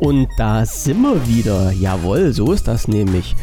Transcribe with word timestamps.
Und 0.00 0.28
da 0.36 0.66
sind 0.66 1.00
wir 1.00 1.28
wieder. 1.28 1.70
Jawohl, 1.70 2.32
so 2.32 2.50
ist 2.52 2.66
das 2.66 2.88
nämlich. 2.88 3.36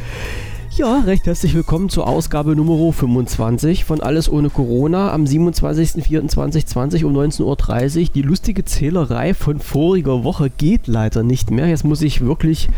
Ja, 0.80 1.00
recht 1.00 1.26
herzlich 1.26 1.56
willkommen 1.56 1.90
zur 1.90 2.08
Ausgabe 2.08 2.56
Nummer 2.56 2.94
25 2.94 3.86
von 3.86 4.02
Alles 4.02 4.30
ohne 4.30 4.50
Corona 4.50 5.12
am 5.12 5.24
27.04.2020 5.24 7.06
um 7.06 7.14
19.30 7.18 8.00
Uhr. 8.02 8.08
Die 8.14 8.22
lustige 8.22 8.64
Zählerei 8.66 9.34
von 9.34 9.60
voriger 9.60 10.24
Woche 10.24 10.50
geht 10.50 10.88
leider 10.88 11.24
nicht 11.24 11.52
mehr. 11.52 11.68
Jetzt 11.68 11.86
muss 11.86 12.02
ich 12.02 12.22
wirklich 12.22 12.70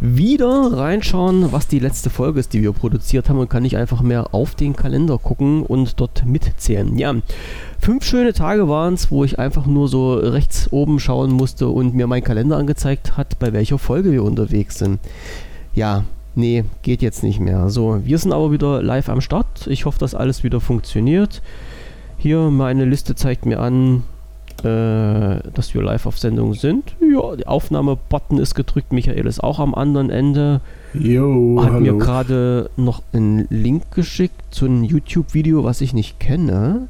wieder 0.00 0.72
reinschauen, 0.72 1.52
was 1.52 1.66
die 1.66 1.78
letzte 1.78 2.10
Folge 2.10 2.40
ist, 2.40 2.52
die 2.52 2.62
wir 2.62 2.72
produziert 2.72 3.28
haben 3.28 3.38
und 3.38 3.50
kann 3.50 3.62
nicht 3.62 3.76
einfach 3.76 4.00
mehr 4.00 4.34
auf 4.34 4.54
den 4.54 4.76
Kalender 4.76 5.18
gucken 5.18 5.62
und 5.62 6.00
dort 6.00 6.24
mitzählen. 6.24 6.96
Ja, 6.96 7.14
fünf 7.80 8.04
schöne 8.04 8.32
Tage 8.32 8.68
waren 8.68 8.94
es, 8.94 9.10
wo 9.10 9.24
ich 9.24 9.38
einfach 9.38 9.66
nur 9.66 9.88
so 9.88 10.14
rechts 10.14 10.72
oben 10.72 11.00
schauen 11.00 11.32
musste 11.32 11.68
und 11.68 11.94
mir 11.94 12.06
mein 12.06 12.22
Kalender 12.22 12.56
angezeigt 12.56 13.16
hat, 13.16 13.38
bei 13.38 13.52
welcher 13.52 13.78
Folge 13.78 14.12
wir 14.12 14.22
unterwegs 14.22 14.78
sind. 14.78 15.00
Ja, 15.74 16.04
nee, 16.34 16.64
geht 16.82 17.02
jetzt 17.02 17.22
nicht 17.22 17.40
mehr. 17.40 17.68
So, 17.68 18.00
wir 18.04 18.18
sind 18.18 18.32
aber 18.32 18.52
wieder 18.52 18.82
live 18.82 19.08
am 19.08 19.20
Start. 19.20 19.66
Ich 19.66 19.84
hoffe, 19.84 19.98
dass 19.98 20.14
alles 20.14 20.44
wieder 20.44 20.60
funktioniert. 20.60 21.42
Hier, 22.18 22.50
meine 22.50 22.84
Liste 22.84 23.14
zeigt 23.14 23.46
mir 23.46 23.60
an, 23.60 24.02
äh, 24.64 25.40
dass 25.54 25.72
wir 25.74 25.82
live 25.82 26.06
auf 26.06 26.18
Sendung 26.18 26.54
sind. 26.54 26.94
Ja, 27.00 27.36
der 27.36 27.48
Aufnahme-Button 27.48 28.38
ist 28.38 28.54
gedrückt. 28.54 28.92
Michael 28.92 29.26
ist 29.26 29.42
auch 29.42 29.58
am 29.58 29.74
anderen 29.74 30.10
Ende. 30.10 30.60
Jo, 30.94 31.60
Hat 31.62 31.70
hallo. 31.72 31.80
mir 31.80 31.94
gerade 31.98 32.70
noch 32.76 33.02
einen 33.12 33.46
Link 33.50 33.90
geschickt 33.92 34.40
zu 34.50 34.64
einem 34.66 34.84
YouTube-Video, 34.84 35.64
was 35.64 35.80
ich 35.80 35.92
nicht 35.92 36.18
kenne. 36.20 36.88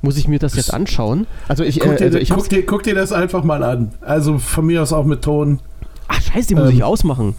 Muss 0.00 0.16
ich 0.16 0.26
mir 0.26 0.38
das 0.40 0.56
jetzt 0.56 0.74
anschauen? 0.74 1.26
Also 1.46 1.62
ich, 1.62 1.78
guck, 1.78 1.92
äh, 1.92 1.96
dir, 1.96 2.04
also 2.06 2.18
ich 2.18 2.30
guck, 2.30 2.48
dir, 2.48 2.66
guck 2.66 2.82
dir 2.82 2.94
das 2.94 3.12
einfach 3.12 3.44
mal 3.44 3.62
an. 3.62 3.92
Also 4.00 4.38
von 4.38 4.66
mir 4.66 4.82
aus 4.82 4.92
auch 4.92 5.04
mit 5.04 5.22
Ton. 5.22 5.60
Ach 6.08 6.20
scheiße, 6.20 6.48
die 6.48 6.54
muss 6.56 6.70
Ähm, 6.70 6.76
ich 6.76 6.84
ausmachen. 6.84 7.34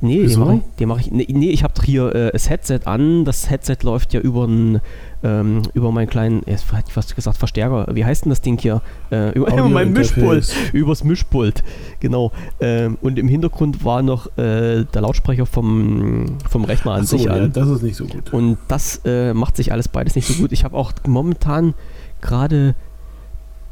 Nee, 0.00 0.20
wieso? 0.22 0.44
den 0.44 0.48
mache 0.48 0.60
ich, 0.78 0.86
mach 0.86 1.00
ich. 1.00 1.10
Nee, 1.10 1.26
nee 1.30 1.50
ich 1.50 1.62
habe 1.62 1.74
hier 1.84 2.14
äh, 2.14 2.30
das 2.32 2.50
Headset 2.50 2.80
an. 2.84 3.24
Das 3.24 3.50
Headset 3.50 3.78
läuft 3.82 4.12
ja 4.12 4.20
über 4.20 4.44
n, 4.44 4.80
ähm, 5.22 5.62
über 5.74 5.90
meinen 5.92 6.08
kleinen, 6.08 6.42
jetzt 6.46 6.70
hätte 6.72 6.84
ich 6.88 6.92
fast 6.92 7.16
gesagt 7.16 7.38
Verstärker. 7.38 7.86
Wie 7.94 8.04
heißt 8.04 8.24
denn 8.24 8.30
das 8.30 8.40
Ding 8.42 8.58
hier? 8.58 8.82
Äh, 9.10 9.30
über, 9.32 9.52
über 9.52 9.68
mein. 9.68 9.92
Mischpult. 9.92 10.54
Übers 10.72 11.04
Mischpult. 11.04 11.64
Genau. 12.00 12.32
Ähm, 12.60 12.98
und 13.00 13.18
im 13.18 13.28
Hintergrund 13.28 13.84
war 13.84 14.02
noch 14.02 14.26
äh, 14.36 14.84
der 14.84 15.00
Lautsprecher 15.00 15.46
vom, 15.46 16.38
vom 16.48 16.64
Rechner 16.64 16.92
an 16.92 17.06
so, 17.06 17.16
sich 17.16 17.26
ja, 17.26 17.32
an. 17.32 17.52
das 17.52 17.68
ist 17.68 17.82
nicht 17.82 17.96
so 17.96 18.06
gut. 18.06 18.32
Und 18.32 18.58
das 18.68 19.00
äh, 19.04 19.32
macht 19.32 19.56
sich 19.56 19.72
alles 19.72 19.88
beides 19.88 20.14
nicht 20.14 20.28
so 20.28 20.34
gut. 20.34 20.52
Ich 20.52 20.64
habe 20.64 20.76
auch 20.76 20.92
momentan 21.06 21.74
gerade 22.20 22.74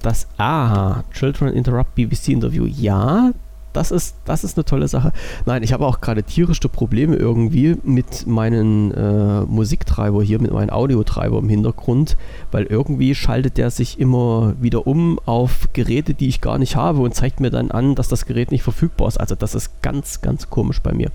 das 0.00 0.26
Aha, 0.36 1.04
Children 1.12 1.54
Interrupt 1.54 1.94
BBC 1.94 2.28
Interview. 2.28 2.66
Ja, 2.66 3.32
das 3.74 3.90
ist, 3.90 4.16
das 4.24 4.44
ist 4.44 4.56
eine 4.56 4.64
tolle 4.64 4.88
Sache. 4.88 5.12
Nein, 5.44 5.62
ich 5.62 5.72
habe 5.72 5.84
auch 5.84 6.00
gerade 6.00 6.22
tierische 6.22 6.68
Probleme 6.68 7.16
irgendwie 7.16 7.76
mit 7.82 8.26
meinen 8.26 8.92
äh, 8.92 9.40
Musiktreiber 9.42 10.22
hier, 10.22 10.40
mit 10.40 10.52
meinem 10.52 10.70
Audiotreiber 10.70 11.38
im 11.38 11.48
Hintergrund, 11.48 12.16
weil 12.52 12.64
irgendwie 12.64 13.14
schaltet 13.14 13.58
der 13.58 13.70
sich 13.70 13.98
immer 13.98 14.54
wieder 14.60 14.86
um 14.86 15.18
auf 15.26 15.68
Geräte, 15.72 16.14
die 16.14 16.28
ich 16.28 16.40
gar 16.40 16.58
nicht 16.58 16.76
habe 16.76 17.00
und 17.00 17.14
zeigt 17.14 17.40
mir 17.40 17.50
dann 17.50 17.70
an, 17.72 17.96
dass 17.96 18.08
das 18.08 18.26
Gerät 18.26 18.52
nicht 18.52 18.62
verfügbar 18.62 19.08
ist. 19.08 19.18
Also 19.18 19.34
das 19.34 19.54
ist 19.54 19.82
ganz, 19.82 20.22
ganz 20.22 20.48
komisch 20.48 20.80
bei 20.80 20.92
mir. 20.92 21.10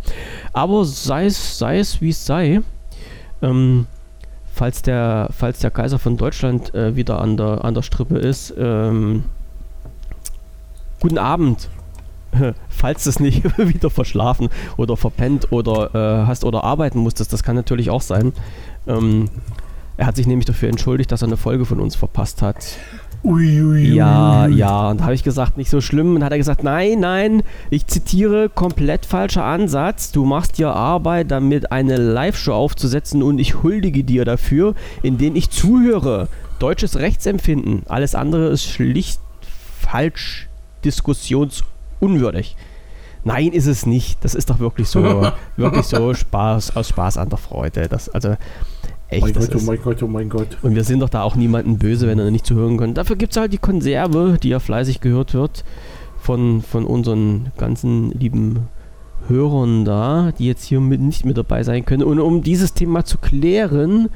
Aber 0.51 0.83
sei 0.83 1.25
es, 1.25 1.57
sei 1.57 1.79
es 1.79 2.01
wie 2.01 2.09
es 2.09 2.25
sei, 2.25 2.61
ähm, 3.41 3.87
falls, 4.53 4.81
der, 4.81 5.29
falls 5.31 5.59
der 5.59 5.71
Kaiser 5.71 5.97
von 5.97 6.17
Deutschland 6.17 6.75
äh, 6.75 6.97
wieder 6.97 7.21
an 7.21 7.37
der, 7.37 7.63
an 7.63 7.73
der 7.73 7.83
Strippe 7.83 8.17
ist, 8.17 8.53
ähm, 8.57 9.23
guten 10.99 11.17
Abend. 11.17 11.69
Falls 12.69 13.03
du 13.03 13.09
es 13.09 13.19
nicht 13.19 13.43
wieder 13.57 13.89
verschlafen 13.89 14.49
oder 14.77 14.97
verpennt 14.97 15.51
oder 15.51 15.93
äh, 16.23 16.27
hast 16.27 16.43
oder 16.45 16.63
arbeiten 16.63 16.99
musstest, 16.99 17.33
das 17.33 17.43
kann 17.43 17.55
natürlich 17.55 17.89
auch 17.89 18.01
sein. 18.01 18.33
Ähm, 18.87 19.29
er 19.97 20.05
hat 20.05 20.15
sich 20.15 20.27
nämlich 20.27 20.45
dafür 20.45 20.69
entschuldigt, 20.69 21.11
dass 21.11 21.21
er 21.23 21.27
eine 21.27 21.37
Folge 21.37 21.65
von 21.65 21.79
uns 21.79 21.95
verpasst 21.95 22.41
hat. 22.41 22.77
Ui, 23.21 23.61
ui, 23.61 23.93
Ja, 23.93 24.45
ui. 24.45 24.55
ja. 24.55 24.89
Und 24.89 25.01
da 25.01 25.03
habe 25.05 25.13
ich 25.13 25.23
gesagt, 25.23 25.57
nicht 25.57 25.69
so 25.69 25.81
schlimm. 25.81 26.15
Und 26.15 26.23
hat 26.23 26.31
er 26.31 26.37
gesagt, 26.37 26.63
nein, 26.63 27.01
nein, 27.01 27.43
ich 27.69 27.85
zitiere, 27.85 28.47
komplett 28.47 29.05
falscher 29.05 29.43
Ansatz. 29.43 30.13
Du 30.13 30.23
machst 30.23 30.57
dir 30.57 30.69
Arbeit, 30.69 31.31
damit 31.31 31.71
eine 31.73 31.97
Live-Show 31.97 32.53
aufzusetzen 32.53 33.21
und 33.21 33.39
ich 33.39 33.61
huldige 33.61 34.05
dir 34.05 34.23
dafür, 34.23 34.73
indem 35.03 35.35
ich 35.35 35.49
zuhöre. 35.49 36.29
Deutsches 36.59 36.97
Rechtsempfinden. 36.97 37.83
Alles 37.87 38.15
andere 38.15 38.47
ist 38.47 38.65
schlicht 38.65 39.19
falsch, 39.81 40.47
diskussionsunwürdig. 42.01 42.55
Nein, 43.23 43.51
ist 43.51 43.67
es 43.67 43.85
nicht. 43.85 44.23
Das 44.23 44.33
ist 44.33 44.49
doch 44.49 44.59
wirklich 44.59 44.87
so, 44.87 45.29
wirklich 45.57 45.85
so 45.85 46.13
Spaß 46.13 46.75
aus 46.75 46.87
Spaß 46.89 47.17
an 47.17 47.29
der 47.29 47.37
Freude. 47.37 47.87
Das, 47.89 48.07
also 48.09 48.35
echt, 49.09 49.23
Mein 49.23 49.33
Gott, 49.33 49.55
oh 49.55 49.59
mein 49.65 49.81
Gott, 49.81 50.03
oh 50.03 50.07
mein 50.07 50.29
Gott. 50.29 50.57
und 50.61 50.75
wir 50.75 50.83
sind 50.83 51.01
doch 51.01 51.09
da 51.09 51.23
auch 51.23 51.35
niemanden 51.35 51.77
böse, 51.77 52.07
wenn 52.07 52.19
er 52.19 52.31
nicht 52.31 52.45
zuhören 52.45 52.77
kann. 52.77 52.93
Dafür 52.93 53.15
gibt 53.17 53.33
es 53.33 53.37
halt 53.37 53.51
die 53.51 53.57
Konserve, 53.57 54.37
die 54.41 54.49
ja 54.49 54.59
fleißig 54.59 55.01
gehört 55.01 55.33
wird 55.33 55.65
von, 56.21 56.61
von 56.61 56.85
unseren 56.85 57.51
ganzen 57.57 58.11
lieben 58.11 58.67
Hörern 59.27 59.83
da, 59.83 60.31
die 60.37 60.45
jetzt 60.47 60.63
hier 60.63 60.79
mit, 60.79 61.01
nicht 61.01 61.25
mit 61.25 61.37
dabei 61.37 61.63
sein 61.63 61.85
können. 61.85 62.03
Und 62.03 62.19
um 62.19 62.41
dieses 62.41 62.73
Thema 62.73 63.03
zu 63.03 63.17
klären, 63.17 64.09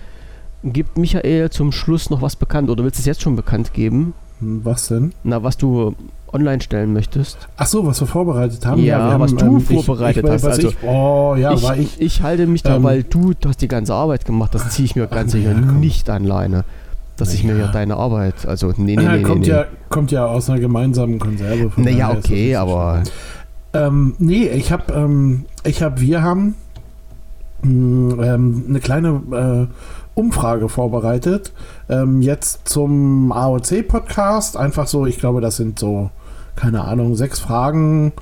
gibt 0.63 0.97
Michael 0.97 1.49
zum 1.49 1.73
Schluss 1.73 2.09
noch 2.09 2.21
was 2.21 2.37
bekannt. 2.37 2.69
Oder 2.69 2.83
willst 2.85 2.97
du 2.99 3.01
es 3.01 3.05
jetzt 3.05 3.21
schon 3.21 3.35
bekannt 3.35 3.73
geben? 3.73 4.13
Hm, 4.39 4.63
Was 4.63 4.87
denn? 4.87 5.13
Na, 5.23 5.43
was 5.43 5.57
du 5.57 5.93
online 6.33 6.61
stellen 6.61 6.93
möchtest? 6.93 7.37
Ach 7.57 7.65
so, 7.67 7.85
was 7.85 7.99
wir 8.01 8.07
vorbereitet 8.07 8.65
haben. 8.65 8.81
Ja, 8.83 8.97
wir 8.97 9.13
haben, 9.13 9.21
was 9.21 9.35
du 9.35 9.57
ich- 9.57 9.85
vorbereitet 9.85 10.23
ich, 10.25 10.31
hast, 10.31 10.43
Was 10.43 10.55
also- 10.57 10.69
ich, 10.69 10.77
oh, 10.83 11.35
ja, 11.37 11.53
ich, 11.53 11.63
war 11.63 11.77
ich. 11.77 12.01
ich 12.01 12.21
halte 12.23 12.47
mich 12.47 12.63
da, 12.63 12.75
ähm, 12.77 12.83
weil 12.83 13.03
du, 13.03 13.33
hast 13.45 13.61
die 13.61 13.67
ganze 13.67 13.93
Arbeit 13.93 14.25
gemacht. 14.25 14.53
Das 14.55 14.69
ziehe 14.71 14.85
ich 14.85 14.95
mir 14.95 15.07
ganz 15.07 15.31
sicher 15.33 15.51
ja, 15.51 15.57
nicht 15.59 16.09
alleine. 16.09 16.63
Dass 17.15 17.31
ich 17.33 17.43
mir 17.43 17.53
hier 17.55 17.67
deine 17.67 17.95
Arbeit, 17.97 18.47
also 18.47 18.73
nee, 18.75 18.95
nee, 18.95 19.03
Ja, 19.03 19.15
nee, 19.15 19.21
kommt, 19.21 19.41
nee. 19.41 19.47
Ja, 19.49 19.65
kommt 19.89 20.09
ja 20.11 20.25
aus 20.25 20.49
einer 20.49 20.59
gemeinsamen 20.59 21.19
Konserve. 21.19 21.69
von 21.69 21.83
Naja, 21.83 22.11
okay, 22.11 22.55
aber 22.55 23.03
Ähm, 23.73 24.15
nee, 24.17 24.47
ich 24.49 24.71
habe, 24.71 24.91
ähm, 24.93 25.45
ich 25.63 25.83
habe, 25.83 26.01
wir 26.01 26.23
haben 26.23 26.55
mh, 27.61 28.23
ähm, 28.25 28.65
eine 28.67 28.79
kleine 28.79 29.69
äh, 29.69 30.19
Umfrage 30.19 30.69
vorbereitet. 30.69 31.53
Ähm, 31.89 32.21
jetzt 32.21 32.67
zum 32.67 33.31
AOC-Podcast. 33.31 34.57
Einfach 34.57 34.87
so, 34.87 35.05
ich 35.05 35.17
glaube, 35.19 35.41
das 35.41 35.57
sind 35.57 35.79
so, 35.79 36.09
keine 36.55 36.83
Ahnung, 36.83 37.15
sechs 37.15 37.39
Fragen. 37.39 38.13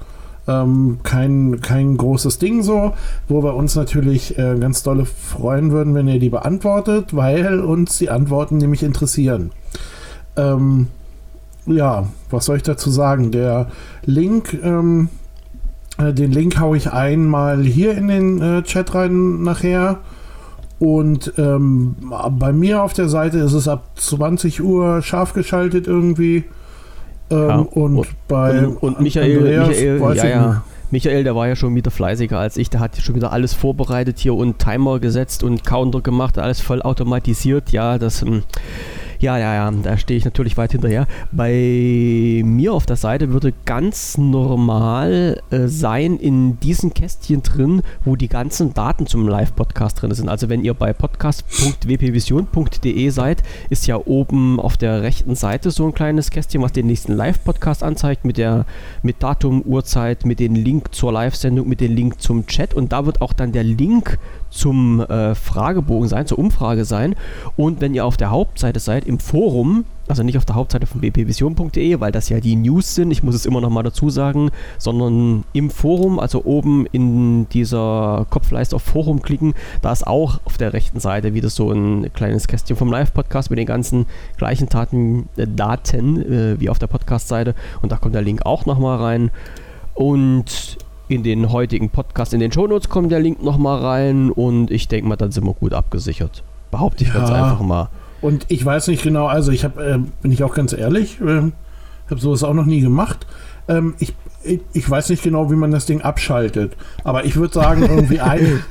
Ähm, 0.47 0.99
kein, 1.03 1.61
kein 1.61 1.97
großes 1.97 2.39
Ding 2.39 2.63
so, 2.63 2.93
wo 3.27 3.43
wir 3.43 3.55
uns 3.55 3.75
natürlich 3.75 4.37
äh, 4.39 4.57
ganz 4.59 4.81
dolle 4.81 5.05
freuen 5.05 5.71
würden, 5.71 5.93
wenn 5.93 6.07
ihr 6.07 6.19
die 6.19 6.29
beantwortet, 6.29 7.15
weil 7.15 7.59
uns 7.59 7.99
die 7.99 8.09
Antworten 8.09 8.57
nämlich 8.57 8.81
interessieren. 8.81 9.51
Ähm, 10.35 10.87
ja, 11.67 12.07
was 12.29 12.45
soll 12.45 12.57
ich 12.57 12.63
dazu 12.63 12.89
sagen? 12.89 13.31
Der 13.31 13.67
Link, 14.03 14.57
ähm, 14.63 15.09
äh, 15.97 16.11
den 16.11 16.31
Link 16.31 16.59
haue 16.59 16.77
ich 16.77 16.91
einmal 16.91 17.61
hier 17.61 17.95
in 17.95 18.07
den 18.07 18.41
äh, 18.41 18.63
Chat 18.63 18.95
rein 18.95 19.43
nachher. 19.43 19.99
Und 20.79 21.33
ähm, 21.37 21.95
bei 22.31 22.51
mir 22.51 22.81
auf 22.81 22.93
der 22.93 23.07
Seite 23.07 23.37
ist 23.37 23.53
es 23.53 23.67
ab 23.67 23.91
20 23.95 24.63
Uhr 24.63 25.03
scharf 25.03 25.33
geschaltet 25.33 25.85
irgendwie. 25.85 26.45
Ähm, 27.31 27.47
Ja, 27.49 27.55
und, 27.57 27.97
und- 27.97 28.07
bei 28.27 28.65
und, 28.67 28.77
und 28.77 29.01
Michael, 29.01 29.37
Andreas 29.37 29.67
Michael 29.69 30.15
ja, 30.17 30.25
ja. 30.27 30.63
Michael, 30.91 31.23
der 31.23 31.35
war 31.35 31.47
ja 31.47 31.55
schon 31.55 31.73
wieder 31.73 31.89
fleißiger 31.89 32.37
als 32.37 32.57
ich. 32.57 32.69
Der 32.69 32.81
hat 32.81 32.97
schon 32.97 33.15
wieder 33.15 33.31
alles 33.31 33.53
vorbereitet 33.53 34.19
hier 34.19 34.33
und 34.33 34.59
Timer 34.59 34.99
gesetzt 34.99 35.41
und 35.43 35.63
Counter 35.65 36.01
gemacht, 36.01 36.37
alles 36.37 36.59
voll 36.59 36.81
automatisiert. 36.81 37.71
Ja, 37.71 37.97
das. 37.97 38.21
ähm, 38.21 38.43
Ja, 39.21 39.37
ja, 39.37 39.53
ja, 39.53 39.71
da 39.83 39.97
stehe 39.99 40.17
ich 40.17 40.25
natürlich 40.25 40.57
weit 40.57 40.71
hinterher. 40.71 41.05
Bei 41.31 42.41
mir 42.43 42.73
auf 42.73 42.87
der 42.87 42.95
Seite 42.95 43.31
würde 43.31 43.53
ganz 43.65 44.17
normal 44.17 45.43
äh, 45.51 45.67
sein 45.67 46.17
in 46.17 46.59
diesen 46.59 46.95
Kästchen 46.95 47.43
drin, 47.43 47.83
wo 48.03 48.15
die 48.15 48.29
ganzen 48.29 48.73
Daten 48.73 49.05
zum 49.05 49.27
Live-Podcast 49.27 50.01
drin 50.01 50.11
sind. 50.15 50.27
Also 50.27 50.49
wenn 50.49 50.63
ihr 50.63 50.73
bei 50.73 50.91
podcast.wpvision.de 50.91 53.09
seid, 53.11 53.43
ist 53.69 53.85
ja 53.85 53.97
oben 54.03 54.59
auf 54.59 54.75
der 54.75 55.03
rechten 55.03 55.35
Seite 55.35 55.69
so 55.69 55.85
ein 55.85 55.93
kleines 55.93 56.31
Kästchen, 56.31 56.63
was 56.63 56.71
den 56.71 56.87
nächsten 56.87 57.13
Live-Podcast 57.13 57.83
anzeigt 57.83 58.25
mit 58.25 58.37
der 58.37 58.65
mit 59.03 59.21
Datum, 59.21 59.61
Uhrzeit, 59.61 60.25
mit 60.25 60.39
dem 60.39 60.55
Link 60.55 60.95
zur 60.95 61.11
Live-Sendung, 61.11 61.69
mit 61.69 61.79
dem 61.79 61.93
Link 61.93 62.19
zum 62.19 62.47
Chat 62.47 62.73
und 62.73 62.91
da 62.91 63.05
wird 63.05 63.21
auch 63.21 63.33
dann 63.33 63.51
der 63.51 63.65
Link 63.65 64.17
zum 64.51 64.99
äh, 64.99 65.33
Fragebogen 65.33 66.07
sein, 66.07 66.27
zur 66.27 66.37
Umfrage 66.37 66.85
sein. 66.85 67.15
Und 67.55 67.81
wenn 67.81 67.95
ihr 67.95 68.05
auf 68.05 68.17
der 68.17 68.29
Hauptseite 68.29 68.79
seid, 68.79 69.05
im 69.05 69.17
Forum, 69.17 69.85
also 70.07 70.23
nicht 70.23 70.37
auf 70.37 70.45
der 70.45 70.55
Hauptseite 70.55 70.85
von 70.85 71.01
bpvision.de, 71.01 71.99
weil 71.99 72.11
das 72.11 72.29
ja 72.29 72.39
die 72.39 72.57
News 72.57 72.95
sind, 72.95 73.11
ich 73.11 73.23
muss 73.23 73.33
es 73.33 73.45
immer 73.45 73.61
noch 73.61 73.69
mal 73.69 73.81
dazu 73.81 74.09
sagen, 74.09 74.51
sondern 74.77 75.45
im 75.53 75.69
Forum, 75.69 76.19
also 76.19 76.43
oben 76.43 76.85
in 76.91 77.47
dieser 77.49 78.27
Kopfleiste 78.29 78.75
auf 78.75 78.83
Forum 78.83 79.21
klicken, 79.21 79.53
da 79.81 79.91
ist 79.91 80.05
auch 80.05 80.41
auf 80.43 80.57
der 80.57 80.73
rechten 80.73 80.99
Seite 80.99 81.33
wieder 81.33 81.49
so 81.49 81.71
ein 81.71 82.11
kleines 82.13 82.47
Kästchen 82.47 82.75
vom 82.75 82.91
Live-Podcast 82.91 83.49
mit 83.49 83.57
den 83.57 83.65
ganzen 83.65 84.05
gleichen 84.37 84.67
Taten, 84.67 85.29
äh, 85.37 85.47
Daten 85.47 86.21
äh, 86.21 86.59
wie 86.59 86.69
auf 86.69 86.77
der 86.77 86.87
Podcast-Seite 86.87 87.55
und 87.81 87.91
da 87.91 87.95
kommt 87.95 88.13
der 88.13 88.21
Link 88.21 88.45
auch 88.45 88.65
noch 88.65 88.79
mal 88.79 88.97
rein. 88.97 89.31
Und 89.93 90.77
in 91.11 91.23
den 91.23 91.51
heutigen 91.51 91.89
Podcast, 91.89 92.33
in 92.33 92.39
den 92.39 92.51
Shownotes 92.51 92.89
kommt 92.89 93.11
der 93.11 93.19
Link 93.19 93.43
nochmal 93.43 93.79
rein 93.79 94.31
und 94.31 94.71
ich 94.71 94.87
denke 94.87 95.07
mal, 95.07 95.15
dann 95.15 95.31
sind 95.31 95.45
wir 95.45 95.53
gut 95.53 95.73
abgesichert. 95.73 96.43
Behaupte 96.71 97.03
ich 97.03 97.09
ja. 97.09 97.19
ganz 97.19 97.29
einfach 97.29 97.61
mal. 97.61 97.89
Und 98.21 98.45
ich 98.49 98.63
weiß 98.63 98.87
nicht 98.87 99.03
genau, 99.03 99.27
also 99.27 99.51
ich 99.51 99.63
habe, 99.63 99.83
äh, 99.83 99.97
bin 100.21 100.31
ich 100.31 100.43
auch 100.43 100.53
ganz 100.53 100.73
ehrlich, 100.73 101.19
äh, 101.21 101.51
habe 102.09 102.21
sowas 102.21 102.43
auch 102.43 102.53
noch 102.53 102.65
nie 102.65 102.81
gemacht. 102.81 103.25
Ähm, 103.67 103.95
ich, 103.99 104.13
ich, 104.43 104.61
ich, 104.73 104.89
weiß 104.89 105.09
nicht 105.09 105.23
genau, 105.23 105.51
wie 105.51 105.55
man 105.55 105.71
das 105.71 105.85
Ding 105.85 106.01
abschaltet. 106.01 106.73
Aber 107.03 107.25
ich 107.25 107.35
würde 107.35 107.53
sagen, 107.53 107.83
irgendwie 107.83 108.19
ein. 108.19 108.63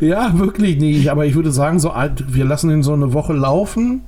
ja, 0.00 0.38
wirklich 0.38 0.78
nicht. 0.78 1.10
Aber 1.10 1.26
ich 1.26 1.34
würde 1.34 1.52
sagen, 1.52 1.78
so 1.78 1.92
wir 2.28 2.44
lassen 2.44 2.70
ihn 2.70 2.82
so 2.82 2.92
eine 2.92 3.12
Woche 3.12 3.32
laufen. 3.32 4.02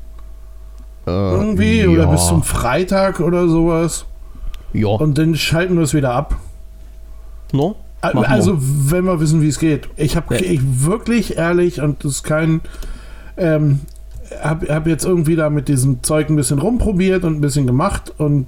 Äh, 1.06 1.10
irgendwie. 1.10 1.80
Ja. 1.82 1.88
Oder 1.88 2.06
bis 2.08 2.26
zum 2.26 2.42
Freitag 2.42 3.20
oder 3.20 3.48
sowas. 3.48 4.06
Ja. 4.72 4.88
Und 4.88 5.18
dann 5.18 5.34
schalten 5.36 5.76
wir 5.76 5.82
es 5.82 5.94
wieder 5.94 6.12
ab. 6.12 6.36
No? 7.56 7.76
Also, 8.02 8.56
wenn 8.58 9.04
wir 9.04 9.18
wissen, 9.20 9.42
wie 9.42 9.48
es 9.48 9.58
geht. 9.58 9.88
Ich 9.96 10.16
habe 10.16 10.36
ja. 10.36 10.60
wirklich 10.60 11.36
ehrlich, 11.36 11.80
und 11.80 12.04
das 12.04 12.12
ist 12.12 12.22
kein. 12.22 12.60
Ähm, 13.36 13.80
habe 14.42 14.66
hab 14.74 14.86
jetzt 14.86 15.04
irgendwie 15.04 15.36
da 15.36 15.50
mit 15.50 15.68
diesem 15.68 16.02
Zeug 16.02 16.28
ein 16.28 16.36
bisschen 16.36 16.58
rumprobiert 16.58 17.24
und 17.24 17.36
ein 17.36 17.40
bisschen 17.40 17.66
gemacht 17.66 18.12
und 18.18 18.46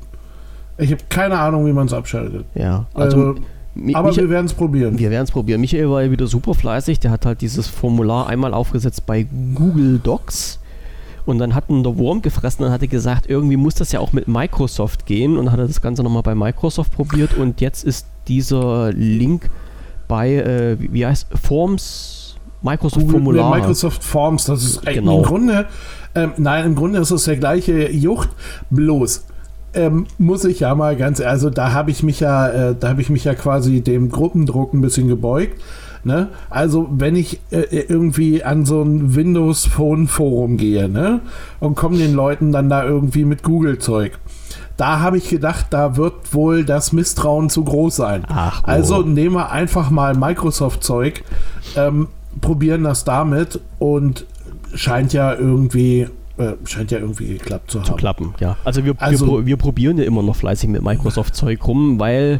ich 0.77 0.93
habe 0.93 1.03
keine 1.09 1.39
Ahnung, 1.39 1.67
wie 1.67 1.73
man 1.73 1.87
es 1.87 1.93
abschaltet. 1.93 2.45
Ja, 2.55 2.87
also. 2.95 3.17
also 3.17 3.35
aber 3.93 4.17
wir 4.17 4.29
werden 4.29 4.47
es 4.47 4.55
probieren. 4.55 4.99
Wir 4.99 5.11
werden 5.11 5.25
es 5.25 5.31
probieren. 5.31 5.61
Michael 5.61 5.89
war 5.89 6.03
ja 6.03 6.11
wieder 6.11 6.27
super 6.27 6.55
fleißig. 6.55 6.99
Der 7.01 7.11
hat 7.13 7.27
halt 7.27 7.41
dieses 7.43 7.69
Formular 7.69 8.27
einmal 8.27 8.53
aufgesetzt 8.53 9.07
bei 9.07 9.27
Google 9.55 10.01
Docs. 10.03 10.59
Und 11.27 11.39
dann 11.39 11.55
hat 11.55 11.69
ihn 11.69 11.85
der 11.85 11.97
Wurm 11.97 12.23
gefressen 12.23 12.65
und 12.65 12.73
hatte 12.73 12.89
gesagt, 12.89 13.29
irgendwie 13.29 13.57
muss 13.57 13.75
das 13.75 13.93
ja 13.93 14.01
auch 14.01 14.13
mit 14.13 14.27
Microsoft 14.27 15.07
gehen. 15.07 15.37
Und 15.37 15.53
hat 15.53 15.61
er 15.61 15.69
das 15.69 15.81
Ganze 15.81 16.03
nochmal 16.03 16.23
bei 16.23 16.35
Microsoft 16.35 16.93
probiert. 16.93 17.37
Und 17.37 17.61
jetzt 17.61 17.85
ist 17.85 18.07
dieser 18.29 18.93
Link 18.93 19.51
bei, 20.07 20.35
äh, 20.35 20.77
wie 20.79 21.07
heißt 21.07 21.29
Forms, 21.43 22.37
Microsoft 22.63 23.11
Formular. 23.11 23.55
Microsoft 23.55 24.03
Forms, 24.03 24.47
das 24.47 24.65
ist 24.65 24.87
genau. 24.87 25.19
im 25.19 25.23
Grunde, 25.25 25.67
ähm, 26.15 26.33
nein, 26.37 26.65
im 26.67 26.75
Grunde 26.75 26.99
ist 26.99 27.11
es 27.11 27.25
der 27.25 27.37
gleiche 27.37 27.91
Jucht, 27.91 28.31
bloß. 28.71 29.25
Ähm, 29.75 30.07
muss 30.17 30.45
ich 30.45 30.61
ja 30.61 30.75
mal 30.75 30.97
ganz, 30.97 31.21
also 31.21 31.51
da 31.51 31.73
habe 31.73 31.91
ich 31.91 32.03
mich 32.03 32.21
ja, 32.21 32.49
äh, 32.49 32.75
da 32.79 32.89
habe 32.89 33.03
ich 33.03 33.11
mich 33.11 33.25
ja 33.25 33.35
quasi 33.35 33.83
dem 33.83 34.11
Gruppendruck 34.11 34.73
ein 34.73 34.81
bisschen 34.81 35.09
gebeugt. 35.09 35.61
Ne? 36.05 36.29
Also 36.49 36.89
wenn 36.91 37.17
ich 37.17 37.41
äh, 37.51 37.85
irgendwie 37.89 38.43
an 38.43 38.65
so 38.65 38.83
ein 38.83 39.15
Windows 39.15 39.67
Phone 39.67 40.09
Forum 40.09 40.57
gehe, 40.57 40.89
ne, 40.89 41.21
und 41.61 41.75
komme 41.75 41.99
den 41.99 42.15
Leuten 42.15 42.51
dann 42.53 42.71
da 42.71 42.85
irgendwie 42.85 43.25
mit 43.25 43.43
Google 43.43 43.79
Zeug, 43.79 44.19
da 44.79 45.01
habe 45.01 45.19
ich 45.19 45.29
gedacht, 45.29 45.67
da 45.71 45.97
wird 45.97 46.33
wohl 46.33 46.65
das 46.65 46.93
Misstrauen 46.93 47.51
zu 47.51 47.65
groß 47.65 47.97
sein. 47.97 48.23
Ach, 48.29 48.63
oh. 48.65 48.71
Also 48.71 49.03
nehmen 49.03 49.35
wir 49.35 49.51
einfach 49.51 49.91
mal 49.91 50.15
Microsoft-Zeug, 50.15 51.25
ähm, 51.77 52.07
probieren 52.41 52.85
das 52.85 53.05
damit 53.05 53.61
und 53.81 54.25
scheint 54.75 55.13
ja 55.13 55.35
irgendwie 55.35 56.07
äh, 56.39 56.53
scheint 56.65 56.93
ja 56.93 56.99
irgendwie 56.99 57.27
geklappt 57.35 57.73
zu 57.73 57.81
haben. 57.81 57.87
Zu 57.87 57.95
klappen, 57.95 58.35
ja. 58.39 58.57
Also 58.65 58.85
wir, 58.85 58.95
also 58.99 59.27
wir, 59.27 59.47
wir, 59.47 59.57
probieren 59.57 59.99
ja 59.99 60.05
immer 60.05 60.23
noch 60.23 60.37
fleißig 60.37 60.71
mit 60.71 60.83
Microsoft-Zeug 60.83 61.67
rum, 61.67 61.99
weil 61.99 62.39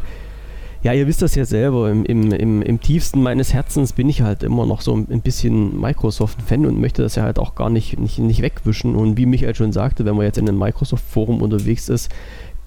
ja, 0.81 0.93
ihr 0.93 1.07
wisst 1.07 1.21
das 1.21 1.35
ja 1.35 1.43
selber, 1.43 1.89
im, 1.89 2.05
im, 2.05 2.31
im, 2.31 2.61
im, 2.61 2.79
tiefsten 2.79 3.21
meines 3.21 3.53
Herzens 3.53 3.91
bin 3.93 4.07
ich 4.07 4.21
halt 4.21 4.43
immer 4.43 4.65
noch 4.65 4.79
so 4.79 4.95
ein 4.95 5.21
bisschen 5.21 5.79
Microsoft-Fan 5.79 6.65
und 6.65 6.79
möchte 6.79 7.01
das 7.01 7.15
ja 7.15 7.23
halt 7.23 7.37
auch 7.37 7.55
gar 7.55 7.69
nicht, 7.69 7.99
nicht, 7.99 8.19
nicht 8.19 8.41
wegwischen. 8.41 8.95
Und 8.95 9.17
wie 9.17 9.25
Michael 9.25 9.55
schon 9.55 9.73
sagte, 9.73 10.05
wenn 10.05 10.15
man 10.15 10.25
jetzt 10.25 10.37
in 10.37 10.47
einem 10.47 10.57
Microsoft-Forum 10.57 11.41
unterwegs 11.41 11.89
ist, 11.89 12.09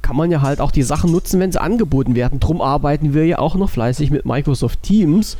kann 0.03 0.17
man 0.17 0.31
ja 0.31 0.43
halt 0.43 0.61
auch 0.61 0.73
die 0.73 0.82
Sachen 0.82 1.11
nutzen, 1.11 1.41
wenn 1.41 1.53
sie 1.53 1.61
angeboten 1.61 2.14
werden. 2.14 2.38
Drum 2.38 2.61
arbeiten 2.61 3.14
wir 3.14 3.25
ja 3.25 3.38
auch 3.38 3.55
noch 3.55 3.70
fleißig 3.70 4.11
mit 4.11 4.26
Microsoft 4.26 4.82
Teams. 4.82 5.38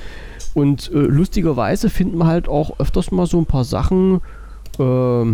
Und 0.55 0.91
äh, 0.95 0.99
lustigerweise 0.99 1.91
finden 1.91 2.19
wir 2.19 2.27
halt 2.27 2.49
auch 2.49 2.79
öfters 2.79 3.11
mal 3.11 3.27
so 3.27 3.39
ein 3.39 3.47
paar 3.47 3.65
Sachen, 3.65 4.21
äh, 4.79 5.25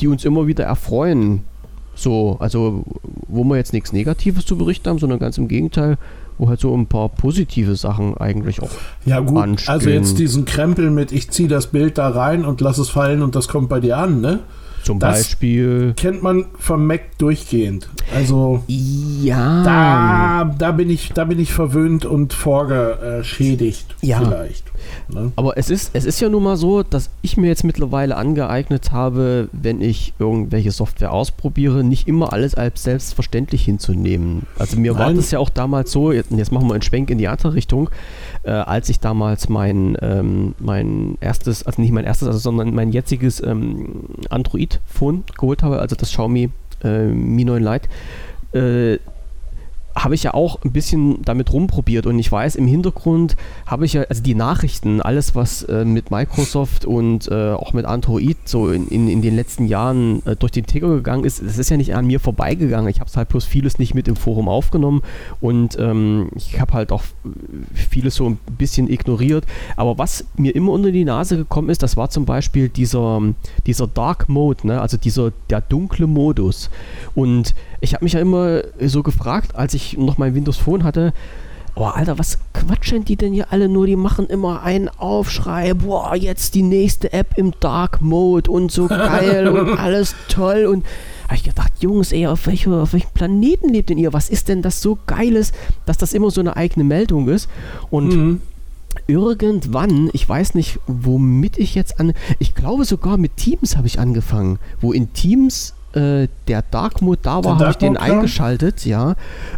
die 0.00 0.08
uns 0.08 0.24
immer 0.24 0.46
wieder 0.46 0.64
erfreuen. 0.64 1.44
So, 1.94 2.36
also 2.40 2.84
wo 3.28 3.44
wir 3.44 3.56
jetzt 3.56 3.72
nichts 3.72 3.92
Negatives 3.92 4.44
zu 4.44 4.58
berichten 4.58 4.88
haben, 4.88 4.98
sondern 4.98 5.18
ganz 5.18 5.38
im 5.38 5.48
Gegenteil, 5.48 5.96
wo 6.38 6.48
halt 6.48 6.60
so 6.60 6.74
ein 6.76 6.86
paar 6.86 7.08
positive 7.08 7.76
Sachen 7.76 8.16
eigentlich 8.16 8.62
auch 8.62 8.70
Ja 9.04 9.20
gut, 9.20 9.42
anstehen. 9.42 9.72
also 9.72 9.90
jetzt 9.90 10.18
diesen 10.18 10.44
Krempel 10.44 10.90
mit 10.90 11.12
ich 11.12 11.30
ziehe 11.30 11.48
das 11.48 11.68
Bild 11.68 11.98
da 11.98 12.08
rein 12.08 12.44
und 12.44 12.60
lass 12.60 12.78
es 12.78 12.88
fallen 12.88 13.22
und 13.22 13.34
das 13.34 13.48
kommt 13.48 13.68
bei 13.68 13.80
dir 13.80 13.98
an, 13.98 14.20
ne? 14.20 14.40
Zum 14.82 14.98
das 14.98 15.18
Beispiel. 15.18 15.94
Kennt 15.96 16.22
man 16.24 16.46
vom 16.58 16.86
Mac 16.88 17.16
durchgehend. 17.18 17.88
Also. 18.12 18.64
Ja. 18.66 19.62
Da, 19.62 20.54
da, 20.58 20.72
bin, 20.72 20.90
ich, 20.90 21.12
da 21.12 21.24
bin 21.24 21.38
ich 21.38 21.52
verwöhnt 21.52 22.04
und 22.04 22.32
vorgeschädigt. 22.32 23.94
Ja. 24.00 24.18
Vielleicht. 24.18 24.71
Ne? 25.08 25.32
Aber 25.36 25.56
es 25.56 25.70
ist, 25.70 25.90
es 25.92 26.04
ist 26.04 26.20
ja 26.20 26.28
nun 26.28 26.42
mal 26.42 26.56
so, 26.56 26.82
dass 26.82 27.10
ich 27.22 27.36
mir 27.36 27.48
jetzt 27.48 27.64
mittlerweile 27.64 28.16
angeeignet 28.16 28.92
habe, 28.92 29.48
wenn 29.52 29.80
ich 29.80 30.14
irgendwelche 30.18 30.70
Software 30.70 31.12
ausprobiere, 31.12 31.84
nicht 31.84 32.08
immer 32.08 32.32
alles 32.32 32.54
als 32.54 32.82
selbstverständlich 32.82 33.64
hinzunehmen. 33.64 34.46
Also 34.58 34.78
mir 34.78 34.92
Nein. 34.92 35.00
war 35.00 35.14
das 35.14 35.30
ja 35.30 35.38
auch 35.38 35.50
damals 35.50 35.92
so, 35.92 36.12
jetzt, 36.12 36.30
jetzt 36.30 36.52
machen 36.52 36.68
wir 36.68 36.74
einen 36.74 36.82
Schwenk 36.82 37.10
in 37.10 37.18
die 37.18 37.28
andere 37.28 37.54
Richtung, 37.54 37.90
äh, 38.42 38.50
als 38.50 38.88
ich 38.88 39.00
damals 39.00 39.48
mein, 39.48 39.96
ähm, 40.00 40.54
mein 40.58 41.16
erstes, 41.20 41.64
also 41.64 41.80
nicht 41.80 41.92
mein 41.92 42.04
erstes, 42.04 42.28
also, 42.28 42.38
sondern 42.38 42.74
mein 42.74 42.92
jetziges 42.92 43.42
ähm, 43.42 44.06
Android-Phone 44.30 45.24
geholt 45.38 45.62
habe, 45.62 45.80
also 45.80 45.96
das 45.96 46.10
Xiaomi 46.10 46.50
äh, 46.84 47.06
Mi 47.06 47.44
9 47.44 47.62
Lite, 47.62 47.88
äh, 48.58 48.98
habe 49.94 50.14
ich 50.14 50.22
ja 50.22 50.34
auch 50.34 50.62
ein 50.64 50.72
bisschen 50.72 51.22
damit 51.22 51.52
rumprobiert 51.52 52.06
und 52.06 52.18
ich 52.18 52.30
weiß, 52.30 52.56
im 52.56 52.66
Hintergrund 52.66 53.36
habe 53.66 53.84
ich 53.84 53.94
ja, 53.94 54.02
also 54.02 54.22
die 54.22 54.34
Nachrichten, 54.34 55.00
alles 55.00 55.34
was 55.34 55.62
äh, 55.64 55.84
mit 55.84 56.10
Microsoft 56.10 56.84
und 56.84 57.28
äh, 57.28 57.52
auch 57.52 57.72
mit 57.72 57.84
Android 57.84 58.36
so 58.44 58.70
in, 58.70 58.88
in, 58.88 59.08
in 59.08 59.22
den 59.22 59.36
letzten 59.36 59.66
Jahren 59.66 60.24
äh, 60.26 60.36
durch 60.36 60.52
den 60.52 60.66
Ticker 60.66 60.88
gegangen 60.88 61.24
ist, 61.24 61.42
das 61.42 61.58
ist 61.58 61.70
ja 61.70 61.76
nicht 61.76 61.94
an 61.94 62.06
mir 62.06 62.20
vorbeigegangen. 62.20 62.88
Ich 62.88 63.00
habe 63.00 63.08
es 63.08 63.16
halt 63.16 63.28
bloß 63.28 63.44
vieles 63.44 63.78
nicht 63.78 63.94
mit 63.94 64.08
im 64.08 64.16
Forum 64.16 64.48
aufgenommen 64.48 65.02
und 65.40 65.76
ähm, 65.78 66.30
ich 66.34 66.60
habe 66.60 66.72
halt 66.72 66.92
auch 66.92 67.02
vieles 67.74 68.14
so 68.14 68.28
ein 68.28 68.38
bisschen 68.58 68.90
ignoriert. 68.90 69.44
Aber 69.76 69.98
was 69.98 70.24
mir 70.36 70.54
immer 70.54 70.72
unter 70.72 70.90
die 70.90 71.04
Nase 71.04 71.36
gekommen 71.36 71.68
ist, 71.68 71.82
das 71.82 71.96
war 71.96 72.10
zum 72.10 72.24
Beispiel 72.24 72.68
dieser, 72.68 73.20
dieser 73.66 73.86
Dark 73.86 74.28
Mode, 74.28 74.66
ne? 74.66 74.80
also 74.80 74.96
dieser 74.96 75.32
der 75.50 75.60
dunkle 75.60 76.06
Modus. 76.06 76.70
Und 77.14 77.54
ich 77.80 77.94
habe 77.94 78.04
mich 78.04 78.12
ja 78.12 78.20
immer 78.20 78.62
so 78.80 79.02
gefragt, 79.02 79.56
als 79.56 79.74
ich 79.74 79.81
noch 79.98 80.18
mein 80.18 80.34
Windows 80.34 80.56
Phone 80.56 80.84
hatte, 80.84 81.12
oh 81.74 81.84
Alter, 81.84 82.18
was 82.18 82.38
quatschen 82.52 83.04
die 83.04 83.16
denn 83.16 83.32
hier 83.32 83.52
alle 83.52 83.68
nur? 83.68 83.86
Die 83.86 83.96
machen 83.96 84.26
immer 84.26 84.62
einen 84.62 84.88
Aufschrei, 84.88 85.74
boah, 85.74 86.14
jetzt 86.14 86.54
die 86.54 86.62
nächste 86.62 87.12
App 87.12 87.36
im 87.36 87.52
Dark 87.60 88.00
Mode 88.00 88.50
und 88.50 88.70
so 88.70 88.88
geil 88.88 89.48
und 89.48 89.78
alles 89.78 90.14
toll 90.28 90.66
und 90.66 90.84
habe 91.24 91.36
ich 91.36 91.44
gedacht, 91.44 91.72
Jungs, 91.80 92.12
ey, 92.12 92.26
auf, 92.26 92.46
welche, 92.46 92.70
auf 92.74 92.92
welchem 92.92 93.10
Planeten 93.14 93.70
lebt 93.70 93.88
denn 93.88 93.98
ihr? 93.98 94.12
Was 94.12 94.28
ist 94.28 94.48
denn 94.48 94.60
das 94.60 94.82
so 94.82 94.98
Geiles, 95.06 95.52
dass 95.86 95.96
das 95.96 96.12
immer 96.12 96.30
so 96.30 96.40
eine 96.40 96.56
eigene 96.56 96.84
Meldung 96.84 97.28
ist? 97.28 97.48
Und 97.90 98.14
mhm. 98.14 98.42
irgendwann, 99.06 100.10
ich 100.12 100.28
weiß 100.28 100.54
nicht, 100.54 100.78
womit 100.86 101.56
ich 101.56 101.74
jetzt 101.74 101.98
an, 101.98 102.12
ich 102.38 102.54
glaube 102.54 102.84
sogar 102.84 103.16
mit 103.16 103.38
Teams 103.38 103.78
habe 103.78 103.86
ich 103.86 103.98
angefangen, 103.98 104.58
wo 104.80 104.92
in 104.92 105.14
Teams 105.14 105.74
äh, 105.94 106.28
der 106.48 106.62
Dark 106.70 107.02
Mode 107.02 107.20
da 107.22 107.44
war, 107.44 107.58
habe 107.58 107.70
ich 107.70 107.76
den 107.76 107.96
eingeschaltet, 107.96 108.84
ja. 108.84 109.14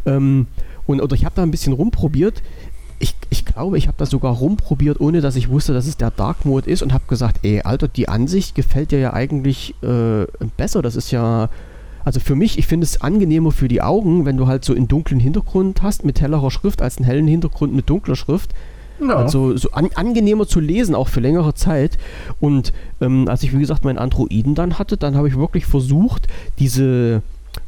Ähm, 0.07 0.47
und, 0.87 1.01
oder 1.01 1.15
ich 1.15 1.25
habe 1.25 1.35
da 1.35 1.43
ein 1.43 1.51
bisschen 1.51 1.73
rumprobiert. 1.73 2.43
Ich, 2.99 3.15
ich 3.31 3.45
glaube, 3.45 3.77
ich 3.79 3.87
habe 3.87 3.97
da 3.99 4.07
sogar 4.07 4.35
rumprobiert, 4.35 5.01
ohne 5.01 5.21
dass 5.21 5.37
ich 5.37 5.49
wusste, 5.49 5.73
dass 5.73 5.87
es 5.87 5.97
der 5.97 6.11
Dark 6.11 6.45
Mode 6.45 6.71
ist 6.71 6.83
und 6.83 6.93
habe 6.93 7.05
gesagt, 7.09 7.41
ey, 7.43 7.63
Alter, 7.63 7.89
die 7.89 8.09
Ansicht 8.09 8.55
gefällt 8.55 8.93
dir 8.93 8.99
ja 8.99 9.13
eigentlich 9.13 9.75
äh, 9.83 10.27
besser. 10.57 10.83
Das 10.83 10.97
ist 10.97 11.11
ja, 11.11 11.49
also 12.05 12.21
für 12.21 12.35
mich, 12.35 12.59
ich 12.59 12.67
finde 12.67 12.85
es 12.85 13.01
angenehmer 13.01 13.51
für 13.51 13.69
die 13.69 13.83
Augen, 13.83 14.25
wenn 14.27 14.37
du 14.37 14.47
halt 14.47 14.65
so 14.65 14.75
einen 14.75 14.89
dunklen 14.89 15.21
Hintergrund 15.21 15.83
hast 15.83 16.05
mit 16.05 16.21
hellerer 16.21 16.51
Schrift 16.51 16.83
als 16.83 16.99
einen 16.99 17.07
hellen 17.07 17.27
Hintergrund 17.27 17.75
mit 17.75 17.89
dunkler 17.91 18.17
Schrift. 18.17 18.55
Ja. 19.01 19.17
Also 19.17 19.57
so 19.57 19.71
an, 19.73 19.91
angenehmer 19.95 20.47
zu 20.47 20.61
lesen, 20.61 20.95
auch 20.95 21.09
für 21.09 21.21
längere 21.21 21.55
Zeit. 21.55 21.99
Und 22.41 22.73
ähm, 23.01 23.29
als 23.29 23.43
ich, 23.43 23.53
wie 23.53 23.61
gesagt, 23.61 23.85
meinen 23.85 23.99
Androiden 23.99 24.55
dann 24.55 24.79
hatte, 24.79 24.97
dann 24.97 25.17
habe 25.17 25.29
ich 25.29 25.37
wirklich 25.37 25.67
versucht, 25.67 26.29
diese, 26.59 27.23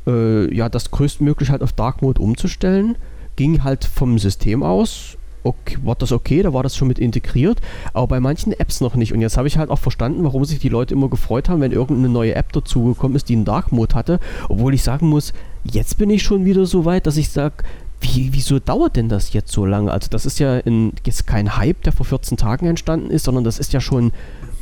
äh, 0.06 0.54
ja, 0.54 0.68
das 0.68 0.90
größtmöglich 0.90 1.50
halt 1.50 1.62
auf 1.62 1.72
Dark 1.72 2.02
Mode 2.02 2.20
umzustellen. 2.20 2.96
Ging 3.36 3.64
halt 3.64 3.84
vom 3.84 4.18
System 4.18 4.62
aus 4.62 5.18
okay, 5.46 5.78
war 5.82 5.94
das 5.94 6.12
okay, 6.12 6.42
da 6.42 6.52
war 6.52 6.62
das 6.62 6.76
schon 6.76 6.88
mit 6.88 6.98
integriert, 6.98 7.60
aber 7.92 8.08
bei 8.08 8.20
manchen 8.20 8.52
Apps 8.52 8.80
noch 8.80 8.96
nicht. 8.96 9.12
Und 9.12 9.20
jetzt 9.20 9.36
habe 9.36 9.48
ich 9.48 9.58
halt 9.58 9.70
auch 9.70 9.78
verstanden, 9.78 10.24
warum 10.24 10.44
sich 10.44 10.58
die 10.58 10.68
Leute 10.68 10.94
immer 10.94 11.08
gefreut 11.08 11.48
haben, 11.48 11.60
wenn 11.60 11.72
irgendeine 11.72 12.08
neue 12.08 12.34
App 12.34 12.52
dazugekommen 12.52 13.16
ist, 13.16 13.28
die 13.28 13.34
einen 13.36 13.44
Dark 13.44 13.72
Mode 13.72 13.94
hatte. 13.94 14.20
Obwohl 14.48 14.74
ich 14.74 14.82
sagen 14.82 15.08
muss, 15.08 15.32
jetzt 15.64 15.98
bin 15.98 16.10
ich 16.10 16.22
schon 16.22 16.44
wieder 16.44 16.66
so 16.66 16.84
weit, 16.84 17.06
dass 17.06 17.16
ich 17.16 17.30
sage, 17.30 17.56
wie, 18.00 18.30
wieso 18.32 18.58
dauert 18.58 18.96
denn 18.96 19.08
das 19.08 19.32
jetzt 19.32 19.52
so 19.52 19.64
lange? 19.64 19.90
Also 19.90 20.08
das 20.10 20.26
ist 20.26 20.38
ja 20.38 20.58
in, 20.58 20.92
jetzt 21.04 21.26
kein 21.26 21.56
Hype, 21.56 21.82
der 21.82 21.92
vor 21.92 22.06
14 22.06 22.36
Tagen 22.36 22.66
entstanden 22.66 23.10
ist, 23.10 23.24
sondern 23.24 23.44
das 23.44 23.58
ist 23.58 23.72
ja 23.72 23.80
schon 23.80 24.12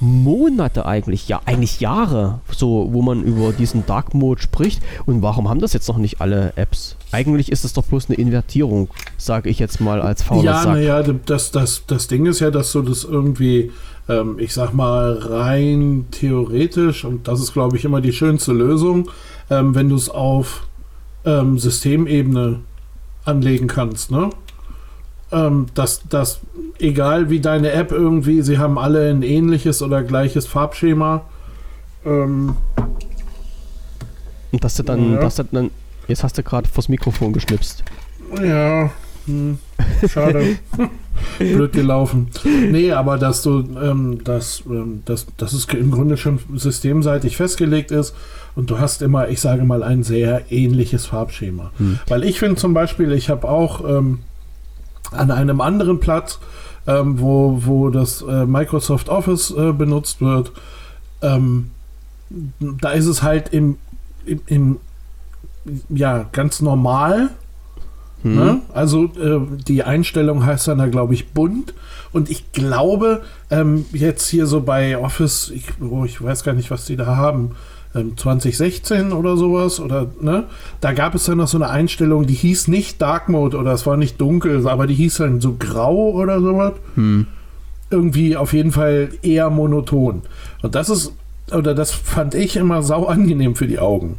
Monate 0.00 0.86
eigentlich, 0.86 1.28
ja 1.28 1.40
eigentlich 1.44 1.80
Jahre, 1.80 2.40
so 2.50 2.88
wo 2.92 3.00
man 3.02 3.22
über 3.22 3.52
diesen 3.52 3.86
Dark 3.86 4.14
Mode 4.14 4.42
spricht. 4.42 4.82
Und 5.06 5.22
warum 5.22 5.48
haben 5.48 5.60
das 5.60 5.72
jetzt 5.72 5.88
noch 5.88 5.98
nicht 5.98 6.20
alle 6.20 6.52
Apps? 6.56 6.96
Eigentlich 7.12 7.50
ist 7.50 7.64
es 7.64 7.72
doch 7.72 7.84
bloß 7.84 8.08
eine 8.08 8.16
Invertierung, 8.16 8.88
sage 9.16 9.48
ich 9.48 9.58
jetzt 9.58 9.80
mal 9.80 10.00
als 10.02 10.22
fauler 10.22 10.44
Ja, 10.44 10.66
naja, 10.66 11.02
das, 11.02 11.50
das, 11.52 11.84
das 11.86 12.08
Ding 12.08 12.26
ist 12.26 12.40
ja, 12.40 12.50
dass 12.50 12.72
du 12.72 12.82
das 12.82 13.04
irgendwie, 13.04 13.70
ähm, 14.08 14.36
ich 14.38 14.52
sag 14.52 14.74
mal, 14.74 15.16
rein 15.18 16.06
theoretisch, 16.10 17.04
und 17.04 17.28
das 17.28 17.40
ist, 17.40 17.52
glaube 17.52 17.76
ich, 17.76 17.84
immer 17.84 18.00
die 18.00 18.12
schönste 18.12 18.52
Lösung, 18.52 19.10
ähm, 19.50 19.74
wenn 19.74 19.88
du 19.88 19.96
es 19.96 20.08
auf 20.08 20.66
ähm, 21.24 21.58
Systemebene 21.58 22.60
anlegen 23.25 23.66
kannst, 23.69 24.11
ne? 24.11 24.31
Ähm, 25.33 25.66
dass, 25.75 26.02
dass, 26.09 26.40
egal 26.78 27.31
wie 27.31 27.40
deine 27.40 27.73
App 27.73 27.90
irgendwie, 27.93 28.43
sie 28.43 28.59
haben 28.59 28.78
alle 28.78 29.11
ein 29.11 29.23
ähnliches 29.23 29.83
oder 29.83 30.02
gleiches 30.02 30.47
Farbschema. 30.47 31.23
Ähm, 32.04 32.57
Und 34.52 34.62
dass 34.62 34.75
du 34.76 34.83
dann, 34.85 35.14
Ja. 35.14 35.21
dass 35.21 35.37
du 35.37 35.45
dann, 35.50 35.71
jetzt 36.07 36.23
hast 36.23 36.38
du 36.38 36.43
gerade 36.43 36.69
vors 36.69 36.88
Mikrofon 36.88 37.33
geschnipst. 37.33 37.83
Ja, 38.43 38.90
hm, 39.26 39.59
schade. 40.09 40.59
Blöd 41.38 41.73
gelaufen. 41.73 42.28
Nee, 42.45 42.93
aber 42.93 43.19
dass 43.19 43.43
du, 43.43 43.64
ähm, 43.81 44.23
dass, 44.25 44.62
ähm, 44.66 45.02
dass, 45.04 45.26
dass 45.37 45.52
es 45.52 45.66
im 45.66 45.90
Grunde 45.90 46.16
schon 46.16 46.38
systemseitig 46.54 47.37
festgelegt 47.37 47.90
ist 47.90 48.14
und 48.54 48.71
du 48.71 48.78
hast 48.78 49.02
immer, 49.02 49.28
ich 49.28 49.40
sage 49.40 49.64
mal, 49.64 49.83
ein 49.83 50.02
sehr 50.02 50.52
ähnliches 50.52 51.07
Farbschema. 51.07 51.71
Hm. 51.78 51.99
Weil 52.09 52.25
ich 52.25 52.38
finde 52.38 52.57
zum 52.57 52.75
Beispiel, 52.75 53.12
ich 53.12 53.31
habe 53.31 53.49
auch 53.49 53.88
ähm, 53.88 54.21
an 55.11 55.31
einem 55.31 55.61
anderen 55.61 56.00
Platz, 56.00 56.38
ähm, 56.87 57.19
wo, 57.21 57.62
wo 57.64 57.90
das 57.90 58.23
äh, 58.23 58.47
Microsoft 58.47 59.09
Office 59.09 59.50
äh, 59.50 59.73
benutzt 59.73 60.21
wird, 60.21 60.52
ähm, 61.23 61.71
da 62.61 62.90
ist 62.90 63.07
es 63.07 63.23
halt 63.23 63.52
im, 63.52 63.78
im, 64.26 64.40
im 64.47 64.76
ja, 65.88 66.26
ganz 66.33 66.61
normal. 66.61 67.31
Hm. 68.25 68.35
Ne? 68.35 68.61
Also 68.73 69.04
äh, 69.04 69.40
die 69.69 69.85
Einstellung 69.85 70.45
heißt 70.45 70.66
dann 70.69 70.78
da, 70.78 70.87
glaube 70.87 71.14
ich, 71.14 71.28
bunt. 71.28 71.75
Und 72.12 72.31
ich 72.31 72.52
glaube, 72.52 73.23
ähm, 73.50 73.85
jetzt 73.93 74.28
hier 74.28 74.47
so 74.47 74.62
bei 74.62 74.99
Office, 74.99 75.52
ich, 75.54 75.66
oh, 75.81 76.04
ich 76.04 76.23
weiß 76.23 76.43
gar 76.43 76.54
nicht, 76.54 76.71
was 76.71 76.87
die 76.87 76.97
da 76.97 77.16
haben, 77.16 77.52
ähm, 77.95 78.16
2016 78.16 79.12
oder 79.12 79.37
sowas, 79.37 79.78
oder 79.78 80.07
ne? 80.21 80.45
Da 80.81 80.93
gab 80.93 81.14
es 81.14 81.25
dann 81.25 81.38
noch 81.38 81.49
so 81.49 81.59
eine 81.59 81.69
Einstellung, 81.69 82.26
die 82.26 82.35
hieß 82.35 82.69
nicht 82.69 83.00
Dark 83.00 83.28
Mode 83.28 83.59
oder 83.59 83.73
es 83.73 83.87
war 83.87 83.97
nicht 83.97 84.21
dunkel, 84.21 84.66
aber 84.66 84.87
die 84.87 84.95
hieß 84.95 85.19
dann 85.19 85.40
so 85.40 85.57
grau 85.59 86.11
oder 86.12 86.40
sowas. 86.40 86.73
Hm. 86.95 87.26
Irgendwie 87.90 88.37
auf 88.37 88.54
jeden 88.54 88.73
Fall 88.73 89.11
eher 89.23 89.50
monoton. 89.50 90.23
Und 90.62 90.75
das 90.75 90.88
ist, 90.88 91.12
oder 91.52 91.75
das 91.75 91.93
fand 91.93 92.35
ich 92.35 92.57
immer 92.57 92.83
sau 92.83 93.04
angenehm 93.04 93.54
für 93.54 93.66
die 93.66 93.78
Augen. 93.78 94.19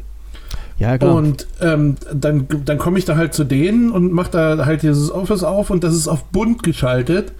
Ja, 0.77 0.97
klar. 0.97 1.15
Und 1.15 1.47
ähm, 1.61 1.95
dann, 2.13 2.47
dann 2.65 2.77
komme 2.77 2.99
ich 2.99 3.05
da 3.05 3.15
halt 3.15 3.33
zu 3.33 3.43
denen 3.45 3.91
und 3.91 4.11
mache 4.11 4.31
da 4.31 4.65
halt 4.65 4.81
dieses 4.83 5.09
Office 5.11 5.43
auf 5.43 5.69
und 5.69 5.83
das 5.83 5.93
ist 5.95 6.07
auf 6.07 6.25
bunt 6.25 6.63
geschaltet. 6.63 7.31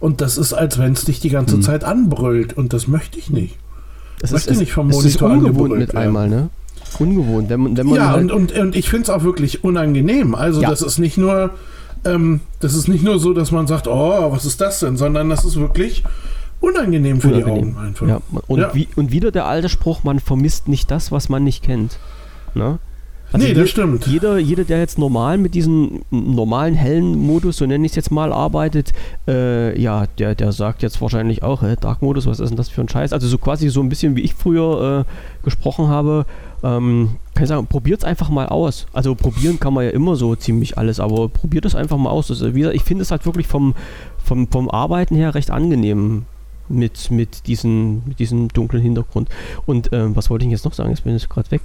Und 0.00 0.20
das 0.22 0.38
ist, 0.38 0.52
als 0.54 0.78
wenn 0.78 0.92
es 0.94 1.04
dich 1.04 1.20
die 1.20 1.28
ganze 1.28 1.58
Mhm. 1.58 1.62
Zeit 1.62 1.84
anbrüllt. 1.84 2.56
Und 2.56 2.72
das 2.72 2.88
möchte 2.88 3.18
ich 3.18 3.30
nicht. 3.30 3.58
es 4.22 4.32
möchte 4.32 4.54
nicht 4.56 4.72
vom 4.72 4.90
es 4.90 4.96
ist 5.04 5.20
Monitor 5.20 5.30
ungewohnt 5.30 5.78
mit 5.78 5.92
werden. 5.94 5.98
einmal, 5.98 6.28
ne? 6.28 6.48
Ungewohnt, 6.98 7.48
wenn 7.48 7.60
man, 7.60 7.76
wenn 7.76 7.86
man 7.86 7.96
Ja, 7.96 8.10
halt, 8.10 8.32
und, 8.32 8.52
und, 8.52 8.58
und 8.58 8.76
ich 8.76 8.88
finde 8.90 9.04
es 9.04 9.10
auch 9.10 9.22
wirklich 9.22 9.62
unangenehm. 9.62 10.34
Also 10.34 10.60
Ja. 10.62 10.68
das 10.70 10.82
ist 10.82 10.98
nicht 10.98 11.16
nur, 11.16 11.50
ähm, 12.04 12.40
das 12.60 12.74
ist 12.74 12.88
nicht 12.88 13.04
nur 13.04 13.18
so, 13.20 13.32
dass 13.34 13.50
man 13.52 13.66
sagt, 13.66 13.86
oh, 13.86 14.32
was 14.32 14.44
ist 14.44 14.60
das 14.60 14.80
denn, 14.80 14.96
sondern 14.96 15.28
das 15.30 15.44
ist 15.44 15.56
wirklich 15.56 16.02
unangenehm 16.60 17.20
für 17.20 17.28
die 17.28 17.42
Unangenehm. 17.44 17.76
Augen 17.76 17.86
einfach. 17.86 18.08
Ja, 18.08 18.20
und, 18.48 18.58
Ja. 18.58 18.74
Wie, 18.74 18.88
und 18.96 19.12
wieder 19.12 19.30
der 19.30 19.46
alte 19.46 19.68
Spruch, 19.68 20.02
man 20.02 20.18
vermisst 20.18 20.66
nicht 20.68 20.90
das, 20.90 21.12
was 21.12 21.28
man 21.28 21.44
nicht 21.44 21.62
kennt. 21.62 21.98
Ne? 22.54 22.78
nee, 23.32 23.46
je- 23.48 23.54
das 23.54 23.70
stimmt. 23.70 24.06
Jeder, 24.08 24.38
jeder, 24.38 24.64
der 24.64 24.80
jetzt 24.80 24.98
normal 24.98 25.38
mit 25.38 25.54
diesem 25.54 26.00
normalen 26.10 26.74
hellen 26.74 27.16
Modus, 27.16 27.58
so 27.58 27.66
nenne 27.66 27.86
ich 27.86 27.92
es 27.92 27.96
jetzt 27.96 28.10
mal, 28.10 28.32
arbeitet, 28.32 28.92
äh, 29.28 29.80
ja, 29.80 30.06
der, 30.18 30.34
der 30.34 30.50
sagt 30.50 30.82
jetzt 30.82 31.00
wahrscheinlich 31.00 31.42
auch, 31.44 31.62
hä, 31.62 31.76
Dark 31.80 32.02
Modus, 32.02 32.26
was 32.26 32.40
ist 32.40 32.48
denn 32.48 32.56
das 32.56 32.68
für 32.68 32.80
ein 32.80 32.88
Scheiß? 32.88 33.12
Also 33.12 33.28
so 33.28 33.38
quasi 33.38 33.68
so 33.68 33.80
ein 33.82 33.88
bisschen 33.88 34.16
wie 34.16 34.22
ich 34.22 34.34
früher 34.34 35.06
äh, 35.06 35.44
gesprochen 35.44 35.86
habe, 35.86 36.26
ähm, 36.64 37.10
kann 37.34 37.44
ich 37.44 37.48
sagen, 37.48 37.66
probiert 37.68 38.00
es 38.00 38.04
einfach 38.04 38.30
mal 38.30 38.46
aus. 38.48 38.86
Also 38.92 39.14
probieren 39.14 39.60
kann 39.60 39.74
man 39.74 39.84
ja 39.84 39.90
immer 39.90 40.16
so 40.16 40.34
ziemlich 40.34 40.76
alles, 40.76 40.98
aber 40.98 41.28
probiert 41.28 41.64
es 41.64 41.76
einfach 41.76 41.98
mal 41.98 42.10
aus. 42.10 42.30
Also, 42.30 42.52
wie 42.54 42.58
gesagt, 42.60 42.74
ich 42.76 42.82
finde 42.82 43.02
es 43.02 43.12
halt 43.12 43.24
wirklich 43.26 43.46
vom, 43.46 43.74
vom, 44.24 44.48
vom 44.48 44.68
Arbeiten 44.68 45.14
her 45.14 45.34
recht 45.36 45.52
angenehm 45.52 46.24
mit, 46.68 47.10
mit, 47.12 47.46
diesen, 47.46 48.02
mit 48.08 48.18
diesem 48.18 48.48
dunklen 48.48 48.82
Hintergrund. 48.82 49.28
Und 49.66 49.90
ähm, 49.92 50.16
was 50.16 50.30
wollte 50.30 50.44
ich 50.44 50.50
jetzt 50.50 50.64
noch 50.64 50.74
sagen? 50.74 50.90
Jetzt 50.90 51.04
bin 51.04 51.14
ich 51.14 51.28
gerade 51.28 51.50
weg. 51.52 51.62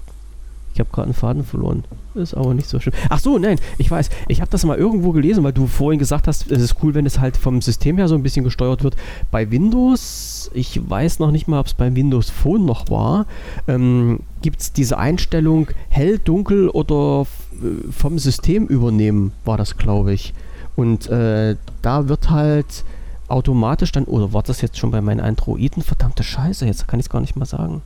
Ich 0.76 0.80
habe 0.82 0.90
gerade 0.92 1.06
einen 1.06 1.14
Faden 1.14 1.46
verloren. 1.46 1.86
Ist 2.16 2.34
aber 2.34 2.54
nicht 2.54 2.68
so 2.68 2.82
schlimm. 2.82 2.94
Ach 3.08 3.20
so, 3.20 3.38
nein, 3.38 3.60
ich 3.78 3.90
weiß. 3.90 4.10
Ich 4.28 4.42
habe 4.42 4.52
das 4.52 4.66
mal 4.66 4.78
irgendwo 4.78 5.14
gelesen, 5.14 5.42
weil 5.46 5.54
du 5.54 5.68
vorhin 5.68 6.00
gesagt 6.00 6.28
hast, 6.28 6.52
es 6.52 6.62
ist 6.62 6.76
cool, 6.84 6.94
wenn 6.94 7.06
es 7.06 7.22
halt 7.22 7.38
vom 7.38 7.62
System 7.62 7.96
her 7.96 8.10
so 8.10 8.16
ein 8.16 8.24
bisschen 8.24 8.44
gesteuert 8.44 8.84
wird. 8.84 8.98
Bei 9.32 9.50
Windows, 9.52 10.52
ich 10.54 10.90
weiß 10.90 11.20
noch 11.20 11.32
nicht 11.32 11.48
mal, 11.48 11.62
ob 11.62 11.68
es 11.68 11.74
beim 11.76 11.96
Windows 11.96 12.30
Phone 12.30 12.66
noch 12.66 12.90
war, 12.90 13.26
ähm, 13.70 14.20
gibt 14.42 14.60
es 14.60 14.74
diese 14.74 14.98
Einstellung 14.98 15.70
hell, 15.88 16.20
dunkel 16.20 16.68
oder 16.68 17.26
äh, 17.54 17.90
vom 17.90 18.20
System 18.20 18.68
übernehmen, 18.68 19.32
war 19.46 19.56
das, 19.56 19.78
glaube 19.78 20.12
ich. 20.12 20.34
Und 20.76 21.08
äh, 21.08 21.56
da 21.82 22.10
wird 22.10 22.32
halt 22.32 22.84
automatisch 23.30 23.94
dann, 23.94 24.04
oder 24.04 24.34
war 24.34 24.44
das 24.44 24.60
jetzt 24.60 24.78
schon 24.78 24.92
bei 24.92 25.00
meinen 25.00 25.22
Androiden? 25.22 25.84
Verdammte 25.84 26.24
Scheiße, 26.24 26.66
jetzt 26.66 26.86
kann 26.86 27.00
ich 27.00 27.06
es 27.06 27.10
gar 27.10 27.22
nicht 27.22 27.38
mal 27.38 27.46
sagen. 27.46 27.82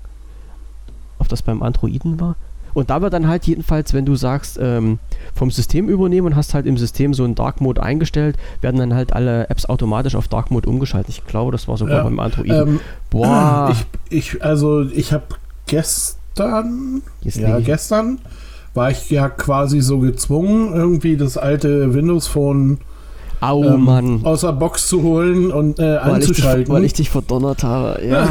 Ob 1.19 1.27
das 1.27 1.43
beim 1.43 1.61
Androiden 1.61 2.19
war? 2.19 2.35
Und 2.73 2.89
da 2.89 3.01
wird 3.01 3.13
dann 3.13 3.27
halt 3.27 3.45
jedenfalls, 3.45 3.93
wenn 3.93 4.05
du 4.05 4.15
sagst, 4.15 4.59
ähm, 4.61 4.99
vom 5.35 5.51
System 5.51 5.89
übernehmen 5.89 6.27
und 6.27 6.35
hast 6.35 6.53
halt 6.53 6.65
im 6.65 6.77
System 6.77 7.13
so 7.13 7.23
einen 7.23 7.35
Dark 7.35 7.61
Mode 7.61 7.81
eingestellt, 7.81 8.37
werden 8.61 8.77
dann 8.77 8.93
halt 8.93 9.13
alle 9.13 9.49
Apps 9.49 9.65
automatisch 9.67 10.15
auf 10.15 10.27
Dark 10.27 10.51
Mode 10.51 10.69
umgeschaltet. 10.69 11.09
Ich 11.09 11.25
glaube, 11.25 11.51
das 11.51 11.67
war 11.67 11.77
sogar 11.77 11.97
Ja, 11.97 12.03
beim 12.03 12.19
Androiden. 12.19 12.67
Ähm, 12.67 12.79
Boah, 13.09 13.75
ich, 14.09 14.35
ich, 14.35 14.43
also 14.43 14.83
ich 14.83 15.13
habe 15.13 15.23
gestern, 15.65 17.01
Jetzt 17.21 17.37
ja, 17.37 17.59
gestern 17.59 18.19
war 18.73 18.91
ich 18.91 19.09
ja 19.09 19.29
quasi 19.29 19.81
so 19.81 19.99
gezwungen, 19.99 20.73
irgendwie 20.73 21.17
das 21.17 21.37
alte 21.37 21.93
Windows 21.93 22.27
Phone 22.27 22.79
au 23.41 23.63
ähm, 23.63 23.83
Mann. 23.85 24.19
aus 24.23 24.41
der 24.41 24.51
Box 24.53 24.87
zu 24.87 25.01
holen 25.01 25.51
und 25.51 25.79
äh, 25.79 25.83
Weil 25.83 25.97
ich, 25.97 26.27
dich, 26.27 26.29
einzuschalten. 26.29 26.73
weil 26.73 26.83
ich 26.83 26.93
dich 26.93 27.09
verdonnert 27.09 27.63
habe. 27.63 28.05
Ja. 28.05 28.27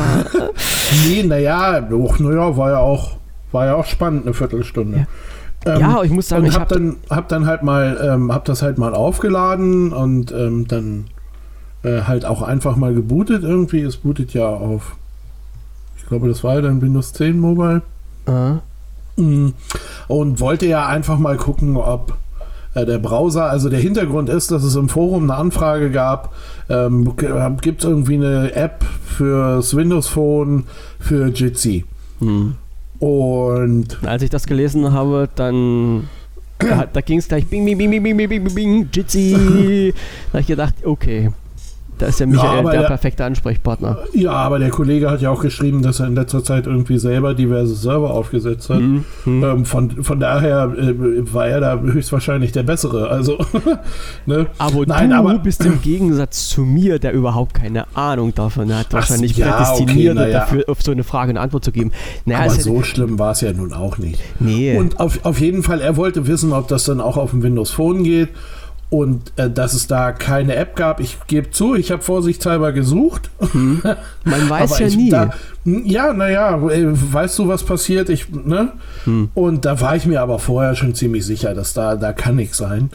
nee, 1.09 1.23
naja, 1.23 1.81
naja, 1.81 2.57
war 2.57 2.71
ja 2.71 2.79
auch, 2.79 3.18
war 3.53 3.67
ja 3.67 3.75
auch 3.75 3.87
spannend, 3.87 4.25
eine 4.25 4.35
Viertelstunde. 4.35 5.07
Ähm, 5.67 5.81
ja, 5.81 6.03
ich 6.03 6.11
muss 6.11 6.29
sagen, 6.29 6.43
und 6.43 6.49
ich 6.49 6.55
hab 6.55 6.71
habe 6.71 6.75
dann, 6.75 6.97
hab 7.11 7.29
dann 7.29 7.47
halt 7.47 7.63
mal, 7.63 7.99
ähm, 8.03 8.33
hab 8.33 8.45
das 8.45 8.63
halt 8.63 8.79
mal 8.79 8.95
aufgeladen 8.95 9.93
und 9.93 10.33
ähm, 10.33 10.69
dann 10.69 11.07
äh, 11.83 12.03
halt 12.03 12.25
auch 12.25 12.43
einfach 12.43 12.77
mal 12.77 12.95
gebootet 12.95 13.43
irgendwie. 13.43 13.81
Es 13.81 13.97
bootet 13.97 14.35
ja 14.35 14.47
auf, 14.47 14.97
ich 15.97 16.07
glaube, 16.07 16.29
das 16.29 16.45
war 16.45 16.55
ja 16.55 16.61
dann 16.63 16.81
Windows 16.81 17.13
10 17.13 17.39
Mobile. 17.39 17.83
Mm. 19.17 19.49
Und 20.07 20.41
wollte 20.41 20.67
ja 20.67 20.87
einfach 20.87 21.19
mal 21.19 21.37
gucken, 21.37 21.77
ob 21.77 22.17
äh, 22.75 22.87
der 22.87 22.99
Browser, 22.99 23.51
also 23.51 23.69
der 23.69 23.81
Hintergrund 23.81 24.29
ist, 24.29 24.51
dass 24.51 24.63
es 24.63 24.77
im 24.77 24.89
Forum 24.89 25.25
eine 25.25 25.35
Anfrage 25.35 25.91
gab, 25.91 26.35
ähm, 26.69 27.17
gibt 27.61 27.83
es 27.83 27.89
irgendwie 27.89 28.15
eine 28.15 28.55
App 28.55 28.85
fürs 29.05 29.75
Windows 29.75 30.07
Phone 30.07 30.65
für 31.01 31.29
Jitsi. 31.29 31.85
hm. 32.21 32.55
Und 32.99 33.99
Als 34.05 34.23
ich 34.23 34.31
das 34.31 34.47
gelesen 34.47 34.93
habe, 34.93 35.29
dann 35.35 36.09
da, 36.59 36.87
da 36.87 37.01
ging 37.01 37.19
es 37.19 37.29
gleich 37.29 37.47
bing, 37.47 37.65
bing, 37.65 37.79
bing, 37.79 37.91
bing, 37.91 38.03
bing, 38.03 38.17
bing, 38.17 38.29
bing, 38.29 38.55
bing, 38.55 38.89
Jitsi. 38.93 39.95
da 40.27 40.33
habe 40.33 40.41
ich 40.41 40.47
gedacht, 40.47 40.75
okay, 40.85 41.31
da 41.99 42.07
ist 42.07 42.21
der 42.21 42.27
Michael 42.27 42.61
aber 42.61 42.71
der 42.71 42.81
der- 42.83 42.89
perfekte 42.89 43.25
Ansprechpartner. 43.25 43.99
ja, 44.15 44.33
aber 44.33 44.59
der 44.59 44.71
Kollege 44.71 45.11
hat 45.11 45.21
ja 45.21 45.31
auch 45.31 45.43
geschrieben, 45.43 45.83
dass 45.83 46.01
er 46.01 46.07
in 46.07 46.15
letzter 46.15 46.43
Zeit 46.45 46.67
irgendwie 46.67 46.99
selber 46.99 47.35
diverse 47.35 47.75
Server 47.75 48.11
aufgesetzt 48.11 48.71
hat. 48.71 48.79
Hm, 48.79 49.05
hm. 49.25 49.45
Ähm, 49.45 49.65
von, 49.65 50.03
von 50.05 50.21
daher 50.21 50.73
äh, 50.79 50.95
war 51.33 51.47
er 51.49 51.61
da 51.61 51.79
höchstwahrscheinlich 51.81 52.53
der 52.53 52.63
Bessere. 52.63 53.09
Also, 53.09 53.39
ne? 54.27 54.47
Aber 54.59 54.85
Nein, 54.87 55.11
du 55.11 55.17
aber- 55.17 55.39
bist 55.39 55.65
im 55.65 55.81
Gegensatz 55.83 56.49
zu 56.49 56.63
mir, 56.63 56.99
der 56.99 57.13
überhaupt 57.13 57.55
keine 57.55 57.85
Ahnung 57.97 58.35
davon 58.35 58.75
hat, 58.75 58.93
wahrscheinlich 58.93 59.37
ja, 59.37 59.53
prädestiniert 59.53 60.17
okay, 60.17 60.31
ja. 60.31 60.39
dafür, 60.41 60.65
auf 60.69 60.83
so 60.83 60.93
eine 60.93 61.05
Frage 61.05 61.31
eine 61.31 61.41
Antwort 61.41 61.65
zu 61.65 61.73
geben. 61.73 61.93
Naja, 62.25 62.41
Aber 62.45 62.53
hätte- 62.53 62.63
so 62.63 62.83
schlimm 62.83 63.19
war 63.19 63.33
es 63.33 63.41
ja 63.41 63.53
nun 63.53 63.73
auch 63.73 63.99
nicht. 63.99 64.21
nee. 64.41 64.77
Und 64.77 65.01
auf, 65.01 65.25
auf 65.25 65.41
jeden 65.41 65.63
Fall, 65.63 65.81
er 65.81 65.97
wollte 65.97 66.27
wissen, 66.27 66.53
ob 66.53 66.69
das 66.69 66.85
dann 66.85 67.01
auch 67.01 67.17
auf 67.17 67.31
dem 67.31 67.43
Windows 67.43 67.71
Phone 67.71 68.05
geht. 68.05 68.29
Und 68.91 69.33
äh, 69.37 69.51
dass 69.51 69.75
es 69.75 69.87
da 69.87 70.13
keine 70.13 70.57
App 70.57 70.75
gab. 70.75 71.01
Ich 71.01 71.19
gebe 71.27 71.51
zu, 71.51 71.75
ich 71.75 71.91
habe 71.91 72.03
vorsichtshalber 72.03 72.73
gesucht. 72.73 73.31
Hm. 73.53 73.83
Man 74.25 74.49
weiß 74.49 74.79
ja 74.79 74.87
ich, 74.87 74.97
nie. 74.97 75.11
Da, 75.11 75.31
ja, 75.65 76.13
naja, 76.15 76.59
weißt 76.61 77.39
du, 77.39 77.49
was 77.49 77.65
passiert? 77.65 78.09
Ich, 78.09 78.31
ne? 78.31 78.73
Hm. 79.05 79.29
Und 79.35 79.65
da 79.67 79.81
war 79.81 79.95
ich 79.95 80.07
mir 80.07 80.23
aber 80.23 80.39
vorher 80.39 80.75
schon 80.75 80.95
ziemlich 80.95 81.27
sicher, 81.27 81.55
dass 81.55 81.75
da, 81.75 81.97
da 81.97 82.15
kann 82.15 82.37
nichts 82.37 82.57
sein. 82.57 82.91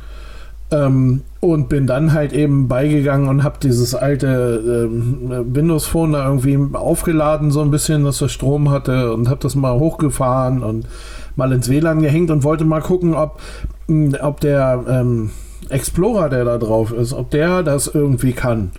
Ähm, 0.72 1.22
und 1.40 1.70
bin 1.70 1.86
dann 1.86 2.14
halt 2.14 2.34
eben 2.34 2.68
beigegangen 2.68 3.28
und 3.28 3.44
habe 3.44 3.58
dieses 3.62 3.94
alte 3.94 4.88
ähm, 4.90 5.46
Windows 5.54 5.86
Phone 5.86 6.14
da 6.14 6.26
irgendwie 6.26 6.58
aufgeladen, 6.74 7.52
so 7.52 7.62
ein 7.62 7.70
bisschen, 7.70 8.04
dass 8.04 8.22
er 8.22 8.30
Strom 8.30 8.72
hatte 8.72 9.14
und 9.14 9.30
habe 9.30 9.42
das 9.42 9.54
mal 9.54 9.78
hochgefahren 9.78 10.64
und 10.64 10.88
mal 11.36 11.52
ins 11.52 11.70
WLAN 11.70 12.02
gehängt 12.02 12.32
und 12.32 12.44
wollte 12.44 12.66
mal 12.66 12.82
gucken, 12.82 13.14
ob, 13.14 13.40
ob 14.22 14.40
der 14.40 14.84
ähm, 14.88 15.30
Explorer, 15.70 16.30
der 16.30 16.46
da 16.46 16.58
drauf 16.58 16.92
ist, 16.92 17.14
ob 17.14 17.32
der 17.32 17.64
das 17.64 17.88
irgendwie 17.88 18.34
kann. 18.34 18.72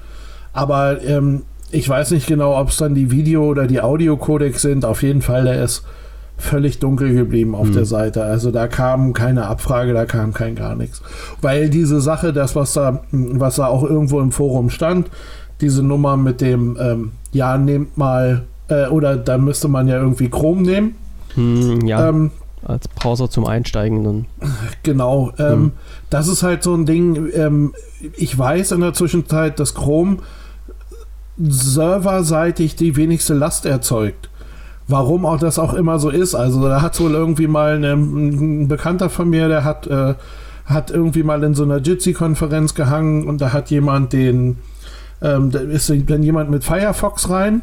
Aber 0.52 1.02
ähm, 1.02 1.42
ich 1.70 1.88
weiß 1.88 2.12
nicht 2.12 2.26
genau, 2.26 2.58
ob 2.58 2.68
es 2.68 2.76
dann 2.76 2.94
die 2.94 3.10
Video- 3.10 3.46
oder 3.46 3.66
die 3.66 3.80
Audio-Codecs 3.80 4.62
sind. 4.62 4.84
Auf 4.84 5.02
jeden 5.02 5.22
Fall, 5.22 5.44
der 5.44 5.62
ist 5.62 5.84
völlig 6.36 6.78
dunkel 6.78 7.14
geblieben 7.14 7.54
auf 7.54 7.66
hm. 7.68 7.74
der 7.74 7.84
Seite. 7.84 8.24
Also 8.24 8.50
da 8.50 8.66
kam 8.66 9.12
keine 9.12 9.46
Abfrage, 9.46 9.92
da 9.92 10.04
kam 10.04 10.32
kein 10.32 10.54
gar 10.54 10.74
nichts. 10.74 11.02
Weil 11.40 11.68
diese 11.70 12.00
Sache, 12.00 12.32
das, 12.32 12.56
was 12.56 12.72
da, 12.72 13.02
was 13.10 13.56
da 13.56 13.66
auch 13.66 13.82
irgendwo 13.84 14.20
im 14.20 14.32
Forum 14.32 14.70
stand, 14.70 15.10
diese 15.60 15.82
Nummer 15.82 16.16
mit 16.16 16.40
dem, 16.40 16.76
ähm, 16.80 17.12
ja, 17.32 17.56
nehmt 17.56 17.96
mal, 17.96 18.44
äh, 18.68 18.86
oder 18.88 19.16
da 19.16 19.38
müsste 19.38 19.68
man 19.68 19.88
ja 19.88 19.96
irgendwie 19.96 20.28
Chrome 20.28 20.62
nehmen. 20.62 20.94
Hm, 21.34 21.86
ja. 21.86 22.08
Ähm, 22.08 22.30
als 22.64 22.88
Browser 22.88 23.30
zum 23.30 23.46
Einsteigen 23.46 24.04
dann. 24.04 24.26
Genau. 24.82 25.32
Ähm, 25.38 25.52
hm. 25.52 25.72
Das 26.10 26.28
ist 26.28 26.42
halt 26.42 26.62
so 26.62 26.74
ein 26.74 26.86
Ding. 26.86 27.30
Ähm, 27.34 27.74
ich 28.16 28.36
weiß 28.36 28.72
in 28.72 28.80
der 28.80 28.94
Zwischenzeit, 28.94 29.58
dass 29.58 29.74
Chrome 29.74 30.18
serverseitig 31.38 32.76
die 32.76 32.96
wenigste 32.96 33.34
Last 33.34 33.66
erzeugt. 33.66 34.30
Warum 34.86 35.24
auch 35.24 35.38
das 35.38 35.58
auch 35.58 35.74
immer 35.74 35.98
so 35.98 36.10
ist. 36.10 36.34
Also 36.34 36.62
da 36.68 36.82
hat 36.82 37.00
wohl 37.00 37.12
irgendwie 37.12 37.46
mal 37.46 37.76
eine, 37.76 37.92
ein 37.92 38.68
Bekannter 38.68 39.08
von 39.10 39.30
mir, 39.30 39.48
der 39.48 39.64
hat, 39.64 39.86
äh, 39.86 40.14
hat 40.66 40.90
irgendwie 40.90 41.22
mal 41.22 41.42
in 41.42 41.54
so 41.54 41.64
einer 41.64 41.78
Jitsi-Konferenz 41.78 42.74
gehangen 42.74 43.26
und 43.26 43.40
da 43.40 43.52
hat 43.52 43.70
jemand 43.70 44.12
den, 44.12 44.58
ähm, 45.22 45.50
da 45.50 45.60
ist 45.60 45.90
dann 45.90 46.22
jemand 46.22 46.50
mit 46.50 46.64
Firefox 46.64 47.30
rein 47.30 47.62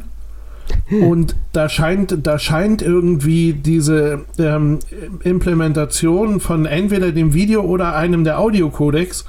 und 0.89 1.35
da 1.53 1.69
scheint, 1.69 2.25
da 2.25 2.39
scheint 2.39 2.81
irgendwie 2.81 3.53
diese 3.53 4.21
ähm, 4.37 4.79
Implementation 5.23 6.39
von 6.39 6.65
entweder 6.65 7.11
dem 7.11 7.33
Video 7.33 7.61
oder 7.61 7.95
einem 7.95 8.23
der 8.23 8.39
Audiocodecs 8.39 9.25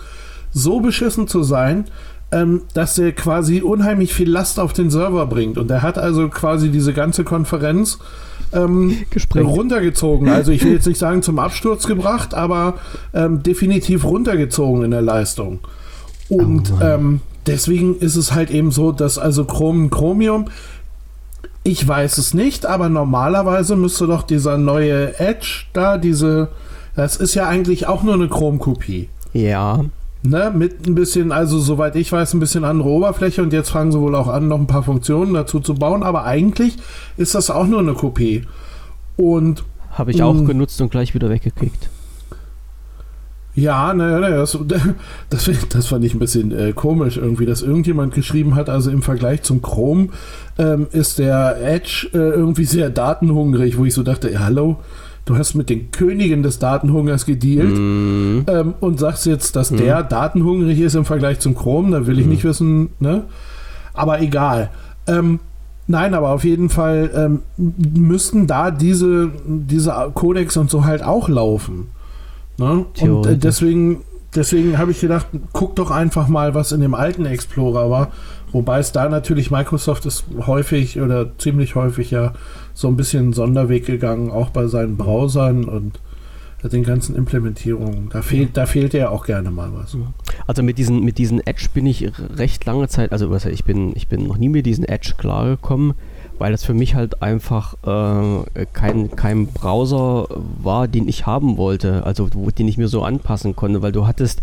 so 0.52 0.80
beschissen 0.80 1.28
zu 1.28 1.42
sein, 1.42 1.84
ähm, 2.32 2.62
dass 2.74 2.98
er 2.98 3.12
quasi 3.12 3.60
unheimlich 3.60 4.14
viel 4.14 4.30
Last 4.30 4.58
auf 4.58 4.72
den 4.72 4.90
Server 4.90 5.26
bringt. 5.26 5.58
Und 5.58 5.70
er 5.70 5.82
hat 5.82 5.98
also 5.98 6.28
quasi 6.28 6.70
diese 6.70 6.92
ganze 6.92 7.24
Konferenz 7.24 7.98
ähm, 8.52 8.96
runtergezogen. 9.34 10.28
Also 10.28 10.52
ich 10.52 10.64
will 10.64 10.72
jetzt 10.72 10.86
nicht 10.86 10.98
sagen 10.98 11.22
zum 11.22 11.38
Absturz 11.38 11.86
gebracht, 11.86 12.34
aber 12.34 12.74
ähm, 13.14 13.42
definitiv 13.42 14.04
runtergezogen 14.04 14.82
in 14.82 14.90
der 14.90 15.02
Leistung. 15.02 15.60
Und 16.28 16.72
oh 16.72 16.82
ähm, 16.82 17.20
deswegen 17.46 17.96
ist 17.98 18.16
es 18.16 18.32
halt 18.32 18.50
eben 18.50 18.70
so, 18.70 18.92
dass 18.92 19.18
also 19.18 19.44
Chrom 19.44 19.90
Chromium 19.90 20.46
ich 21.64 21.86
weiß 21.86 22.18
es 22.18 22.34
nicht, 22.34 22.66
aber 22.66 22.88
normalerweise 22.88 23.76
müsste 23.76 24.06
doch 24.06 24.22
dieser 24.22 24.58
neue 24.58 25.18
Edge 25.18 25.64
da, 25.72 25.96
diese, 25.96 26.48
das 26.96 27.16
ist 27.16 27.34
ja 27.34 27.46
eigentlich 27.46 27.86
auch 27.86 28.02
nur 28.02 28.14
eine 28.14 28.28
Chrome-Kopie. 28.28 29.08
Ja. 29.32 29.84
Ne, 30.24 30.52
mit 30.54 30.86
ein 30.86 30.94
bisschen, 30.94 31.32
also 31.32 31.58
soweit 31.58 31.96
ich 31.96 32.10
weiß, 32.12 32.34
ein 32.34 32.40
bisschen 32.40 32.64
andere 32.64 32.88
Oberfläche 32.88 33.42
und 33.42 33.52
jetzt 33.52 33.70
fangen 33.70 33.90
sie 33.90 33.98
wohl 33.98 34.14
auch 34.14 34.28
an, 34.28 34.48
noch 34.48 34.58
ein 34.58 34.68
paar 34.68 34.84
Funktionen 34.84 35.34
dazu 35.34 35.58
zu 35.58 35.74
bauen, 35.74 36.02
aber 36.02 36.24
eigentlich 36.24 36.76
ist 37.16 37.34
das 37.34 37.50
auch 37.50 37.66
nur 37.66 37.80
eine 37.80 37.94
Kopie. 37.94 38.42
Und. 39.16 39.64
Habe 39.90 40.12
ich 40.12 40.22
auch 40.22 40.34
mm, 40.34 40.46
genutzt 40.46 40.80
und 40.80 40.90
gleich 40.90 41.14
wieder 41.14 41.28
weggekickt. 41.28 41.90
Ja, 43.54 43.92
naja, 43.92 44.18
naja, 44.18 44.36
das, 44.36 44.58
das, 45.30 45.50
das 45.68 45.86
fand 45.86 46.04
ich 46.04 46.14
ein 46.14 46.18
bisschen 46.18 46.52
äh, 46.52 46.72
komisch 46.72 47.18
irgendwie, 47.18 47.46
dass 47.46 47.62
irgendjemand 47.62 48.14
geschrieben 48.14 48.54
hat, 48.54 48.70
also 48.70 48.90
im 48.90 49.02
Vergleich 49.02 49.42
zum 49.42 49.60
Chrome 49.60 50.08
ähm, 50.58 50.86
ist 50.92 51.18
der 51.18 51.56
Edge 51.62 52.08
äh, 52.14 52.16
irgendwie 52.16 52.64
sehr 52.64 52.88
datenhungrig, 52.88 53.76
wo 53.76 53.84
ich 53.84 53.94
so 53.94 54.02
dachte, 54.02 54.30
ja, 54.30 54.40
hallo, 54.40 54.78
du 55.24 55.36
hast 55.36 55.54
mit 55.54 55.68
den 55.68 55.90
Königen 55.90 56.42
des 56.42 56.58
Datenhungers 56.58 57.26
gedealt 57.26 57.76
mm. 57.76 58.40
ähm, 58.46 58.74
und 58.80 58.98
sagst 58.98 59.26
jetzt, 59.26 59.54
dass 59.54 59.70
mm. 59.70 59.76
der 59.76 60.02
datenhungrig 60.02 60.80
ist 60.80 60.94
im 60.94 61.04
Vergleich 61.04 61.38
zum 61.38 61.54
Chrome, 61.54 61.90
da 61.90 62.06
will 62.06 62.18
ich 62.18 62.26
mm. 62.26 62.30
nicht 62.30 62.44
wissen, 62.44 62.90
ne? 62.98 63.24
Aber 63.94 64.20
egal. 64.22 64.70
Ähm, 65.06 65.40
nein, 65.86 66.14
aber 66.14 66.30
auf 66.30 66.44
jeden 66.44 66.70
Fall 66.70 67.10
ähm, 67.14 67.42
müssten 67.56 68.46
da 68.46 68.70
diese, 68.70 69.30
diese 69.46 69.92
Codecs 70.14 70.56
und 70.56 70.70
so 70.70 70.84
halt 70.84 71.04
auch 71.04 71.28
laufen. 71.28 71.88
Ne? 72.58 72.86
Und 73.00 73.26
äh, 73.26 73.36
deswegen, 73.36 74.02
deswegen 74.34 74.78
habe 74.78 74.90
ich 74.90 75.00
gedacht, 75.00 75.26
guck 75.52 75.76
doch 75.76 75.90
einfach 75.90 76.28
mal, 76.28 76.54
was 76.54 76.72
in 76.72 76.80
dem 76.80 76.94
alten 76.94 77.26
Explorer 77.26 77.90
war. 77.90 78.12
Wobei 78.52 78.78
es 78.78 78.92
da 78.92 79.08
natürlich 79.08 79.50
Microsoft 79.50 80.04
ist 80.04 80.24
häufig 80.46 81.00
oder 81.00 81.36
ziemlich 81.38 81.74
häufig 81.74 82.10
ja 82.10 82.34
so 82.74 82.88
ein 82.88 82.96
bisschen 82.96 83.24
einen 83.24 83.32
Sonderweg 83.32 83.86
gegangen, 83.86 84.30
auch 84.30 84.50
bei 84.50 84.66
seinen 84.66 84.96
Browsern 84.96 85.64
und 85.64 85.98
den 86.70 86.84
ganzen 86.84 87.16
Implementierungen. 87.16 88.08
Da 88.10 88.22
fehlt, 88.22 88.56
da 88.56 88.66
fehlt 88.66 88.94
ja 88.94 89.08
auch 89.08 89.26
gerne 89.26 89.50
mal 89.50 89.70
was. 89.74 89.96
Also 90.46 90.62
mit 90.62 90.78
diesen, 90.78 91.02
mit 91.02 91.18
diesen 91.18 91.44
Edge 91.44 91.68
bin 91.74 91.86
ich 91.86 92.12
recht 92.36 92.64
lange 92.66 92.86
Zeit, 92.88 93.10
also 93.10 93.30
was, 93.30 93.46
ich 93.46 93.64
bin, 93.64 93.92
ich 93.96 94.06
bin 94.06 94.28
noch 94.28 94.36
nie 94.36 94.48
mit 94.48 94.66
diesen 94.66 94.84
Edge 94.84 95.14
klargekommen 95.16 95.94
weil 96.42 96.54
es 96.54 96.64
für 96.64 96.74
mich 96.74 96.96
halt 96.96 97.22
einfach 97.22 97.74
äh, 97.86 98.66
kein, 98.72 99.14
kein 99.14 99.46
Browser 99.46 100.26
war, 100.60 100.88
den 100.88 101.06
ich 101.06 101.24
haben 101.24 101.56
wollte, 101.56 102.04
also 102.04 102.28
wo, 102.34 102.50
den 102.50 102.66
ich 102.66 102.76
mir 102.76 102.88
so 102.88 103.04
anpassen 103.04 103.54
konnte, 103.54 103.80
weil 103.80 103.92
du 103.92 104.08
hattest 104.08 104.40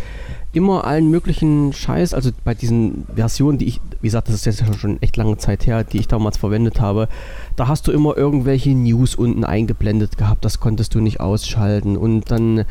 immer 0.53 0.85
allen 0.85 1.11
möglichen 1.11 1.73
Scheiß, 1.73 2.13
also 2.13 2.29
bei 2.45 2.53
diesen 2.53 3.05
Versionen, 3.13 3.57
die 3.57 3.65
ich, 3.65 3.81
wie 3.99 4.07
gesagt, 4.07 4.29
das 4.29 4.35
ist 4.35 4.45
jetzt 4.45 4.79
schon 4.79 5.01
echt 5.01 5.17
lange 5.17 5.35
Zeit 5.39 5.67
her, 5.67 5.83
die 5.83 5.97
ich 5.97 6.07
damals 6.07 6.37
verwendet 6.37 6.79
habe, 6.79 7.09
da 7.57 7.67
hast 7.67 7.85
du 7.85 7.91
immer 7.91 8.15
irgendwelche 8.15 8.69
News 8.69 9.15
unten 9.15 9.43
eingeblendet 9.43 10.17
gehabt, 10.17 10.45
das 10.45 10.61
konntest 10.61 10.95
du 10.95 11.01
nicht 11.01 11.19
ausschalten 11.19 11.97
und 11.97 12.31
dann 12.31 12.63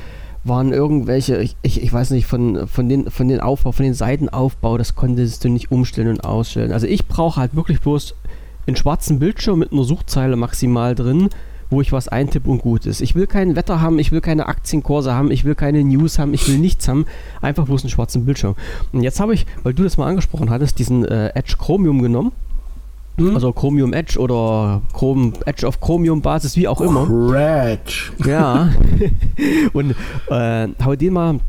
waren 0.45 0.73
irgendwelche, 0.73 1.37
ich, 1.43 1.55
ich, 1.61 1.83
ich, 1.83 1.93
weiß 1.93 2.12
nicht, 2.12 2.25
von, 2.25 2.67
von, 2.67 2.88
den, 2.88 3.11
von 3.11 3.29
den 3.29 3.41
Aufbau, 3.41 3.73
von 3.73 3.85
den 3.85 3.93
Seitenaufbau, 3.93 4.79
das 4.79 4.95
konntest 4.95 5.45
du 5.45 5.51
nicht 5.51 5.71
umstellen 5.71 6.09
und 6.09 6.25
ausstellen. 6.25 6.73
Also 6.73 6.87
ich 6.87 7.07
brauche 7.07 7.38
halt 7.38 7.55
wirklich 7.55 7.83
bloß 7.83 8.14
einen 8.68 8.76
schwarzen 8.76 9.18
Bildschirm 9.18 9.59
mit 9.59 9.72
einer 9.72 9.85
Suchzeile 9.85 10.37
maximal 10.37 10.94
drin, 10.94 11.31
wo 11.70 11.81
ich 11.81 11.92
was 11.92 12.09
eintippe 12.09 12.48
und 12.48 12.62
gut 12.62 12.87
ist. 12.87 13.00
Ich 13.00 13.14
will 13.14 13.26
kein 13.26 13.57
Wetter 13.57 13.81
haben, 13.81 13.98
ich 13.98 14.12
will 14.12 14.20
keine 14.20 14.46
Aktienkurse 14.46 15.12
haben, 15.14 15.31
ich 15.31 15.44
will 15.44 15.54
keine 15.54 15.83
News 15.83 16.18
haben, 16.18 16.33
ich 16.33 16.48
will 16.48 16.59
nichts 16.59 16.88
haben, 16.88 17.07
einfach 17.42 17.66
bloß 17.66 17.83
einen 17.83 17.90
schwarzen 17.90 18.24
Bildschirm. 18.24 18.54
Und 18.92 19.02
jetzt 19.02 19.20
habe 19.20 19.35
ich, 19.35 19.46
weil 19.64 19.74
du 19.74 19.83
das 19.83 19.96
mal 19.96 20.07
angesprochen 20.07 20.50
hattest, 20.50 20.78
diesen 20.78 21.04
äh, 21.04 21.31
Edge 21.35 21.57
Chromium 21.59 22.00
genommen. 22.00 22.33
Hm? 23.16 23.35
Also 23.35 23.52
Chromium 23.52 23.92
Edge 23.92 24.18
oder 24.18 24.81
Chrome, 24.92 25.33
Edge 25.44 25.66
auf 25.66 25.81
Chromium 25.81 26.22
Basis, 26.22 26.57
wie 26.57 26.68
auch 26.68 26.81
immer. 26.81 27.07
Cratch. 27.07 28.12
Ja. 28.24 28.70
und 29.72 29.90
äh, 30.28 30.68
habe 30.81 30.96
den 30.96 31.12
mal 31.12 31.40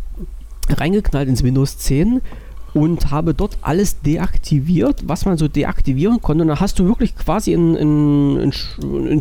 reingeknallt 0.70 1.30
ins 1.30 1.44
Windows 1.44 1.78
10 1.78 2.22
und 2.74 3.12
habe 3.12 3.34
dort 3.34 3.58
alles 3.62 4.02
deaktiviert, 4.02 5.04
was 5.08 5.26
man 5.26 5.38
so 5.38 5.48
deaktivieren 5.48 6.22
konnte. 6.22 6.44
Und 6.44 6.50
dann 6.50 6.60
hast 6.60 6.80
du 6.80 6.86
wirklich 6.86 7.16
quasi 7.16 7.54
einen, 7.54 8.52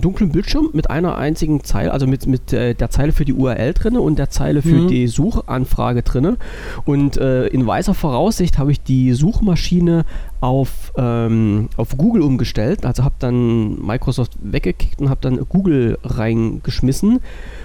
dunklen 0.01 0.31
Bildschirm 0.31 0.71
mit 0.73 0.91
einer 0.91 1.17
einzigen 1.17 1.65
Zeile, 1.65 1.93
also 1.93 2.07
mit, 2.07 2.27
mit 2.27 2.53
äh, 2.53 2.75
der 2.75 2.91
Zeile 2.91 3.13
für 3.13 3.25
die 3.25 3.33
URL 3.33 3.75
drin 3.75 3.97
und 3.97 4.19
der 4.19 4.31
Zeile 4.31 4.63
für 4.63 4.83
mhm. 4.83 4.89
die 4.89 5.07
Suchanfrage 5.07 6.03
drin. 6.03 6.37
Und 6.85 7.17
äh, 7.17 7.47
in 7.49 7.67
weißer 7.67 7.95
Voraussicht 7.95 8.59
habe 8.59 8.73
ich 8.73 8.83
die 8.83 9.13
Suchmaschine 9.13 10.05
auf, 10.41 10.93
ähm, 10.97 11.69
auf 11.77 11.97
Google 11.97 12.23
umgestellt. 12.23 12.85
Also 12.85 13.05
habe 13.05 13.15
dann 13.19 13.85
Microsoft 13.85 14.33
weggekickt 14.41 15.01
und 15.01 15.11
habe 15.11 15.21
dann 15.21 15.39
Google 15.49 15.99
reingeschmissen. 16.03 17.21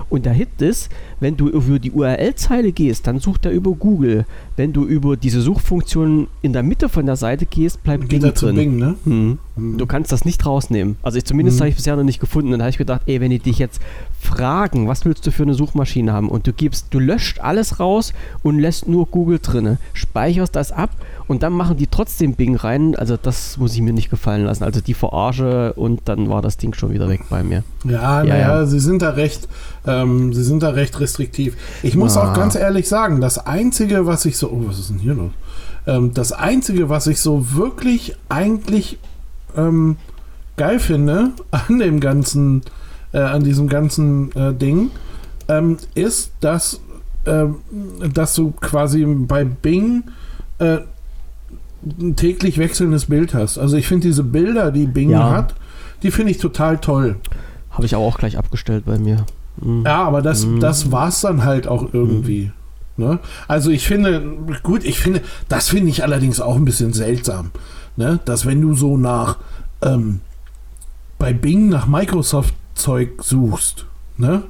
Und 0.10 0.26
der 0.26 0.34
Hit 0.34 0.62
ist, 0.62 0.90
wenn 1.20 1.38
du 1.38 1.50
über 1.50 1.80
die 1.80 1.92
URL-Zeile 1.92 2.72
gehst, 2.72 3.08
dann 3.08 3.20
sucht 3.20 3.46
er 3.46 3.52
über 3.52 3.72
Google. 3.72 4.26
Wenn 4.56 4.74
du 4.74 4.86
über 4.86 5.18
diese 5.18 5.42
Suchfunktion 5.42 6.28
in 6.42 6.54
der 6.54 6.64
Mitte 6.64 6.90
von 6.90 7.06
der 7.06 7.16
Seite 7.16 7.46
gehst, 7.46 7.84
bleibt 7.84 8.08
Bing 8.08 8.22
drin. 8.22 8.56
Bing, 8.56 8.78
ne? 8.78 8.96
hm. 9.04 9.40
Hm. 9.56 9.78
Du 9.78 9.86
kannst 9.86 10.12
das 10.12 10.26
nicht 10.26 10.46
rausnehmen. 10.46 10.98
Also 11.04 11.18
ich, 11.18 11.26
zumindest 11.26 11.58
hm. 11.58 11.62
habe 11.62 11.70
ich 11.70 11.76
bisher 11.76 11.96
noch 11.96 12.04
nicht 12.04 12.20
gefunden. 12.20 12.54
Und 12.54 12.60
da 12.60 12.66
habe 12.66 12.72
ich 12.72 12.78
gedacht, 12.78 13.02
ey, 13.06 13.22
wenn 13.22 13.32
die 13.32 13.40
dich 13.40 13.60
jetzt 13.60 13.82
fragen, 14.24 14.88
was 14.88 15.06
willst 15.06 15.28
du 15.28 15.32
für 15.32 15.44
eine 15.44 15.54
Suchmaschine 15.54 16.14
haben 16.14 16.30
und 16.30 16.48
du 16.48 16.54
gibst, 16.54 16.88
du 16.92 17.00
löscht 17.00 17.40
alles 17.40 17.80
raus 17.80 18.14
und 18.42 18.60
lässt 18.60 18.88
nur 18.88 19.06
Google 19.06 19.40
drinne, 19.40 19.78
speicherst 19.94 20.56
das 20.56 20.72
ab 20.72 20.90
und 21.28 21.44
dann 21.44 21.54
machen 21.54 21.78
die 21.78 21.88
trotzdem 21.88 22.34
Bing 22.34 22.56
rein, 22.56 22.96
also 22.96 23.18
das 23.18 23.58
muss 23.58 23.74
ich 23.76 23.82
mir 23.82 23.94
nicht 23.94 24.10
gefallen 24.10 24.46
lassen. 24.46 24.64
Also 24.64 24.82
die 24.82 24.94
Verarsche 24.94 25.74
und 25.74 26.02
dann 26.06 26.30
war 26.30 26.42
das 26.42 26.58
Ding 26.58 26.74
schon 26.74 26.92
wieder 26.92 27.10
weg 27.10 27.22
bei 27.30 27.44
mir. 27.44 27.64
Ja, 27.84 28.24
naja, 28.24 28.38
ja. 28.38 28.66
sie 28.66 28.80
sind 28.80 29.02
da 29.02 29.12
recht, 29.12 29.48
ähm, 29.86 30.34
sie 30.34 30.44
sind 30.44 30.64
da 30.64 30.70
recht 30.70 31.00
restriktiv. 31.00 31.56
Ich 31.84 31.96
muss 31.96 32.18
ah. 32.18 32.32
auch 32.32 32.34
ganz 32.34 32.56
ehrlich 32.56 32.88
sagen, 32.88 33.22
das 33.22 33.38
Einzige, 33.46 34.06
was 34.06 34.26
ich 34.26 34.38
so, 34.38 34.50
oh, 34.50 34.64
was 34.66 34.80
ist 34.80 34.90
denn 34.90 35.00
hier 35.00 35.14
los? 35.14 35.32
Ähm, 35.86 36.14
das 36.14 36.32
Einzige, 36.32 36.90
was 36.90 37.08
ich 37.08 37.20
so 37.20 37.54
wirklich 37.54 38.16
eigentlich 38.30 38.98
ähm, 39.58 39.98
geil 40.58 40.80
finde 40.80 41.32
an 41.52 41.80
dem 41.80 42.00
ganzen, 42.00 42.62
äh, 43.13 43.19
an 43.19 43.43
diesem 43.43 43.67
ganzen 43.67 44.36
äh, 44.36 44.54
Ding, 44.54 44.91
ähm, 45.47 45.78
ist, 45.95 46.34
dass, 46.41 46.82
äh, 47.26 47.45
dass 48.13 48.34
du 48.36 48.52
quasi 48.52 49.06
bei 49.06 49.43
Bing 49.45 50.04
äh, 50.60 50.80
ein 51.99 52.15
täglich 52.15 52.58
wechselndes 52.58 53.06
Bild 53.06 53.34
hast. 53.34 53.58
Also 53.58 53.78
ich 53.78 53.88
finde 53.88 54.08
diese 54.08 54.23
Bilder, 54.23 54.71
die 54.71 54.88
Bing 54.88 55.12
ja. 55.12 55.32
hat, 55.32 55.56
die 56.02 56.12
finde 56.12 56.32
ich 56.32 56.38
total 56.38 56.78
toll. 56.78 57.17
Habe 57.71 57.86
ich 57.86 57.95
aber 57.95 58.04
auch 58.04 58.17
gleich 58.17 58.38
abgestellt 58.38 58.86
bei 58.86 58.97
mir. 58.97 59.26
Mhm. 59.62 59.84
Ja, 59.86 60.04
aber 60.04 60.21
das, 60.21 60.45
mhm. 60.45 60.60
das 60.60 60.91
war 60.91 61.10
es 61.10 61.21
dann 61.21 61.43
halt 61.43 61.67
auch 61.67 61.93
irgendwie. 61.93 62.52
Mhm. 62.97 63.06
Ne? 63.06 63.19
Also 63.47 63.71
ich 63.71 63.88
finde, 63.88 64.21
gut, 64.62 64.84
ich 64.84 64.99
finde, 64.99 65.21
das 65.49 65.69
finde 65.69 65.89
ich 65.89 66.04
allerdings 66.04 66.39
auch 66.39 66.56
ein 66.56 66.65
bisschen 66.65 66.93
seltsam. 66.93 67.52
Ne? 67.95 68.19
Dass 68.26 68.45
wenn 68.45 68.62
du 68.62 68.76
so 68.76 68.97
nach 68.97 69.38
ähm, 69.82 70.21
bei 71.17 71.34
Bing 71.34 71.69
nach 71.69 71.88
Microsoft-Zeug 72.74 73.24
suchst, 73.24 73.86
ne? 74.18 74.44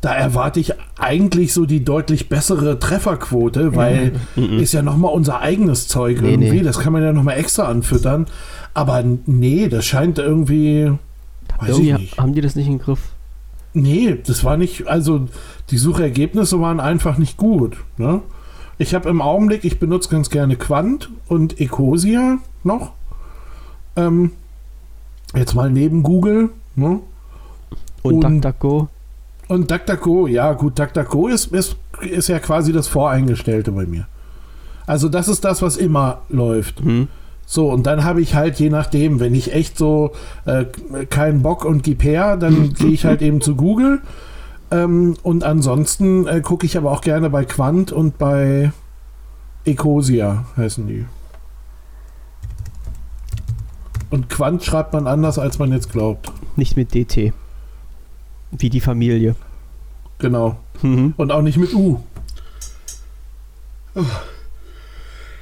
da 0.00 0.14
erwarte 0.14 0.60
ich 0.60 0.74
eigentlich 0.96 1.52
so 1.52 1.66
die 1.66 1.84
deutlich 1.84 2.28
bessere 2.28 2.78
Trefferquote, 2.78 3.74
weil 3.74 4.12
mhm. 4.36 4.60
ist 4.60 4.72
ja 4.72 4.82
nochmal 4.82 5.12
unser 5.12 5.40
eigenes 5.40 5.88
Zeug 5.88 6.20
nee, 6.20 6.30
irgendwie. 6.30 6.58
Nee. 6.58 6.62
Das 6.62 6.78
kann 6.78 6.92
man 6.92 7.02
ja 7.02 7.12
nochmal 7.12 7.36
extra 7.36 7.64
anfüttern. 7.64 8.26
Aber 8.74 9.02
nee, 9.02 9.68
das 9.68 9.86
scheint 9.86 10.20
irgendwie. 10.20 10.92
Weiß 11.58 11.70
irgendwie 11.70 11.90
ich 11.90 11.98
nicht. 11.98 12.18
Haben 12.18 12.32
die 12.32 12.40
das 12.40 12.54
nicht 12.54 12.68
im 12.68 12.78
Griff? 12.78 13.00
Nee, 13.74 14.18
das 14.24 14.44
war 14.44 14.56
nicht. 14.56 14.86
Also 14.86 15.26
die 15.70 15.78
Suchergebnisse 15.78 16.60
waren 16.60 16.78
einfach 16.78 17.18
nicht 17.18 17.36
gut. 17.36 17.78
Ne? 17.96 18.22
Ich 18.78 18.94
habe 18.94 19.08
im 19.08 19.20
Augenblick, 19.20 19.64
ich 19.64 19.80
benutze 19.80 20.10
ganz 20.10 20.30
gerne 20.30 20.54
Quant 20.54 21.10
und 21.26 21.60
Ecosia 21.60 22.38
noch. 22.62 22.92
Ähm, 23.96 24.30
jetzt 25.34 25.56
mal 25.56 25.70
neben 25.70 26.04
Google. 26.04 26.50
Ne? 26.76 27.00
Und, 28.08 28.24
und 28.24 28.44
DuckDuckGo. 28.44 28.88
Und 29.48 29.70
DuckDuckGo, 29.70 30.26
ja 30.26 30.52
gut, 30.52 30.78
DuckDuckGo 30.78 31.28
ist, 31.28 31.52
ist, 31.52 31.76
ist 32.00 32.28
ja 32.28 32.38
quasi 32.38 32.72
das 32.72 32.86
Voreingestellte 32.86 33.72
bei 33.72 33.86
mir. 33.86 34.06
Also 34.86 35.08
das 35.08 35.28
ist 35.28 35.44
das, 35.44 35.62
was 35.62 35.76
immer 35.76 36.22
läuft. 36.28 36.84
Mhm. 36.84 37.08
So, 37.46 37.70
und 37.70 37.86
dann 37.86 38.04
habe 38.04 38.20
ich 38.20 38.34
halt, 38.34 38.58
je 38.60 38.68
nachdem, 38.68 39.20
wenn 39.20 39.34
ich 39.34 39.54
echt 39.54 39.78
so 39.78 40.12
äh, 40.44 40.66
keinen 41.08 41.42
Bock 41.42 41.64
und 41.64 41.82
gib 41.82 42.04
her, 42.04 42.36
dann 42.36 42.74
gehe 42.74 42.90
ich 42.90 43.06
halt 43.06 43.22
eben 43.22 43.40
zu 43.40 43.56
Google. 43.56 44.00
Ähm, 44.70 45.16
und 45.22 45.44
ansonsten 45.44 46.26
äh, 46.26 46.42
gucke 46.42 46.66
ich 46.66 46.76
aber 46.76 46.90
auch 46.90 47.00
gerne 47.00 47.30
bei 47.30 47.46
Quant 47.46 47.90
und 47.90 48.18
bei 48.18 48.72
Ecosia 49.64 50.44
heißen 50.56 50.86
die. 50.86 51.06
Und 54.10 54.28
Quant 54.28 54.62
schreibt 54.62 54.92
man 54.92 55.06
anders, 55.06 55.38
als 55.38 55.58
man 55.58 55.72
jetzt 55.72 55.90
glaubt. 55.90 56.32
Nicht 56.56 56.76
mit 56.76 56.94
DT. 56.94 57.32
Wie 58.50 58.70
die 58.70 58.80
Familie. 58.80 59.34
Genau. 60.18 60.58
Mhm. 60.82 61.14
Und 61.16 61.32
auch 61.32 61.42
nicht 61.42 61.58
mit 61.58 61.74
U. 61.74 62.00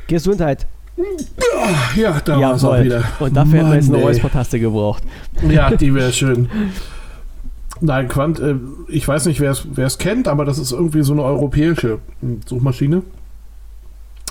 Gesundheit. 0.06 0.66
Ja, 1.94 2.20
da 2.20 2.40
war 2.40 2.54
es 2.54 2.64
auch 2.64 2.80
wieder. 2.80 3.04
Und 3.20 3.36
dafür 3.36 3.58
hätten 3.58 3.68
wir 3.70 3.76
jetzt 3.76 3.92
eine 3.92 4.02
Räuspertaste 4.02 4.58
gebraucht. 4.58 5.02
Ja, 5.48 5.70
die 5.76 5.94
wäre 5.94 6.12
schön. 6.12 6.48
Nein, 7.80 8.08
Quant, 8.08 8.40
äh, 8.40 8.54
ich 8.88 9.06
weiß 9.06 9.26
nicht, 9.26 9.40
wer 9.40 9.52
es 9.86 9.98
kennt, 9.98 10.28
aber 10.28 10.46
das 10.46 10.58
ist 10.58 10.72
irgendwie 10.72 11.02
so 11.02 11.12
eine 11.12 11.22
europäische 11.22 11.98
Suchmaschine, 12.46 13.02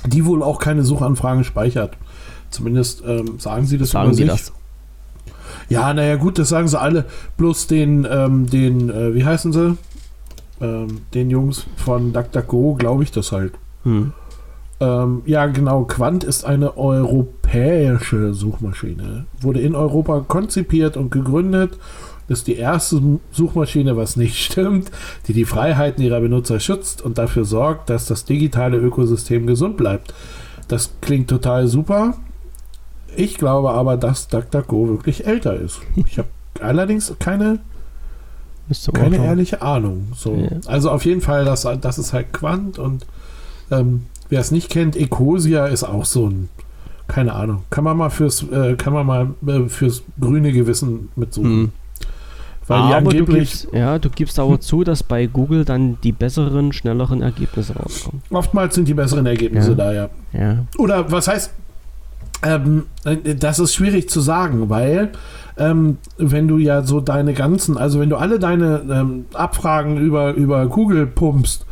die 0.08 0.26
wohl 0.26 0.42
auch 0.42 0.60
keine 0.60 0.84
Suchanfragen 0.84 1.44
speichert. 1.44 1.96
Zumindest 2.50 3.04
ähm, 3.06 3.40
sagen 3.40 3.66
sie 3.66 3.78
das 3.78 3.92
sagen 3.92 4.08
über 4.08 4.16
sie 4.16 4.24
sich. 4.24 4.32
Das. 4.32 4.54
Ja, 5.69 5.93
naja, 5.93 6.15
gut, 6.15 6.38
das 6.38 6.49
sagen 6.49 6.67
sie 6.67 6.80
alle. 6.80 7.06
Bloß 7.38 7.67
den, 7.67 8.08
ähm, 8.10 8.49
den, 8.49 8.89
äh, 8.89 9.13
wie 9.15 9.25
heißen 9.25 9.51
sie? 9.54 9.78
Ähm, 10.62 11.01
den 11.13 11.30
Jungs 11.30 11.65
von 11.75 12.13
DuckDuckGo, 12.13 12.75
glaube 12.75 13.04
ich 13.04 13.12
das 13.12 13.32
halt. 13.32 13.54
Hm. 13.84 14.13
Ähm, 14.80 15.21
ja, 15.25 15.45
genau. 15.47 15.84
Quant 15.84 16.23
ist 16.23 16.45
eine 16.45 16.78
europäische 16.78 18.34
Suchmaschine. 18.34 19.25
Wurde 19.41 19.62
in 19.62 19.75
Europa 19.75 20.23
konzipiert 20.28 20.97
und 20.97 21.12
gegründet. 21.12 21.78
Ist 22.28 22.47
die 22.47 22.56
erste 22.56 23.19
Suchmaschine, 23.32 23.97
was 23.97 24.15
nicht 24.15 24.38
stimmt, 24.43 24.91
die 25.28 25.34
die 25.34 25.45
Freiheiten 25.45 26.04
ihrer 26.04 26.21
Benutzer 26.21 26.60
schützt 26.60 27.01
und 27.01 27.17
dafür 27.17 27.45
sorgt, 27.45 27.89
dass 27.89 28.06
das 28.06 28.25
digitale 28.25 28.78
Ökosystem 28.78 29.47
gesund 29.47 29.78
bleibt. 29.78 30.13
Das 30.67 30.91
klingt 31.01 31.30
total 31.30 31.67
super. 31.67 32.15
Ich 33.17 33.38
glaube 33.38 33.71
aber, 33.71 33.97
dass 33.97 34.28
DuckDuckGo 34.28 34.89
wirklich 34.89 35.25
älter 35.25 35.56
ist. 35.56 35.80
Ich 35.95 36.17
habe 36.17 36.28
allerdings 36.62 37.13
keine, 37.19 37.60
keine 38.93 39.17
ehrliche 39.17 39.62
Ahnung. 39.62 40.08
So. 40.15 40.36
Ja. 40.36 40.49
Also 40.65 40.91
auf 40.91 41.06
jeden 41.06 41.21
Fall, 41.21 41.45
das, 41.45 41.67
das 41.82 41.97
ist 41.97 42.13
halt 42.13 42.34
Quant 42.34 42.80
und 42.80 43.06
ähm, 43.71 44.06
wer 44.30 44.39
es 44.39 44.51
nicht 44.51 44.69
kennt, 44.69 44.95
Ecosia 44.95 45.67
ist 45.67 45.84
auch 45.84 46.06
so 46.06 46.30
ein, 46.30 46.49
keine 47.08 47.34
Ahnung, 47.34 47.63
kann 47.69 47.84
man 47.84 47.97
mal 47.97 48.10
fürs, 48.10 48.43
äh, 48.43 48.75
kann 48.75 48.93
man 48.93 49.06
mal 49.06 49.28
äh, 49.47 49.69
fürs 49.69 50.04
grüne 50.19 50.51
Gewissen 50.51 51.10
mitsuchen. 51.15 51.51
Hm. 51.51 51.71
Weil 52.67 52.80
aber 52.80 52.95
angeblich, 52.95 53.25
du 53.25 53.34
gibst, 53.36 53.67
ja, 53.73 53.99
du 53.99 54.10
gibst 54.10 54.39
aber 54.39 54.60
zu, 54.60 54.84
dass 54.84 55.04
bei 55.04 55.28
Google 55.28 55.65
dann 55.65 55.99
die 56.01 56.12
besseren, 56.12 56.73
schnelleren 56.73 57.21
Ergebnisse 57.21 57.75
rauskommen. 57.75 58.23
Oftmals 58.32 58.73
sind 58.73 58.88
die 58.88 58.95
besseren 58.95 59.28
Ergebnisse 59.28 59.69
ja. 59.71 59.75
da, 59.75 59.93
ja. 59.93 60.10
ja. 60.34 60.65
Oder 60.80 61.12
was 61.12 61.28
heißt, 61.28 61.51
ähm, 62.46 62.84
das 63.40 63.60
ist 63.60 63.74
schwierig 63.74 64.10
zu 64.10 64.22
sagen, 64.22 64.70
weil 64.70 65.12
ähm, 65.58 65.98
wenn 66.18 66.48
du 66.48 66.58
ja 66.58 66.84
so 66.84 67.02
deine 67.02 67.34
ganzen, 67.34 67.78
also 67.78 68.00
wenn 68.00 68.10
du 68.10 68.18
alle 68.18 68.40
deine 68.40 68.84
ähm, 68.90 69.26
Abfragen 69.34 69.98
über, 69.98 70.34
über 70.34 70.68
Google 70.68 71.08
pumpst, 71.08 71.66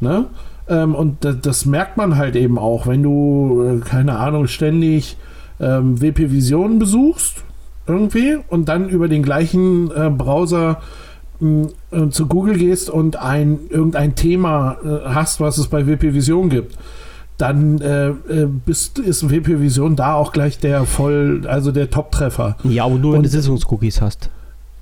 ne? 0.00 0.26
Ähm, 0.66 0.94
und 0.94 1.18
das, 1.42 1.66
merkt 1.66 1.98
man 1.98 2.16
halt 2.16 2.36
eben 2.36 2.58
auch, 2.58 2.86
wenn 2.86 3.02
du, 3.02 3.62
äh, 3.62 3.80
keine 3.80 4.18
Ahnung, 4.18 4.46
ständig 4.46 5.18
ähm, 5.60 6.00
WP 6.00 6.30
Vision 6.30 6.78
besuchst, 6.78 7.44
irgendwie, 7.86 8.38
und 8.48 8.70
dann 8.70 8.88
über 8.88 9.08
den 9.08 9.22
gleichen 9.22 9.90
äh, 9.90 10.08
Browser 10.08 10.80
äh, 11.42 12.08
zu 12.08 12.26
Google 12.28 12.56
gehst 12.56 12.88
und 12.88 13.16
ein, 13.16 13.58
irgendein 13.68 14.14
Thema 14.14 14.78
äh, 14.82 15.08
hast, 15.10 15.38
was 15.40 15.58
es 15.58 15.68
bei 15.68 15.86
WP 15.86 16.14
Vision 16.14 16.48
gibt 16.48 16.78
dann 17.38 17.80
äh, 17.80 18.08
äh, 18.08 18.46
bist, 18.46 18.98
ist 18.98 19.28
WP 19.28 19.60
Vision 19.60 19.96
da 19.96 20.14
auch 20.14 20.32
gleich 20.32 20.58
der 20.58 20.84
voll, 20.84 21.42
also 21.46 21.72
der 21.72 21.90
Top-Treffer. 21.90 22.56
Ja, 22.64 22.84
aber 22.84 22.94
nur 22.94 23.12
wenn 23.12 23.18
und, 23.18 23.26
du 23.26 23.30
Sitzungscookies 23.30 24.00
hast. 24.00 24.30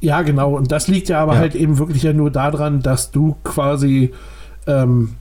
Ja, 0.00 0.22
genau. 0.22 0.56
Und 0.56 0.70
das 0.70 0.88
liegt 0.88 1.08
ja 1.08 1.22
aber 1.22 1.34
ja. 1.34 1.38
halt 1.38 1.54
eben 1.54 1.78
wirklich 1.78 2.02
ja 2.02 2.12
nur 2.12 2.30
daran, 2.30 2.82
dass 2.82 3.10
du 3.10 3.36
quasi 3.44 4.12
ähm, 4.66 5.14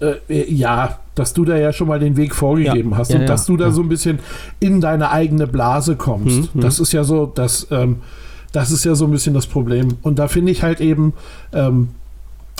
äh, 0.00 0.14
äh 0.28 0.52
ja, 0.52 0.98
dass 1.14 1.32
du 1.32 1.44
da 1.44 1.56
ja 1.56 1.72
schon 1.72 1.88
mal 1.88 1.98
den 1.98 2.16
Weg 2.16 2.34
vorgegeben 2.34 2.90
ja. 2.90 2.98
hast 2.98 3.12
ja, 3.12 3.20
und 3.20 3.28
dass 3.28 3.46
du 3.46 3.56
da 3.56 3.70
so 3.70 3.82
ein 3.82 3.88
bisschen 3.88 4.18
in 4.60 4.80
deine 4.80 5.10
eigene 5.10 5.46
Blase 5.46 5.96
kommst. 5.96 6.54
Mhm. 6.54 6.60
Das 6.60 6.80
ist 6.80 6.92
ja 6.92 7.04
so, 7.04 7.26
dass 7.26 7.66
ähm, 7.70 7.96
das 8.52 8.70
ist 8.70 8.84
ja 8.84 8.94
so 8.94 9.04
ein 9.04 9.10
bisschen 9.10 9.34
das 9.34 9.46
Problem. 9.46 9.96
Und 10.02 10.18
da 10.18 10.28
finde 10.28 10.52
ich 10.52 10.62
halt 10.62 10.80
eben, 10.80 11.12
ähm, 11.52 11.88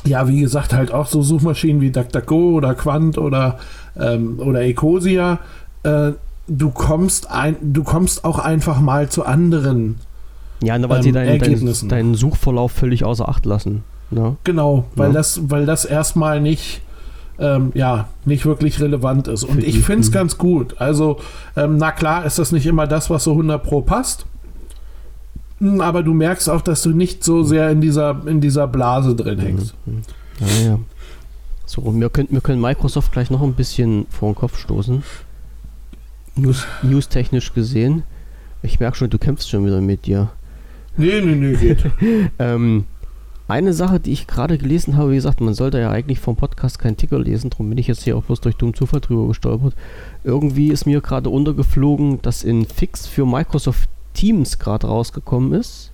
ja, 0.07 0.29
wie 0.29 0.41
gesagt, 0.41 0.73
halt 0.73 0.93
auch 0.93 1.07
so 1.07 1.23
Suchmaschinen 1.23 1.81
wie 1.81 1.91
DuckDuckGo 1.91 2.53
oder 2.53 2.75
Quant 2.75 3.19
oder, 3.19 3.59
ähm, 3.99 4.39
oder 4.39 4.63
Ecosia, 4.63 5.39
äh, 5.83 6.13
du 6.47 6.71
kommst 6.71 7.31
ein, 7.31 7.57
du 7.61 7.85
kommst 7.85 8.25
auch 8.25 8.39
einfach 8.39 8.81
mal 8.81 9.09
zu 9.09 9.25
anderen 9.25 9.97
ja, 10.63 10.77
weil 10.89 10.97
ähm, 10.99 11.03
sie 11.03 11.13
deinen, 11.13 11.39
deinen, 11.39 11.89
deinen 11.89 12.15
Suchverlauf 12.15 12.73
völlig 12.73 13.05
außer 13.05 13.29
Acht 13.29 13.47
lassen. 13.47 13.85
Ne? 14.11 14.37
Genau, 14.45 14.85
weil 14.95 15.09
ja. 15.09 15.15
das, 15.15 15.41
weil 15.51 15.67
das 15.67 15.85
erstmal 15.85 16.41
nicht, 16.41 16.81
ähm, 17.39 17.73
ja, 17.75 18.09
nicht 18.25 18.47
wirklich 18.47 18.81
relevant 18.81 19.29
ist. 19.29 19.45
Und 19.45 19.63
ich 19.63 19.81
finde 19.81 20.01
es 20.01 20.13
ganz 20.13 20.39
gut. 20.39 20.81
Also, 20.81 21.19
ähm, 21.57 21.77
na 21.77 21.93
klar 21.93 22.25
ist 22.25 22.39
das 22.39 22.53
nicht 22.53 22.67
immer 22.67 22.87
das, 22.87 23.11
was 23.11 23.25
so 23.25 23.33
100 23.33 23.63
Pro 23.63 23.83
passt. 23.83 24.27
Hm, 25.61 25.81
aber 25.81 26.03
du 26.03 26.14
merkst 26.14 26.49
auch, 26.49 26.62
dass 26.62 26.83
du 26.83 26.90
nicht 26.90 27.25
so 27.25 27.42
sehr 27.42 27.71
in 27.71 27.81
dieser, 27.81 28.27
in 28.27 28.40
dieser 28.40 28.66
Blase 28.66 29.14
drin 29.14 29.38
hängst. 29.38 29.75
Mhm. 29.87 30.03
Ja, 30.40 30.71
ja. 30.71 30.79
So, 31.66 31.83
wir 31.94 32.09
können, 32.09 32.29
wir 32.31 32.40
können 32.40 32.61
Microsoft 32.61 33.12
gleich 33.12 33.31
noch 33.31 33.42
ein 33.42 33.55
bisschen 33.55 34.07
vor 34.09 34.31
den 34.31 34.37
Kopf 34.37 34.59
stoßen. 34.59 35.03
News, 36.37 36.64
news-technisch 36.83 37.53
gesehen. 37.53 38.05
Ich 38.62 38.81
merke 38.81 38.97
schon, 38.97 39.11
du 39.11 39.18
kämpfst 39.18 39.51
schon 39.51 39.66
wieder 39.66 39.81
mit 39.81 40.07
dir. 40.07 40.31
Nee, 40.97 41.21
nee, 41.21 41.35
nee, 41.35 41.55
geht. 41.57 41.85
ähm, 42.38 42.85
eine 43.49 43.73
Sache, 43.73 44.01
die 44.01 44.12
ich 44.12 44.27
gerade 44.27 44.59
gelesen 44.59 44.97
habe, 44.97 45.12
wie 45.12 45.16
gesagt, 45.16 45.40
man 45.40 45.55
sollte 45.55 45.79
ja 45.79 45.90
eigentlich 45.90 46.21
vom 46.21 46.37
Podcast 46.37 46.79
keinen 46.79 46.97
Ticker 46.97 47.18
lesen, 47.18 47.51
darum 47.51 47.68
bin 47.68 47.79
ich 47.79 47.87
jetzt 47.87 48.03
hier 48.03 48.16
auch 48.16 48.25
bloß 48.25 48.40
durch 48.40 48.57
dummen 48.57 48.75
Zufall 48.75 49.01
drüber 49.01 49.27
gestolpert. 49.29 49.75
Irgendwie 50.23 50.68
ist 50.68 50.87
mir 50.87 51.01
gerade 51.01 51.31
untergeflogen, 51.31 52.21
dass 52.23 52.44
in 52.44 52.66
Fix 52.66 53.07
für 53.07 53.27
Microsoft 53.27 53.88
Teams 54.18 54.59
gerade 54.59 54.88
rausgekommen 54.88 55.52
ist, 55.52 55.92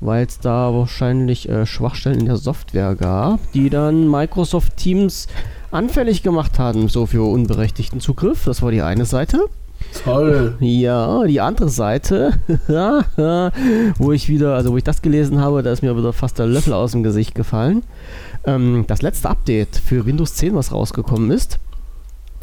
weil 0.00 0.26
es 0.26 0.38
da 0.38 0.74
wahrscheinlich 0.74 1.48
äh, 1.48 1.64
Schwachstellen 1.64 2.20
in 2.20 2.26
der 2.26 2.36
Software 2.36 2.94
gab, 2.94 3.40
die 3.52 3.70
dann 3.70 4.10
Microsoft 4.10 4.76
Teams 4.76 5.26
anfällig 5.70 6.22
gemacht 6.22 6.58
haben, 6.58 6.90
so 6.90 7.06
für 7.06 7.22
unberechtigten 7.22 8.00
Zugriff. 8.00 8.44
Das 8.44 8.60
war 8.60 8.70
die 8.70 8.82
eine 8.82 9.06
Seite. 9.06 9.46
Toll. 10.04 10.58
Ja, 10.60 11.24
die 11.24 11.40
andere 11.40 11.70
Seite, 11.70 12.34
wo 13.98 14.12
ich 14.12 14.28
wieder, 14.28 14.54
also 14.54 14.72
wo 14.72 14.76
ich 14.76 14.84
das 14.84 15.00
gelesen 15.00 15.40
habe, 15.40 15.62
da 15.62 15.72
ist 15.72 15.82
mir 15.82 15.96
wieder 15.96 16.12
fast 16.12 16.38
der 16.38 16.46
Löffel 16.46 16.74
aus 16.74 16.92
dem 16.92 17.02
Gesicht 17.02 17.34
gefallen. 17.34 17.82
Ähm, 18.44 18.84
das 18.88 19.00
letzte 19.00 19.30
Update 19.30 19.76
für 19.76 20.04
Windows 20.04 20.34
10, 20.34 20.54
was 20.54 20.70
rausgekommen 20.70 21.30
ist, 21.30 21.60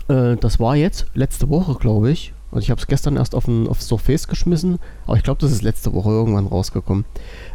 äh, 0.08 0.36
das 0.36 0.60
war 0.60 0.76
jetzt 0.76 1.06
letzte 1.14 1.48
Woche, 1.50 1.76
glaube 1.76 2.10
ich. 2.10 2.33
Also 2.54 2.66
ich 2.66 2.70
habe 2.70 2.80
es 2.80 2.88
gestern 2.88 3.18
erst 3.18 3.34
auf 3.34 3.48
ein, 3.48 3.68
auf 3.68 3.82
Surface 3.82 4.28
geschmissen, 4.28 4.78
aber 5.08 5.18
ich 5.18 5.24
glaube, 5.24 5.42
das 5.42 5.52
ist 5.52 5.64
letzte 5.64 5.92
Woche 5.94 6.10
irgendwann 6.10 6.46
rausgekommen. 6.46 7.04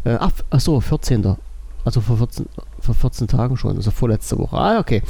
Äh, 0.05 0.17
ach, 0.19 0.33
ach 0.51 0.61
so, 0.61 0.81
14. 0.81 1.37
Also 1.85 2.01
vor 2.01 2.17
14, 2.17 2.47
vor 2.81 2.95
14 2.95 3.29
Tagen 3.29 3.57
schon, 3.57 3.77
also 3.77 3.93
vorletzte 3.93 4.37
Woche. 4.39 4.57
Ah, 4.57 4.81
okay. 4.81 5.03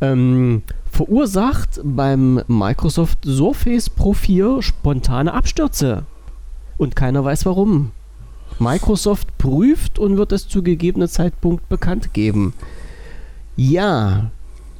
Ähm, 0.00 0.62
verursacht 0.90 1.80
beim 1.84 2.42
Microsoft 2.48 3.18
Surface 3.24 3.90
Pro 3.90 4.14
4 4.14 4.62
spontane 4.62 5.34
Abstürze. 5.34 6.04
Und 6.78 6.96
keiner 6.96 7.22
weiß 7.22 7.44
warum. 7.44 7.92
Microsoft 8.58 9.36
prüft 9.36 9.98
und 9.98 10.16
wird 10.16 10.32
es 10.32 10.48
zu 10.48 10.62
gegebenem 10.62 11.08
Zeitpunkt 11.08 11.68
bekannt 11.68 12.14
geben. 12.14 12.54
Ja, 13.56 14.30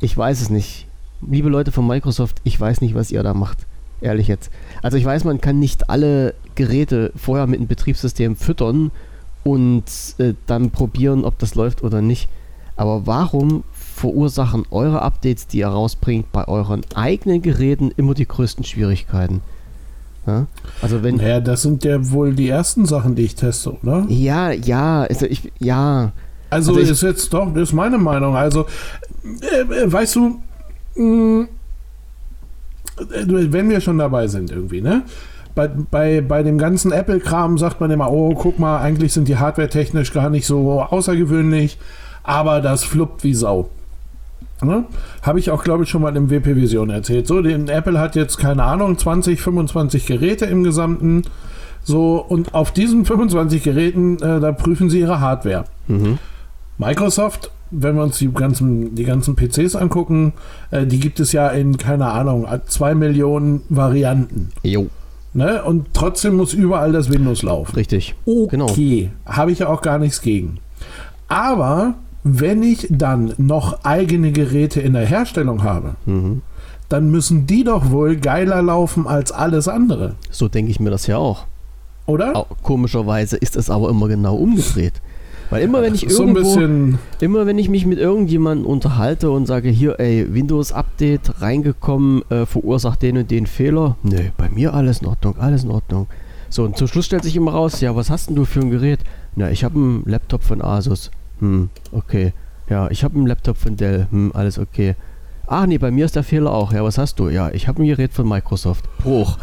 ich 0.00 0.16
weiß 0.16 0.40
es 0.40 0.50
nicht. 0.50 0.86
Liebe 1.20 1.48
Leute 1.48 1.70
von 1.72 1.86
Microsoft, 1.86 2.40
ich 2.44 2.58
weiß 2.58 2.80
nicht, 2.80 2.94
was 2.94 3.10
ihr 3.10 3.22
da 3.22 3.34
macht. 3.34 3.66
Ehrlich 4.00 4.28
jetzt. 4.28 4.50
Also 4.82 4.96
ich 4.96 5.04
weiß, 5.04 5.24
man 5.24 5.40
kann 5.40 5.58
nicht 5.58 5.88
alle 5.88 6.34
Geräte 6.54 7.12
vorher 7.16 7.46
mit 7.46 7.58
einem 7.58 7.68
Betriebssystem 7.68 8.36
füttern 8.36 8.90
und 9.44 9.84
äh, 10.18 10.34
dann 10.46 10.70
probieren, 10.70 11.24
ob 11.24 11.38
das 11.38 11.54
läuft 11.54 11.82
oder 11.82 12.00
nicht. 12.00 12.28
Aber 12.76 13.06
warum 13.06 13.62
verursachen 13.72 14.64
eure 14.70 15.02
Updates, 15.02 15.46
die 15.46 15.58
ihr 15.58 15.68
rausbringt, 15.68 16.32
bei 16.32 16.48
euren 16.48 16.82
eigenen 16.94 17.40
Geräten 17.40 17.92
immer 17.96 18.14
die 18.14 18.26
größten 18.26 18.64
Schwierigkeiten? 18.64 19.42
Ja? 20.26 20.46
Also 20.82 21.02
wenn. 21.02 21.16
Naja, 21.16 21.40
das 21.40 21.62
sind 21.62 21.84
ja 21.84 22.10
wohl 22.10 22.34
die 22.34 22.48
ersten 22.48 22.86
Sachen, 22.86 23.14
die 23.14 23.22
ich 23.22 23.34
teste, 23.34 23.78
oder? 23.80 24.06
Ja, 24.08 24.50
ja, 24.50 25.02
also 25.02 25.26
ich, 25.26 25.52
ja. 25.58 26.12
Also, 26.50 26.72
also 26.72 26.82
ich, 26.82 26.90
ist 26.90 27.02
jetzt 27.02 27.32
doch, 27.32 27.52
das 27.52 27.64
ist 27.68 27.72
meine 27.72 27.98
Meinung. 27.98 28.34
Also, 28.34 28.66
äh, 29.24 29.60
äh 29.60 29.92
weißt 29.92 30.16
du, 30.16 30.40
mh, 30.96 31.44
äh, 31.44 31.48
wenn 32.96 33.68
wir 33.70 33.80
schon 33.80 33.98
dabei 33.98 34.28
sind 34.28 34.50
irgendwie, 34.50 34.80
ne? 34.80 35.02
bei, 35.54 35.68
bei, 35.68 36.20
bei 36.20 36.42
dem 36.42 36.58
ganzen 36.58 36.92
Apple-Kram 36.92 37.58
sagt 37.58 37.80
man 37.80 37.90
immer, 37.90 38.10
oh, 38.10 38.34
guck 38.34 38.58
mal, 38.58 38.78
eigentlich 38.80 39.12
sind 39.12 39.28
die 39.28 39.36
hardware-technisch 39.36 40.12
gar 40.12 40.30
nicht 40.30 40.46
so 40.46 40.82
außergewöhnlich, 40.82 41.78
aber 42.22 42.60
das 42.60 42.84
fluppt 42.84 43.24
wie 43.24 43.34
Sau. 43.34 43.70
Ne? 44.62 44.84
Habe 45.22 45.38
ich 45.38 45.50
auch, 45.50 45.62
glaube 45.62 45.84
ich, 45.84 45.90
schon 45.90 46.02
mal 46.02 46.16
im 46.16 46.30
WP-Vision 46.30 46.90
erzählt. 46.90 47.26
So, 47.26 47.42
den 47.42 47.68
Apple 47.68 47.98
hat 47.98 48.16
jetzt, 48.16 48.38
keine 48.38 48.64
Ahnung, 48.64 48.96
20, 48.96 49.40
25 49.40 50.06
Geräte 50.06 50.46
im 50.46 50.64
Gesamten. 50.64 51.22
So, 51.82 52.16
und 52.16 52.54
auf 52.54 52.72
diesen 52.72 53.04
25 53.04 53.62
Geräten, 53.62 54.16
äh, 54.16 54.40
da 54.40 54.52
prüfen 54.52 54.90
sie 54.90 55.00
ihre 55.00 55.20
Hardware. 55.20 55.64
Mhm. 55.86 56.18
Microsoft, 56.78 57.50
wenn 57.70 57.96
wir 57.96 58.02
uns 58.02 58.18
die 58.18 58.32
ganzen, 58.32 58.94
die 58.94 59.04
ganzen 59.04 59.36
PCs 59.36 59.76
angucken, 59.76 60.32
äh, 60.70 60.86
die 60.86 61.00
gibt 61.00 61.20
es 61.20 61.32
ja 61.32 61.48
in, 61.48 61.76
keine 61.76 62.06
Ahnung, 62.06 62.46
zwei 62.66 62.94
Millionen 62.94 63.62
Varianten. 63.68 64.50
Jo. 64.62 64.88
Ne? 65.32 65.62
Und 65.64 65.88
trotzdem 65.94 66.36
muss 66.36 66.54
überall 66.54 66.92
das 66.92 67.10
Windows 67.10 67.42
laufen. 67.42 67.74
Richtig. 67.74 68.14
Genau. 68.24 68.66
Okay, 68.66 69.10
genau. 69.24 69.36
habe 69.36 69.50
ich 69.50 69.58
ja 69.60 69.68
auch 69.68 69.82
gar 69.82 69.98
nichts 69.98 70.22
gegen. 70.22 70.58
Aber 71.28 71.94
wenn 72.22 72.62
ich 72.62 72.86
dann 72.90 73.34
noch 73.36 73.84
eigene 73.84 74.30
Geräte 74.30 74.80
in 74.80 74.92
der 74.92 75.06
Herstellung 75.06 75.64
habe, 75.64 75.96
mhm. 76.06 76.42
dann 76.88 77.10
müssen 77.10 77.46
die 77.46 77.64
doch 77.64 77.90
wohl 77.90 78.16
geiler 78.16 78.62
laufen 78.62 79.08
als 79.08 79.32
alles 79.32 79.66
andere. 79.66 80.14
So 80.30 80.48
denke 80.48 80.70
ich 80.70 80.78
mir 80.78 80.90
das 80.90 81.06
ja 81.08 81.18
auch. 81.18 81.46
Oder? 82.06 82.46
Komischerweise 82.62 83.36
ist 83.36 83.56
es 83.56 83.70
aber 83.70 83.88
immer 83.90 84.08
genau 84.08 84.36
umgedreht. 84.36 85.00
Weil 85.54 85.62
immer 85.62 85.82
wenn 85.82 85.94
ich 85.94 86.10
irgendwo, 86.10 86.42
so 86.42 86.60
immer 87.20 87.46
wenn 87.46 87.60
ich 87.60 87.68
mich 87.68 87.86
mit 87.86 88.00
irgendjemandem 88.00 88.66
unterhalte 88.66 89.30
und 89.30 89.46
sage, 89.46 89.68
hier, 89.68 90.00
ey, 90.00 90.26
Windows 90.34 90.72
Update 90.72 91.40
reingekommen, 91.40 92.28
äh, 92.28 92.44
verursacht 92.44 93.02
den 93.02 93.18
und 93.18 93.30
den 93.30 93.46
Fehler. 93.46 93.96
Nö, 94.02 94.18
bei 94.36 94.48
mir 94.48 94.74
alles 94.74 95.02
in 95.02 95.06
Ordnung, 95.06 95.38
alles 95.38 95.62
in 95.62 95.70
Ordnung. 95.70 96.08
So, 96.50 96.64
und 96.64 96.76
zum 96.76 96.88
Schluss 96.88 97.06
stellt 97.06 97.22
sich 97.22 97.36
immer 97.36 97.52
raus, 97.52 97.80
ja, 97.80 97.94
was 97.94 98.10
hast 98.10 98.30
denn 98.30 98.34
du 98.34 98.44
für 98.46 98.62
ein 98.62 98.70
Gerät? 98.72 98.98
Na, 99.36 99.48
ich 99.48 99.62
habe 99.62 99.76
einen 99.76 100.02
Laptop 100.06 100.42
von 100.42 100.60
Asus. 100.60 101.12
Hm, 101.38 101.68
okay. 101.92 102.32
Ja, 102.68 102.90
ich 102.90 103.04
habe 103.04 103.14
einen 103.14 103.28
Laptop 103.28 103.56
von 103.56 103.76
Dell. 103.76 104.08
Hm, 104.10 104.32
alles 104.34 104.58
okay. 104.58 104.96
Ach 105.46 105.66
nee, 105.66 105.78
bei 105.78 105.92
mir 105.92 106.04
ist 106.04 106.16
der 106.16 106.24
Fehler 106.24 106.52
auch. 106.52 106.72
Ja, 106.72 106.82
was 106.82 106.98
hast 106.98 107.20
du? 107.20 107.28
Ja, 107.28 107.52
ich 107.52 107.68
habe 107.68 107.80
ein 107.80 107.86
Gerät 107.86 108.12
von 108.12 108.28
Microsoft. 108.28 108.86
Bruch. 108.98 109.38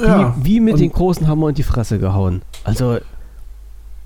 Ja, 0.00 0.36
wie, 0.38 0.44
wie 0.44 0.60
mit 0.60 0.78
den 0.78 0.92
großen 0.92 1.26
Hammer 1.26 1.48
in 1.48 1.56
die 1.56 1.64
Fresse 1.64 1.98
gehauen. 1.98 2.42
Also, 2.62 2.98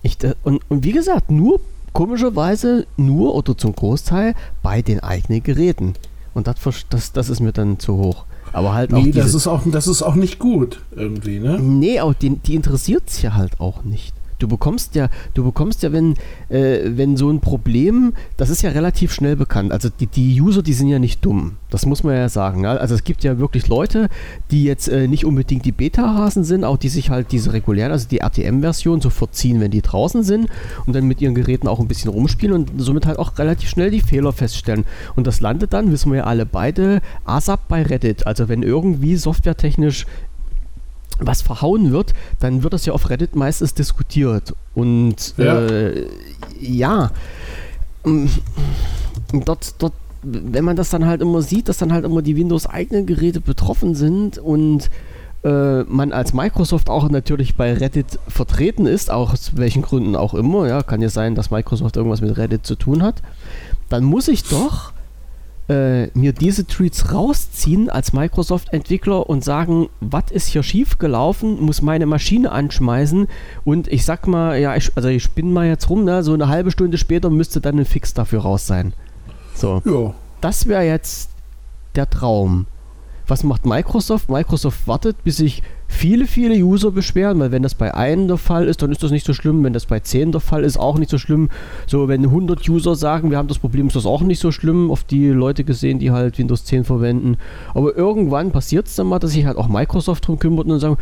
ich, 0.07 0.23
äh, 0.25 0.35
und, 0.43 0.63
und 0.69 0.85
wie 0.85 0.93
gesagt, 0.93 1.31
nur 1.31 1.61
komischerweise 1.93 2.87
nur 2.97 3.35
oder 3.35 3.57
zum 3.57 3.75
Großteil 3.75 4.35
bei 4.63 4.83
den 4.83 5.01
eigenen 5.01 5.43
Geräten. 5.43 5.95
Und 6.35 6.47
das, 6.47 6.57
das, 6.91 7.13
das 7.13 7.31
ist 7.31 7.41
mir 7.41 7.53
dann 7.53 7.79
zu 7.79 7.97
hoch. 7.97 8.25
Aber 8.53 8.75
halt 8.75 8.93
nee, 8.93 8.99
auch. 8.99 9.05
Nee, 9.05 9.13
das 9.13 9.35
ist 9.35 9.47
auch, 9.47 9.63
das 9.67 9.87
ist 9.87 10.03
auch 10.03 10.15
nicht 10.15 10.39
gut 10.39 10.83
irgendwie, 10.95 11.41
ne? 11.41 11.59
Nee, 11.59 12.01
auch 12.01 12.15
die, 12.15 12.37
die 12.37 12.55
interessiert 12.55 13.05
es 13.07 13.23
ja 13.23 13.35
halt 13.35 13.61
auch 13.61 13.83
nicht. 13.85 14.15
Du 14.39 14.49
bekommst 14.49 14.95
ja, 14.95 15.09
du 15.35 15.45
bekommst 15.45 15.83
ja, 15.83 15.93
wenn, 15.93 16.15
äh, 16.49 16.81
wenn 16.85 17.17
so 17.17 17.31
ein 17.31 17.41
Problem, 17.41 18.13
das 18.37 18.51
ist 18.51 18.63
ja 18.63 18.71
relativ 18.71 19.13
schnell 19.13 19.37
bekannt. 19.37 19.73
Also 19.73 19.89
die, 19.89 20.07
die 20.07 20.41
User, 20.41 20.63
die 20.63 20.73
sind 20.73 20.89
ja 20.89 20.99
nicht 20.99 21.25
dumm. 21.25 21.57
Das 21.71 21.87
muss 21.87 22.05
man 22.05 22.15
ja 22.15 22.29
sagen. 22.29 22.65
Ja? 22.65 22.77
Also 22.77 22.95
es 22.95 23.05
gibt 23.05 23.25
ja 23.25 23.39
wirklich 23.39 23.69
Leute, 23.69 24.09
die 24.51 24.65
jetzt 24.65 24.89
äh, 24.89 25.09
nicht 25.09 25.25
unbedingt 25.25 25.65
die 25.65 25.73
Beta-Hasen 25.73 26.45
sind, 26.45 26.65
auch 26.65 26.77
die 26.77 26.89
sich 26.89 27.11
halt 27.11 27.33
diese 27.33 27.53
regulären, 27.53 27.93
also 27.93 28.09
die 28.09 28.19
RTM-Version 28.19 29.01
sofort 29.01 29.35
ziehen, 29.35 29.61
wenn 29.61 29.71
die 29.71 29.83
draußen 29.83 30.23
sind 30.23 30.49
und 30.87 30.95
dann 30.95 31.07
mit 31.07 31.21
ihren 31.21 31.35
Geräten 31.35 31.69
auch 31.69 31.81
ein 31.81 31.89
bisschen 31.89 32.11
rumspielen 32.11 32.55
und 32.55 32.73
somit 32.77 33.07
halt 33.07 33.19
auch 33.19 33.39
relativ 33.39 33.71
schnell 33.71 33.91
die 33.91 34.01
Fehler 34.01 34.33
feststellen. 34.33 34.85
Und 35.17 35.27
das 35.27 35.41
landet 35.41 35.73
dann, 35.73 35.91
wissen 35.93 36.13
wir 36.13 36.19
ja 36.19 36.25
alle 36.25 36.47
beide, 36.47 37.01
ASAP 37.25 37.69
bei 37.69 37.83
Reddit. 37.83 38.27
Also 38.27 38.49
wenn 38.49 38.63
irgendwie 38.63 39.17
softwaretechnisch 39.17 40.07
was 41.19 41.43
verhauen 41.43 41.93
wird, 41.93 42.13
dann 42.41 42.63
wird 42.63 42.73
das 42.73 42.87
ja 42.87 42.93
auf 42.93 43.09
Reddit 43.11 43.37
meistens 43.37 43.75
diskutiert. 43.75 44.55
Und 44.75 45.35
ja, 45.37 45.61
äh, 45.61 46.07
ja 46.61 47.11
mm, 48.05 48.27
dort, 49.45 49.75
dort, 49.79 49.93
wenn 50.23 50.65
man 50.65 50.77
das 50.77 50.91
dann 50.91 51.07
halt 51.07 51.21
immer 51.21 51.43
sieht, 51.43 51.69
dass 51.69 51.79
dann 51.79 51.93
halt 51.93 52.05
immer 52.05 52.23
die 52.23 52.37
Windows-eigenen 52.37 53.07
Geräte 53.07 53.41
betroffen 53.41 53.95
sind 53.95 54.39
und 54.39 54.91
äh, 55.45 55.85
man 55.85 56.13
als 56.13 56.35
Microsoft 56.35 56.91
auch 56.91 57.09
natürlich 57.09 57.55
bei 57.55 57.73
Reddit 57.73 58.19
vertreten 58.27 58.87
ist, 58.87 59.11
auch 59.11 59.33
aus 59.33 59.53
welchen 59.57 59.83
Gründen 59.83 60.17
auch 60.17 60.35
immer, 60.35 60.67
ja, 60.67 60.83
kann 60.83 61.03
ja 61.03 61.09
sein, 61.09 61.35
dass 61.35 61.51
Microsoft 61.51 61.97
irgendwas 61.97 62.21
mit 62.21 62.37
Reddit 62.37 62.67
zu 62.67 62.75
tun 62.75 63.03
hat, 63.03 63.23
dann 63.89 64.05
muss 64.05 64.29
ich 64.29 64.43
doch 64.45 64.93
äh, 65.69 66.07
mir 66.17 66.33
diese 66.33 66.67
Tweets 66.67 67.13
rausziehen 67.13 67.91
als 67.91 68.13
Microsoft-Entwickler 68.13 69.29
und 69.29 69.43
sagen, 69.43 69.89
was 70.01 70.31
ist 70.31 70.47
hier 70.49 70.63
schief 70.63 70.99
gelaufen, 70.99 71.61
muss 71.61 71.83
meine 71.83 72.07
Maschine 72.07 72.53
anschmeißen 72.53 73.27
und 73.65 73.89
ich 73.89 74.05
sag 74.05 74.27
mal, 74.27 74.59
ja, 74.59 74.77
ich, 74.77 74.93
also 74.95 75.09
ich 75.09 75.23
spinne 75.23 75.51
mal 75.51 75.67
jetzt 75.67 75.91
rum, 75.91 76.05
ne, 76.05 76.23
so 76.23 76.35
eine 76.35 76.49
halbe 76.49 76.71
Stunde 76.71 76.99
später 76.99 77.31
müsste 77.31 77.61
dann 77.61 77.79
ein 77.79 77.85
Fix 77.85 78.15
dafür 78.15 78.41
raus 78.41 78.67
sein. 78.67 78.93
So. 79.55 79.83
Ja. 79.85 80.15
Das 80.41 80.67
wäre 80.67 80.85
jetzt 80.85 81.31
der 81.97 82.09
Traum. 82.09 82.67
Was 83.29 83.43
macht 83.43 83.67
Microsoft? 83.67 84.31
Microsoft 84.31 84.87
wartet, 84.87 85.25
bis 85.25 85.39
sich 85.39 85.63
viele, 85.89 86.27
viele 86.27 86.55
User 86.55 86.93
beschweren, 86.93 87.41
weil 87.41 87.51
wenn 87.51 87.63
das 87.63 87.75
bei 87.75 87.93
einem 87.93 88.29
der 88.29 88.37
Fall 88.37 88.69
ist, 88.69 88.83
dann 88.83 88.93
ist 88.93 89.03
das 89.03 89.11
nicht 89.11 89.27
so 89.27 89.35
schlimm. 89.35 89.65
Wenn 89.65 89.73
das 89.73 89.87
bei 89.87 89.99
10 89.99 90.31
der 90.33 90.41
Fall 90.41 90.63
ist, 90.63 90.79
auch 90.79 90.97
nicht 90.99 91.11
so 91.11 91.19
schlimm. 91.19 91.49
So, 91.87 92.07
wenn 92.07 92.25
100 92.25 92.69
User 92.69 92.95
sagen, 92.95 93.31
wir 93.31 93.39
haben 93.39 93.49
das 93.49 93.59
Problem, 93.59 93.89
ist 93.89 93.97
das 93.97 94.07
auch 94.07 94.23
nicht 94.23 94.41
so 94.41 94.53
schlimm. 94.53 94.91
Auf 94.91 95.03
die 95.03 95.29
Leute 95.29 95.65
gesehen, 95.65 95.99
die 95.99 96.13
halt 96.13 96.39
Windows 96.39 96.65
10 96.65 96.85
verwenden. 96.85 97.37
Aber 97.75 97.97
irgendwann 97.97 98.53
passiert 98.53 98.87
es 98.87 98.95
dann 98.95 99.09
mal, 99.09 99.19
dass 99.19 99.33
sich 99.33 99.45
halt 99.45 99.57
auch 99.57 99.69
Microsoft 99.69 100.27
drum 100.27 100.39
kümmert 100.39 100.67
und 100.67 100.79
sagen, 100.79 100.97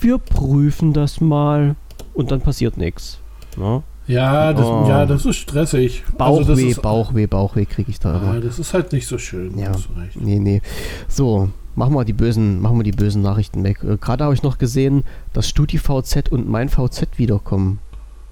wir 0.00 0.18
prüfen 0.18 0.92
das 0.92 1.20
mal. 1.20 1.76
Und 2.12 2.32
dann 2.32 2.40
passiert 2.40 2.76
nichts. 2.76 3.18
Ja? 3.56 3.82
Ja, 4.08 4.54
das, 4.54 4.66
oh. 4.66 4.86
ja, 4.88 5.04
das 5.04 5.26
ist 5.26 5.36
stressig. 5.36 6.02
Bauchweh, 6.16 6.68
also 6.68 6.80
Bauchweh, 6.80 7.26
Bauchweh 7.26 7.66
kriege 7.66 7.90
ich 7.90 8.00
da. 8.00 8.20
Ja, 8.22 8.40
das 8.40 8.58
ist 8.58 8.72
halt 8.72 8.90
nicht 8.92 9.06
so 9.06 9.18
schön. 9.18 9.56
Ja, 9.58 9.72
nee, 10.14 10.38
nee. 10.38 10.62
So, 11.08 11.50
machen 11.78 11.94
wir 11.94 12.04
die 12.04 12.12
bösen, 12.12 12.60
machen 12.60 12.76
wir 12.76 12.84
die 12.84 12.92
bösen 12.92 13.22
Nachrichten 13.22 13.64
weg. 13.64 13.82
Äh, 13.82 13.96
Gerade 13.96 14.24
habe 14.24 14.34
ich 14.34 14.42
noch 14.42 14.58
gesehen, 14.58 15.04
dass 15.32 15.48
StudiVZ 15.48 16.28
und 16.30 16.48
mein 16.48 16.68
VZ 16.68 17.06
wiederkommen 17.16 17.78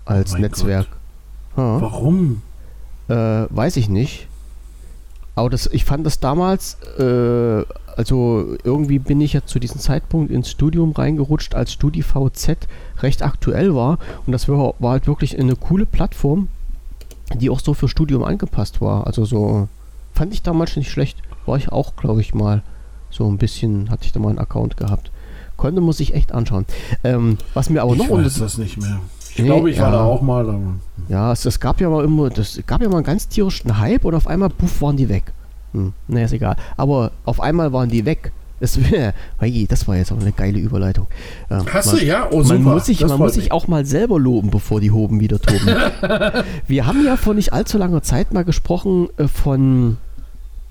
als 0.05 0.35
oh 0.35 0.39
Netzwerk. 0.39 0.89
Ja. 1.57 1.81
Warum? 1.81 2.43
Äh, 3.09 3.15
weiß 3.15 3.77
ich 3.77 3.89
nicht. 3.89 4.27
Aber 5.37 5.51
das, 5.51 5.67
ich 5.67 5.85
fand 5.85 6.05
das 6.05 6.19
damals, 6.19 6.79
äh, 6.99 7.65
also 7.97 8.57
irgendwie 8.65 8.99
bin 8.99 9.21
ich 9.21 9.35
ja 9.35 9.45
zu 9.45 9.59
diesem 9.59 9.81
Zeitpunkt 9.81 10.31
ins 10.31 10.51
Studium 10.51 10.93
reingerutscht, 10.93 11.55
als 11.55 11.73
StudiVZ 11.73 12.67
recht 12.99 13.23
aktuell 13.23 13.75
war. 13.75 13.99
Und 14.27 14.33
das 14.33 14.49
war, 14.49 14.75
war 14.79 14.93
halt 14.93 15.07
wirklich 15.07 15.39
eine 15.39 15.55
coole 15.55 15.87
Plattform, 15.87 16.49
die 17.35 17.51
auch 17.51 17.61
so 17.61 17.75
für 17.75 17.89
Studium 17.89 18.25
angepasst 18.25 18.81
war. 18.81 19.07
Also 19.07 19.25
so 19.25 19.69
fand 20.15 20.33
ich 20.33 20.43
damals 20.43 20.77
nicht 20.77 20.91
schlecht. 20.91 21.19
War 21.45 21.59
ich 21.59 21.71
auch, 21.71 21.95
glaube 21.97 22.23
ich, 22.23 22.35
mal 22.35 22.63
so 23.17 23.29
ein 23.31 23.39
bisschen, 23.39 23.91
hatte 23.91 24.05
ich 24.05 24.13
da 24.13 24.21
mal 24.21 24.31
einen 24.31 24.39
Account 24.39 24.77
gehabt. 24.77 25.11
Konnte 25.57 25.81
muss 25.81 26.01
ich 26.01 26.15
echt 26.15 26.33
anschauen. 26.33 26.67
Ähm, 27.03 27.39
was 27.55 27.71
mir 27.71 27.83
aber 27.83 27.93
ich 27.93 27.99
noch 27.99 28.11
weiß 28.11 28.35
das 28.39 28.59
nicht 28.59 28.77
mehr. 28.79 29.01
Ich 29.31 29.39
Nee, 29.39 29.47
glaube, 29.47 29.71
ich 29.71 29.79
war 29.79 29.87
ja. 29.91 29.99
da 29.99 30.05
auch 30.05 30.23
mal. 30.23 30.47
Ja, 31.09 31.33
es, 31.33 31.45
es 31.45 31.61
gab 31.61 31.81
ja 31.81 31.91
mal 31.91 32.05
immer, 32.05 32.31
das 32.31 32.61
gab 32.67 32.81
ja 32.83 32.89
mal 32.89 32.97
einen 32.97 33.05
ganz 33.05 33.29
tierischen 33.29 33.79
Hype 33.79 34.05
und 34.05 34.15
auf 34.15 34.27
einmal, 34.27 34.49
puff, 34.51 34.81
waren 34.81 34.97
die 34.97 35.09
weg. 35.09 35.33
Hm, 35.73 35.93
naja, 36.09 36.25
ist 36.27 36.33
egal. 36.33 36.57
Aber 36.77 37.13
auf 37.25 37.41
einmal 37.41 37.73
waren 37.73 37.89
die 37.89 38.05
weg. 38.05 38.33
Das, 38.61 38.79
das 39.69 39.89
war 39.89 39.97
jetzt 39.97 40.13
auch 40.13 40.21
eine 40.21 40.33
geile 40.33 40.59
Überleitung. 40.59 41.07
Ähm, 41.51 41.65
Hast 41.71 41.87
man, 41.89 41.97
du? 41.97 42.05
Ja, 42.07 42.29
oh, 42.31 42.39
man 42.39 42.45
super. 42.47 42.59
muss 42.61 42.87
sich, 42.87 43.07
man 43.07 43.19
muss 43.19 43.35
sich 43.35 43.53
auch 43.53 43.69
mal 43.69 43.85
selber 43.85 44.19
loben, 44.19 44.51
bevor 44.51 44.81
die 44.81 44.91
Hoben 44.91 45.21
wieder 45.21 45.39
toben. 45.39 45.67
Wir 46.67 46.87
haben 46.87 47.05
ja 47.05 47.19
vor 47.19 47.35
nicht 47.35 47.53
allzu 47.53 47.77
langer 47.77 48.03
Zeit 48.03 48.33
mal 48.33 48.45
gesprochen 48.45 49.09
äh, 49.19 49.29
von, 49.29 49.99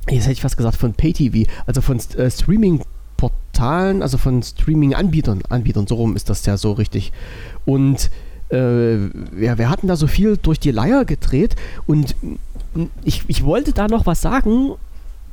jetzt 0.10 0.24
hätte 0.24 0.34
ich 0.34 0.41
fast 0.41 0.58
gesagt, 0.58 0.78
von 0.78 0.94
PayTV, 0.94 1.50
also 1.65 1.82
von 1.82 2.00
äh, 2.18 2.30
Streaming-Portalen, 2.30 4.02
also 4.02 4.18
von 4.18 4.44
Streaming-Anbietern. 4.44 5.41
Anbietern, 5.50 5.88
so 5.88 5.96
rum 5.96 6.15
ist 6.15 6.30
das 6.30 6.46
ja 6.46 6.58
so 6.58 6.74
richtig. 6.74 7.12
Und 7.65 8.10
äh, 8.52 8.96
ja, 9.41 9.58
wir 9.58 9.70
hatten 9.70 9.88
da 9.88 9.96
so 9.96 10.08
viel 10.08 10.38
durch 10.38 10.60
die 10.60 10.72
Leier 10.72 11.06
gedreht 11.06 11.56
und 11.88 12.15
ich, 13.04 13.24
ich 13.28 13.44
wollte 13.44 13.72
da 13.72 13.88
noch 13.88 14.06
was 14.06 14.22
sagen 14.22 14.74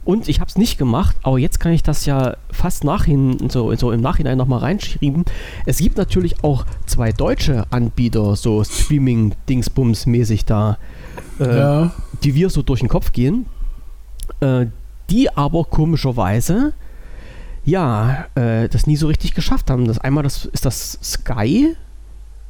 und 0.05 0.29
ich 0.29 0.41
habe 0.41 0.49
es 0.49 0.57
nicht 0.57 0.79
gemacht, 0.79 1.17
aber 1.23 1.39
jetzt 1.39 1.61
kann 1.61 1.73
ich 1.73 1.83
das 1.83 2.07
ja 2.07 2.37
fast 2.51 2.85
nachhin, 2.85 3.51
so, 3.51 3.75
so 3.77 3.93
im 3.93 4.01
Nachhinein 4.01 4.39
nochmal 4.39 4.61
reinschreiben. 4.61 5.25
Es 5.67 5.79
gibt 5.79 5.97
natürlich 5.97 6.43
auch 6.43 6.65
zwei 6.87 7.13
deutsche 7.13 7.67
Anbieter, 7.71 8.35
so 8.35 8.65
Streaming-Dingsbums-mäßig 8.65 10.45
da, 10.45 10.79
äh, 11.39 11.57
Ja, 11.57 11.93
die 12.25 12.35
wir 12.35 12.51
so 12.51 12.63
durch 12.63 12.81
den 12.81 12.89
Kopf 12.89 13.13
gehen, 13.13 13.47
äh, 14.41 14.67
die 15.11 15.31
aber 15.37 15.65
komischerweise 15.65 16.73
ja, 17.65 18.27
äh, 18.35 18.69
das 18.69 18.87
nie 18.89 18.97
so 18.97 19.07
richtig 19.07 19.35
geschafft 19.35 19.71
haben. 19.71 19.87
Das 19.87 19.99
einmal 19.99 20.25
das 20.25 20.47
ist 20.47 20.65
das 20.65 20.99
Sky, 21.03 21.77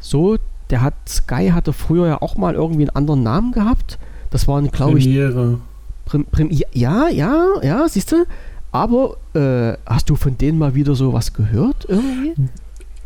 so, 0.01 0.39
der 0.71 0.81
hat 0.81 0.95
Sky 1.07 1.51
hatte 1.53 1.73
früher 1.75 2.07
ja 2.07 2.23
auch 2.23 2.37
mal 2.37 2.55
irgendwie 2.55 2.83
einen 2.83 2.97
anderen 2.97 3.23
Namen 3.23 3.53
gehabt. 3.53 3.99
Das 4.31 4.49
waren, 4.49 4.71
glaube 4.71 4.99
ich, 4.99 5.05
Premiere. 5.05 5.59
Prim, 6.07 6.25
Prim, 6.25 6.49
ja, 6.73 7.09
ja, 7.09 7.45
ja, 7.63 7.87
siehst 7.89 8.13
du. 8.13 8.25
Aber 8.71 9.17
äh, 9.35 9.77
hast 9.85 10.09
du 10.09 10.17
von 10.17 10.39
denen 10.39 10.59
mal 10.59 10.75
wieder 10.75 10.95
so 10.95 11.13
was 11.13 11.35
gehört 11.35 11.85
irgendwie? 11.89 12.35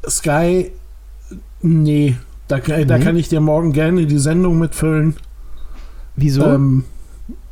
Sky, 0.08 0.70
nee. 1.60 2.14
Da, 2.46 2.60
kann- 2.60 2.86
da 2.86 2.98
Nee? 2.98 3.04
kann 3.04 3.16
ich 3.16 3.28
dir 3.28 3.40
morgen 3.40 3.72
gerne 3.72 4.06
die 4.06 4.18
Sendung 4.18 4.60
mitfüllen. 4.60 5.16
Wieso? 6.14 6.44
Ähm, 6.46 6.84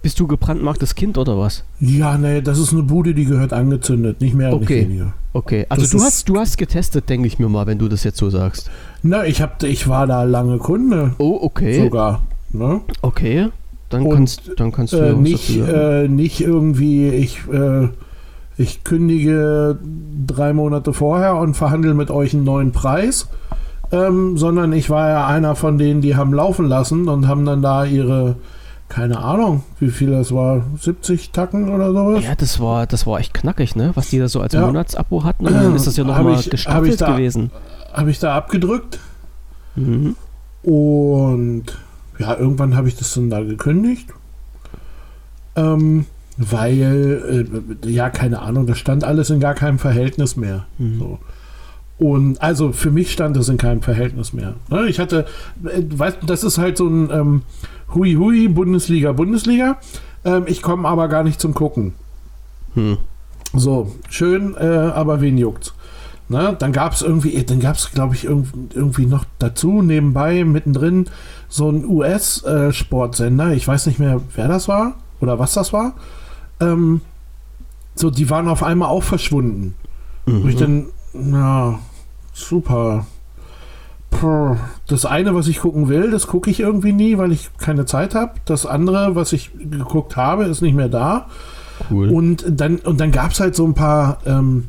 Bist 0.04 0.20
du 0.20 0.26
gebrandmarktes 0.26 0.94
Kind 0.94 1.16
oder 1.18 1.38
was? 1.38 1.64
ja, 1.80 2.16
nee, 2.18 2.42
das 2.42 2.58
ist 2.58 2.72
eine 2.72 2.82
Bude, 2.82 3.14
die 3.14 3.24
gehört 3.24 3.52
angezündet, 3.54 4.20
nicht 4.20 4.34
mehr 4.34 4.52
Okay. 4.52 4.80
nicht 4.82 4.88
weniger. 4.90 5.14
Okay, 5.32 5.66
also 5.68 5.82
Das 5.82 5.90
du 5.90 6.00
hast, 6.00 6.28
du 6.28 6.36
hast 6.38 6.58
getestet, 6.58 7.08
denke 7.08 7.26
ich 7.26 7.38
mir 7.38 7.48
mal, 7.48 7.66
wenn 7.66 7.78
du 7.78 7.88
das 7.88 8.04
jetzt 8.04 8.18
so 8.18 8.28
sagst. 8.30 8.70
Na, 9.02 9.24
ich, 9.24 9.40
hab, 9.42 9.62
ich 9.62 9.88
war 9.88 10.06
da 10.06 10.22
lange 10.24 10.58
Kunde 10.58 11.14
Oh, 11.18 11.38
okay. 11.40 11.82
sogar. 11.82 12.22
Ne? 12.52 12.82
Okay. 13.02 13.48
Dann 13.88 14.02
Und, 14.02 14.14
kannst, 14.14 14.50
dann 14.56 14.72
kannst 14.72 14.92
du 14.92 14.98
ja 14.98 15.12
Äh, 15.12 15.14
nicht, 15.14 15.56
äh, 15.58 16.06
nicht 16.08 16.40
irgendwie, 16.40 17.08
ich, 17.08 17.40
äh, 17.52 17.88
ich 18.58 18.84
kündige 18.84 19.78
drei 20.26 20.52
Monate 20.52 20.92
vorher 20.92 21.36
und 21.36 21.54
verhandle 21.54 21.94
mit 21.94 22.10
euch 22.10 22.34
einen 22.34 22.44
neuen 22.44 22.72
Preis, 22.72 23.28
ähm, 23.90 24.36
sondern 24.36 24.72
ich 24.72 24.90
war 24.90 25.08
ja 25.08 25.26
einer 25.26 25.56
von 25.56 25.78
denen, 25.78 26.00
die 26.02 26.14
haben 26.14 26.32
laufen 26.32 26.66
lassen 26.66 27.08
und 27.08 27.26
haben 27.26 27.44
dann 27.44 27.62
da 27.62 27.84
ihre, 27.84 28.36
keine 28.88 29.18
Ahnung, 29.18 29.62
wie 29.80 29.90
viel 29.90 30.10
das 30.10 30.32
war, 30.32 30.62
70 30.78 31.30
Tacken 31.32 31.68
oder 31.74 31.92
sowas. 31.92 32.22
Ja, 32.22 32.34
das 32.34 32.60
war, 32.60 32.86
das 32.86 33.06
war 33.06 33.18
echt 33.18 33.34
knackig, 33.34 33.74
ne? 33.76 33.90
Was 33.94 34.10
die 34.10 34.18
da 34.18 34.28
so 34.28 34.40
als 34.40 34.52
Ja. 34.52 34.66
Monatsabo 34.66 35.24
hatten. 35.24 35.46
Und 35.46 35.52
dann 35.54 35.74
ist 35.74 35.86
das 35.86 35.96
ja 35.96 36.04
nochmal 36.04 36.40
gestaffelt 36.42 36.92
ich 36.92 36.96
da- 36.98 37.12
gewesen. 37.12 37.50
Habe 37.92 38.10
ich 38.10 38.18
da 38.18 38.36
abgedrückt 38.36 38.98
Mhm. 39.76 40.14
und 40.62 41.64
ja, 42.18 42.36
irgendwann 42.36 42.76
habe 42.76 42.86
ich 42.88 42.96
das 42.96 43.12
dann 43.14 43.30
da 43.30 43.40
gekündigt. 43.42 44.08
Ähm, 45.56 46.06
weil, 46.36 47.48
äh, 47.84 47.90
ja, 47.90 48.10
keine 48.10 48.40
Ahnung, 48.40 48.66
das 48.66 48.78
stand 48.78 49.04
alles 49.04 49.30
in 49.30 49.40
gar 49.40 49.54
keinem 49.54 49.78
Verhältnis 49.78 50.36
mehr. 50.36 50.66
Mhm. 50.78 50.98
So. 50.98 51.18
Und 52.04 52.42
also 52.42 52.72
für 52.72 52.90
mich 52.90 53.10
stand 53.12 53.34
es 53.38 53.48
in 53.48 53.56
keinem 53.56 53.80
Verhältnis 53.80 54.34
mehr. 54.34 54.54
Ne, 54.68 54.88
Ich 54.88 54.98
hatte, 54.98 55.24
äh, 55.64 55.82
weißt 55.88 56.18
du, 56.20 56.26
das 56.26 56.44
ist 56.44 56.58
halt 56.58 56.76
so 56.76 56.86
ein 56.86 57.08
ähm, 57.10 57.42
Hui 57.94 58.12
Hui, 58.14 58.46
Bundesliga, 58.48 59.12
Bundesliga. 59.12 59.78
Ähm, 60.22 60.42
ich 60.46 60.60
komme 60.60 60.86
aber 60.86 61.08
gar 61.08 61.24
nicht 61.24 61.40
zum 61.40 61.54
Gucken. 61.54 61.94
Hm. 62.74 62.98
So, 63.54 63.90
schön, 64.10 64.54
äh, 64.60 64.66
aber 64.66 65.22
wen 65.22 65.38
juckt's? 65.38 65.72
Ne? 66.28 66.54
Dann 66.58 66.72
gab 66.72 66.92
es 66.92 67.00
irgendwie, 67.00 67.42
dann 67.42 67.60
gab 67.60 67.76
es, 67.76 67.90
glaube 67.92 68.14
ich, 68.14 68.24
irg 68.26 68.44
irgendwie 68.74 69.06
noch 69.06 69.24
dazu, 69.38 69.80
nebenbei, 69.80 70.44
mittendrin, 70.44 71.06
so 71.48 71.70
ein 71.70 71.86
US-Sportsender. 71.86 73.52
ich 73.54 73.66
weiß 73.66 73.86
nicht 73.86 73.98
mehr, 73.98 74.20
wer 74.34 74.48
das 74.48 74.68
war 74.68 74.96
oder 75.20 75.38
was 75.38 75.54
das 75.54 75.72
war. 75.72 75.94
Ähm, 76.60 77.00
so, 77.94 78.10
die 78.10 78.28
waren 78.28 78.48
auf 78.48 78.62
einmal 78.62 78.88
auch 78.90 79.04
verschwunden. 79.04 79.74
Wo 80.26 80.48
ich 80.48 80.56
Mhm. 80.58 80.90
dann, 81.14 81.32
ja, 81.32 81.78
super. 82.34 83.06
Puh. 84.10 84.56
Das 84.86 85.06
eine, 85.06 85.34
was 85.34 85.48
ich 85.48 85.60
gucken 85.60 85.88
will, 85.88 86.10
das 86.10 86.26
gucke 86.26 86.50
ich 86.50 86.60
irgendwie 86.60 86.92
nie, 86.92 87.18
weil 87.18 87.32
ich 87.32 87.50
keine 87.58 87.86
Zeit 87.86 88.14
habe. 88.14 88.32
Das 88.44 88.66
andere, 88.66 89.16
was 89.16 89.32
ich 89.32 89.50
geguckt 89.58 90.16
habe, 90.16 90.44
ist 90.44 90.60
nicht 90.60 90.74
mehr 90.76 90.88
da. 90.88 91.26
Cool. 91.90 92.10
Und 92.10 92.44
dann, 92.48 92.76
und 92.76 93.00
dann 93.00 93.10
gab 93.10 93.32
es 93.32 93.40
halt 93.40 93.56
so 93.56 93.64
ein 93.66 93.74
paar, 93.74 94.18
ähm, 94.26 94.68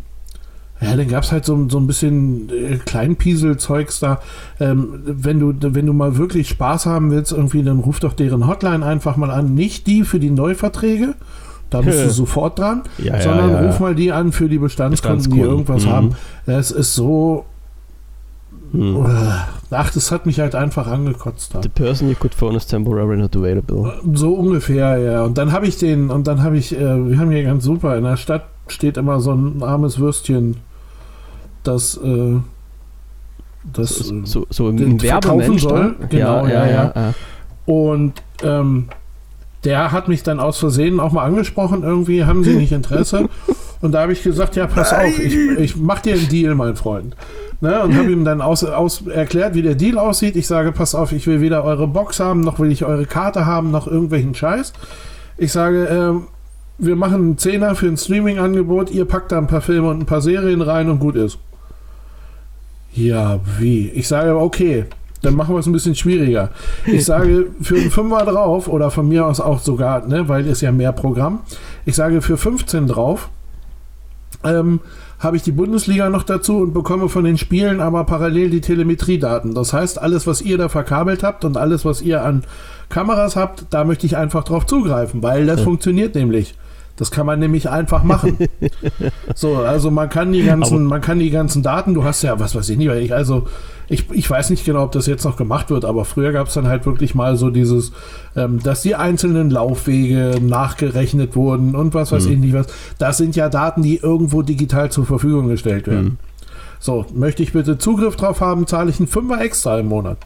ja, 0.81 0.95
dann 0.95 1.07
gab 1.07 1.23
es 1.23 1.31
halt 1.31 1.45
so, 1.45 1.69
so 1.69 1.77
ein 1.77 1.85
bisschen 1.87 2.49
äh, 2.49 2.77
Kleinpiesel-Zeugs 2.77 3.99
da. 3.99 4.19
Ähm, 4.59 5.01
wenn, 5.05 5.39
du, 5.39 5.53
wenn 5.61 5.85
du 5.85 5.93
mal 5.93 6.17
wirklich 6.17 6.49
Spaß 6.49 6.87
haben 6.87 7.11
willst, 7.11 7.31
irgendwie, 7.31 7.61
dann 7.63 7.79
ruf 7.79 7.99
doch 7.99 8.13
deren 8.13 8.47
Hotline 8.47 8.83
einfach 8.85 9.15
mal 9.15 9.29
an. 9.29 9.53
Nicht 9.53 9.85
die 9.87 10.03
für 10.03 10.19
die 10.19 10.31
Neuverträge, 10.31 11.13
da 11.69 11.81
bist 11.81 12.03
du 12.03 12.09
sofort 12.09 12.59
dran, 12.59 12.83
ja, 12.97 13.21
sondern 13.21 13.51
ja, 13.51 13.61
ja. 13.61 13.67
ruf 13.67 13.79
mal 13.79 13.95
die 13.95 14.11
an 14.11 14.31
für 14.31 14.49
die 14.49 14.57
Bestandskunden, 14.59 15.19
die 15.23 15.29
Bestandskunden. 15.29 15.65
irgendwas 15.67 15.85
Mhm. 15.85 15.89
haben. 15.89 16.15
Das 16.45 16.71
ist 16.71 16.93
so, 16.95 17.45
Hm. 18.75 19.05
ach, 19.71 19.91
das 19.91 20.11
hat 20.11 20.25
mich 20.25 20.39
halt 20.39 20.55
einfach 20.55 20.87
angekotzt. 20.87 21.55
Da. 21.55 21.61
The 21.61 21.69
person 21.69 22.09
you 22.09 22.15
could 22.15 22.33
phone 22.33 22.55
is 22.55 22.65
temporarily 22.65 23.21
not 23.21 23.35
available. 23.35 23.93
So 24.13 24.33
ungefähr, 24.33 24.97
ja. 24.97 25.23
Und 25.23 25.37
dann 25.37 25.51
habe 25.51 25.67
ich 25.67 25.77
den, 25.77 26.09
und 26.09 26.27
dann 26.27 26.43
habe 26.43 26.57
ich, 26.57 26.75
äh, 26.75 27.09
wir 27.09 27.17
haben 27.17 27.31
hier 27.31 27.43
ganz 27.43 27.63
super, 27.63 27.97
in 27.97 28.03
der 28.03 28.17
Stadt 28.17 28.45
steht 28.67 28.97
immer 28.97 29.19
so 29.19 29.31
ein 29.33 29.63
armes 29.63 29.99
Würstchen, 29.99 30.57
das, 31.63 31.97
äh, 31.97 32.39
das, 33.73 33.97
So, 33.97 34.15
äh, 34.15 34.21
so, 34.25 34.47
so 34.49 34.69
im, 34.69 34.99
verkaufen 34.99 35.57
soll. 35.57 35.95
da? 35.99 36.07
Genau, 36.07 36.47
ja, 36.47 36.65
ja. 36.67 36.93
ja. 36.95 37.13
und 37.65 38.13
ähm, 38.43 38.89
der 39.63 39.91
hat 39.91 40.07
mich 40.07 40.21
dann 40.23 40.39
aus 40.39 40.59
Versehen 40.59 40.99
auch 40.99 41.11
mal 41.11 41.23
angesprochen, 41.23 41.83
irgendwie, 41.83 42.25
haben 42.25 42.43
Sie 42.43 42.55
nicht 42.55 42.71
Interesse? 42.71 43.29
und 43.81 43.91
da 43.91 44.01
habe 44.01 44.13
ich 44.13 44.23
gesagt, 44.23 44.55
ja, 44.55 44.67
pass 44.67 44.93
auf, 44.93 45.19
ich, 45.19 45.35
ich 45.35 45.75
mach 45.75 45.99
dir 45.99 46.15
einen 46.15 46.29
Deal, 46.29 46.55
mein 46.55 46.75
Freund. 46.75 47.15
Ne, 47.61 47.81
und 47.81 47.95
habe 47.95 48.11
ihm 48.11 48.25
dann 48.25 48.41
aus, 48.41 48.63
aus 48.63 49.07
erklärt, 49.07 49.55
wie 49.55 49.61
der 49.61 49.75
Deal 49.75 49.97
aussieht. 49.97 50.35
Ich 50.35 50.45
sage, 50.45 50.71
pass 50.71 50.93
auf, 50.93 51.13
ich 51.13 51.25
will 51.25 51.39
weder 51.39 51.63
eure 51.63 51.87
Box 51.87 52.19
haben, 52.19 52.41
noch 52.41 52.59
will 52.59 52.71
ich 52.71 52.83
eure 52.83 53.05
Karte 53.05 53.45
haben, 53.45 53.71
noch 53.71 53.87
irgendwelchen 53.87 54.35
Scheiß. 54.35 54.73
Ich 55.37 55.51
sage, 55.51 55.85
ähm, 55.85 56.27
wir 56.77 56.95
machen 56.95 57.15
einen 57.15 57.37
Zehner 57.37 57.75
für 57.75 57.87
ein 57.87 57.97
Streaming-Angebot, 57.97 58.91
ihr 58.91 59.05
packt 59.05 59.31
da 59.31 59.37
ein 59.37 59.47
paar 59.47 59.61
Filme 59.61 59.89
und 59.89 59.99
ein 60.01 60.05
paar 60.05 60.21
Serien 60.21 60.61
rein 60.61 60.89
und 60.89 60.99
gut 60.99 61.15
ist. 61.15 61.37
Ja, 62.93 63.39
wie? 63.59 63.89
Ich 63.89 64.07
sage, 64.07 64.37
okay, 64.37 64.85
dann 65.21 65.35
machen 65.35 65.55
wir 65.55 65.59
es 65.59 65.65
ein 65.65 65.73
bisschen 65.73 65.95
schwieriger. 65.95 66.49
Ich 66.85 67.05
sage, 67.05 67.47
für 67.61 67.75
einen 67.75 67.91
Fünfer 67.91 68.25
drauf, 68.25 68.67
oder 68.67 68.91
von 68.91 69.07
mir 69.07 69.25
aus 69.25 69.39
auch 69.39 69.59
sogar, 69.59 70.05
ne, 70.07 70.27
weil 70.27 70.45
ist 70.45 70.61
ja 70.61 70.71
mehr 70.71 70.91
Programm, 70.91 71.39
ich 71.85 71.95
sage 71.95 72.21
für 72.21 72.37
15 72.37 72.87
drauf, 72.87 73.29
ähm, 74.45 74.79
habe 75.19 75.37
ich 75.37 75.43
die 75.43 75.51
Bundesliga 75.51 76.09
noch 76.09 76.23
dazu 76.23 76.57
und 76.57 76.73
bekomme 76.73 77.09
von 77.09 77.23
den 77.23 77.37
Spielen 77.37 77.79
aber 77.79 78.03
parallel 78.03 78.49
die 78.49 78.61
Telemetriedaten. 78.61 79.53
Das 79.53 79.73
heißt, 79.73 80.01
alles, 80.01 80.27
was 80.27 80.41
ihr 80.41 80.57
da 80.57 80.69
verkabelt 80.69 81.23
habt 81.23 81.45
und 81.45 81.57
alles, 81.57 81.85
was 81.85 82.01
ihr 82.01 82.23
an 82.23 82.43
Kameras 82.89 83.35
habt, 83.35 83.65
da 83.71 83.83
möchte 83.83 84.05
ich 84.05 84.17
einfach 84.17 84.43
drauf 84.43 84.65
zugreifen, 84.65 85.23
weil 85.23 85.45
das 85.45 85.59
Ja. 85.59 85.63
funktioniert 85.65 86.15
nämlich. 86.15 86.55
Das 86.97 87.11
kann 87.11 87.25
man 87.25 87.39
nämlich 87.39 87.69
einfach 87.69 88.03
machen. 88.03 88.37
so, 89.35 89.57
also 89.57 89.91
man 89.91 90.07
kann 90.07 90.31
die 90.31 90.43
ganzen, 90.43 90.75
aber 90.75 90.83
man 90.83 91.01
kann 91.01 91.19
die 91.19 91.29
ganzen 91.29 91.61
Daten, 91.61 91.93
du 91.93 92.05
hast 92.05 92.21
ja, 92.21 92.39
was 92.39 92.55
weiß 92.55 92.69
ich 92.69 92.77
nicht, 92.77 92.89
ich, 92.89 93.13
also 93.13 93.47
ich, 93.89 94.09
ich 94.11 94.29
weiß 94.29 94.49
nicht 94.49 94.65
genau, 94.65 94.83
ob 94.83 94.93
das 94.93 95.05
jetzt 95.05 95.25
noch 95.25 95.35
gemacht 95.35 95.69
wird, 95.69 95.83
aber 95.83 96.05
früher 96.05 96.31
gab 96.31 96.47
es 96.47 96.53
dann 96.53 96.67
halt 96.67 96.85
wirklich 96.85 97.13
mal 97.13 97.35
so 97.35 97.49
dieses, 97.49 97.91
ähm, 98.35 98.63
dass 98.63 98.81
die 98.81 98.95
einzelnen 98.95 99.49
Laufwege 99.49 100.39
nachgerechnet 100.41 101.35
wurden 101.35 101.75
und 101.75 101.93
was 101.93 102.11
weiß 102.11 102.25
mhm. 102.25 102.31
ich 102.31 102.39
nicht 102.39 102.53
was. 102.53 102.67
Das 102.97 103.17
sind 103.17 103.35
ja 103.35 103.49
Daten, 103.49 103.81
die 103.81 103.97
irgendwo 103.97 104.41
digital 104.41 104.89
zur 104.89 105.05
Verfügung 105.05 105.47
gestellt 105.47 105.87
werden. 105.87 106.05
Mhm. 106.05 106.17
So, 106.79 107.05
möchte 107.13 107.43
ich 107.43 107.51
bitte 107.51 107.77
Zugriff 107.77 108.15
drauf 108.15 108.41
haben, 108.41 108.67
zahle 108.67 108.89
ich 108.89 108.99
einen 108.99 109.07
Fünfer 109.07 109.41
extra 109.41 109.79
im 109.79 109.87
Monat. 109.87 110.17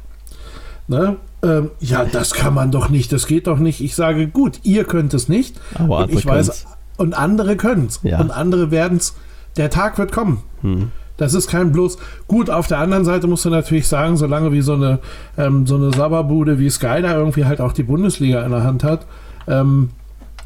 Ne? 0.88 1.17
Ähm, 1.41 1.71
ja, 1.79 2.05
das 2.05 2.33
kann 2.33 2.53
man 2.53 2.71
doch 2.71 2.89
nicht, 2.89 3.11
das 3.13 3.27
geht 3.27 3.47
doch 3.47 3.59
nicht. 3.59 3.81
Ich 3.81 3.95
sage, 3.95 4.27
gut, 4.27 4.59
ihr 4.63 4.83
könnt 4.83 5.13
es 5.13 5.29
nicht. 5.29 5.59
Aber 5.75 5.99
und 5.99 6.11
ich 6.11 6.25
weiß, 6.25 6.65
und 6.97 7.13
andere 7.13 7.55
können 7.55 7.85
es. 7.87 8.01
Ja. 8.03 8.19
Und 8.19 8.31
andere 8.31 8.71
werden 8.71 8.97
es. 8.97 9.15
Der 9.57 9.69
Tag 9.69 9.97
wird 9.97 10.11
kommen. 10.11 10.43
Hm. 10.61 10.91
Das 11.15 11.33
ist 11.33 11.49
kein 11.49 11.71
bloß. 11.71 11.97
Gut, 12.27 12.49
auf 12.49 12.67
der 12.67 12.79
anderen 12.79 13.03
Seite 13.03 13.27
musst 13.27 13.43
du 13.43 13.49
natürlich 13.49 13.87
sagen, 13.87 14.15
solange 14.15 14.51
wie 14.51 14.61
so 14.61 14.73
eine, 14.73 14.99
ähm, 15.37 15.67
so 15.67 15.75
eine 15.75 15.91
Sabberbude 15.91 16.59
wie 16.59 16.69
Sky 16.69 17.01
da 17.01 17.13
irgendwie 17.13 17.45
halt 17.45 17.59
auch 17.61 17.73
die 17.73 17.83
Bundesliga 17.83 18.43
in 18.43 18.51
der 18.51 18.63
Hand 18.63 18.83
hat, 18.83 19.05
ähm, 19.47 19.89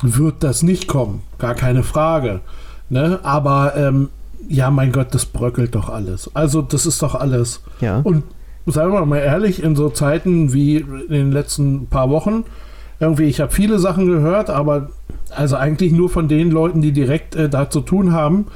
wird 0.01 0.43
das 0.43 0.63
nicht 0.63 0.87
kommen. 0.87 1.21
Gar 1.37 1.55
keine 1.55 1.83
Frage. 1.83 2.41
Ne? 2.89 3.19
Aber 3.23 3.75
ähm, 3.75 4.09
ja, 4.47 4.71
mein 4.71 4.91
Gott, 4.91 5.13
das 5.13 5.25
bröckelt 5.25 5.75
doch 5.75 5.89
alles. 5.89 6.29
Also, 6.35 6.61
das 6.61 6.85
ist 6.85 7.01
doch 7.01 7.15
alles. 7.15 7.61
Ja. 7.79 8.01
Und 8.03 8.23
sagen 8.65 8.93
wir 8.93 9.05
mal 9.05 9.19
ehrlich, 9.19 9.61
in 9.61 9.75
so 9.75 9.89
Zeiten 9.89 10.53
wie 10.53 10.77
in 10.77 11.09
den 11.09 11.31
letzten 11.31 11.87
paar 11.87 12.09
Wochen, 12.09 12.45
irgendwie, 12.99 13.25
ich 13.25 13.41
habe 13.41 13.51
viele 13.51 13.79
Sachen 13.79 14.05
gehört, 14.05 14.49
aber 14.49 14.89
also 15.35 15.55
eigentlich 15.55 15.91
nur 15.91 16.09
von 16.09 16.27
den 16.27 16.51
Leuten, 16.51 16.81
die 16.81 16.91
direkt 16.91 17.35
äh, 17.35 17.49
da 17.49 17.69
zu 17.69 17.81
tun 17.81 18.13
haben, 18.13 18.47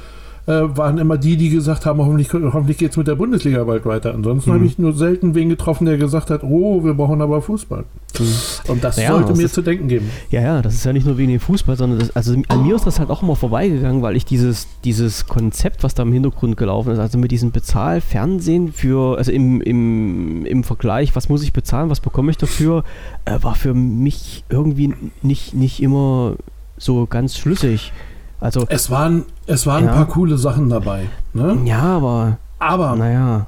waren 0.52 0.98
immer 0.98 1.18
die, 1.18 1.36
die 1.36 1.50
gesagt 1.50 1.84
haben, 1.84 1.98
hoffentlich, 2.00 2.32
hoffentlich 2.32 2.78
geht 2.78 2.92
es 2.92 2.96
mit 2.96 3.06
der 3.06 3.16
Bundesliga 3.16 3.64
bald 3.64 3.84
weiter. 3.84 4.14
Ansonsten 4.14 4.50
mhm. 4.50 4.54
habe 4.54 4.64
ich 4.64 4.78
nur 4.78 4.94
selten 4.94 5.34
wen 5.34 5.50
getroffen, 5.50 5.84
der 5.84 5.98
gesagt 5.98 6.30
hat, 6.30 6.42
oh, 6.42 6.82
wir 6.84 6.94
brauchen 6.94 7.20
aber 7.20 7.42
Fußball. 7.42 7.84
Mhm. 8.18 8.70
Und 8.70 8.82
das 8.82 8.96
naja, 8.96 9.10
sollte 9.10 9.28
das 9.28 9.38
mir 9.38 9.44
ist, 9.44 9.54
zu 9.54 9.62
denken 9.62 9.88
geben. 9.88 10.10
Ja, 10.30 10.40
ja, 10.40 10.62
das 10.62 10.74
ist 10.74 10.84
ja 10.84 10.92
nicht 10.92 11.06
nur 11.06 11.18
wegen 11.18 11.30
dem 11.30 11.40
Fußball, 11.40 11.76
sondern 11.76 11.98
das, 11.98 12.16
also 12.16 12.34
an 12.48 12.66
mir 12.66 12.76
ist 12.76 12.86
das 12.86 12.98
halt 12.98 13.10
auch 13.10 13.22
immer 13.22 13.36
vorbeigegangen, 13.36 14.00
weil 14.00 14.16
ich 14.16 14.24
dieses, 14.24 14.68
dieses 14.84 15.26
Konzept, 15.26 15.82
was 15.84 15.94
da 15.94 16.02
im 16.02 16.12
Hintergrund 16.12 16.56
gelaufen 16.56 16.92
ist, 16.92 16.98
also 16.98 17.18
mit 17.18 17.30
diesem 17.30 17.50
Bezahlfernsehen 17.50 18.72
für, 18.72 19.18
also 19.18 19.30
im, 19.30 19.60
im, 19.60 20.46
im 20.46 20.64
Vergleich, 20.64 21.14
was 21.14 21.28
muss 21.28 21.42
ich 21.42 21.52
bezahlen, 21.52 21.90
was 21.90 22.00
bekomme 22.00 22.30
ich 22.30 22.38
dafür, 22.38 22.84
äh, 23.26 23.38
war 23.42 23.54
für 23.54 23.74
mich 23.74 24.44
irgendwie 24.48 24.94
nicht, 25.22 25.54
nicht 25.54 25.82
immer 25.82 26.36
so 26.78 27.06
ganz 27.06 27.36
schlüssig. 27.36 27.92
Also, 28.40 28.66
es 28.68 28.90
waren, 28.90 29.24
es 29.46 29.66
waren 29.66 29.84
ja. 29.84 29.90
ein 29.90 29.96
paar 29.96 30.08
coole 30.08 30.38
Sachen 30.38 30.68
dabei. 30.68 31.08
Ne? 31.32 31.58
Ja, 31.64 31.82
aber. 31.82 32.38
Aber, 32.58 32.94
naja. 32.96 33.46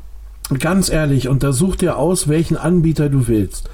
ganz 0.58 0.90
ehrlich, 0.90 1.28
untersuch 1.28 1.76
dir 1.76 1.96
aus, 1.96 2.28
welchen 2.28 2.56
Anbieter 2.56 3.08
du 3.08 3.28
willst. 3.28 3.68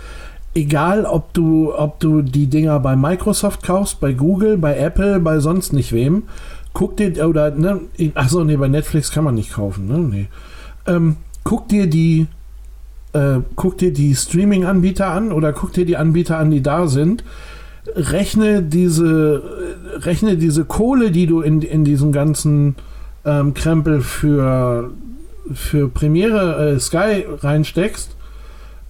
Egal, 0.54 1.04
ob 1.04 1.34
du, 1.34 1.74
ob 1.74 2.00
du 2.00 2.22
die 2.22 2.46
Dinger 2.46 2.80
bei 2.80 2.96
Microsoft 2.96 3.62
kaufst, 3.62 4.00
bei 4.00 4.12
Google, 4.12 4.56
bei 4.56 4.76
Apple, 4.78 5.20
bei 5.20 5.38
sonst 5.40 5.72
nicht 5.72 5.92
wem, 5.92 6.24
guck 6.72 6.96
dir, 6.96 7.26
oder, 7.28 7.50
ne, 7.50 7.80
achso, 8.14 8.44
nee, 8.44 8.56
bei 8.56 8.68
Netflix 8.68 9.10
kann 9.10 9.24
man 9.24 9.34
nicht 9.34 9.52
kaufen, 9.52 9.86
ne, 9.86 9.98
nee. 9.98 10.26
Ähm, 10.86 11.16
guck 11.44 11.68
dir 11.68 11.86
die, 11.86 12.26
äh, 13.12 13.40
guck 13.54 13.78
dir 13.78 13.92
die 13.92 14.14
Streaming-Anbieter 14.14 15.08
an 15.08 15.32
oder 15.32 15.52
guck 15.52 15.72
dir 15.72 15.84
die 15.84 15.96
Anbieter 15.96 16.38
an, 16.38 16.50
die 16.50 16.62
da 16.62 16.86
sind 16.86 17.22
rechne 17.94 18.62
diese, 18.62 19.42
rechne 19.98 20.36
diese 20.36 20.64
Kohle, 20.64 21.10
die 21.10 21.26
du 21.26 21.40
in, 21.40 21.62
in 21.62 21.84
diesen 21.84 22.12
ganzen 22.12 22.76
ähm, 23.24 23.54
Krempel 23.54 24.00
für, 24.00 24.90
für 25.52 25.88
Premiere 25.88 26.74
äh, 26.74 26.80
Sky 26.80 27.24
reinsteckst, 27.40 28.16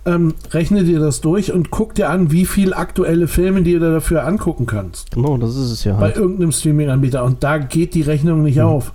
ähm, 0.07 0.35
rechne 0.53 0.85
dir 0.85 1.01
das 1.01 1.21
durch 1.21 1.53
und 1.53 1.71
guck 1.71 1.95
dir 1.95 2.11
an, 2.11 2.31
wie 2.31 2.47
viel 2.47 2.73
aktuelle 2.73 3.27
Filme 3.27 3.63
dir 3.63 3.81
da 3.81 3.91
dafür 3.91 4.25
angucken 4.25 4.67
kannst. 4.67 5.11
Genau, 5.11 5.37
das 5.37 5.57
ist 5.57 5.71
es 5.71 5.85
ja. 5.85 5.97
Halt. 5.99 6.15
Bei 6.15 6.21
irgendeinem 6.21 6.53
Streaming-Anbieter. 6.53 7.25
Und 7.25 7.43
da 7.43 7.59
geht 7.59 7.95
die 7.95 8.03
Rechnung 8.03 8.43
nicht 8.43 8.59
mhm. 8.59 8.63
auf. 8.63 8.93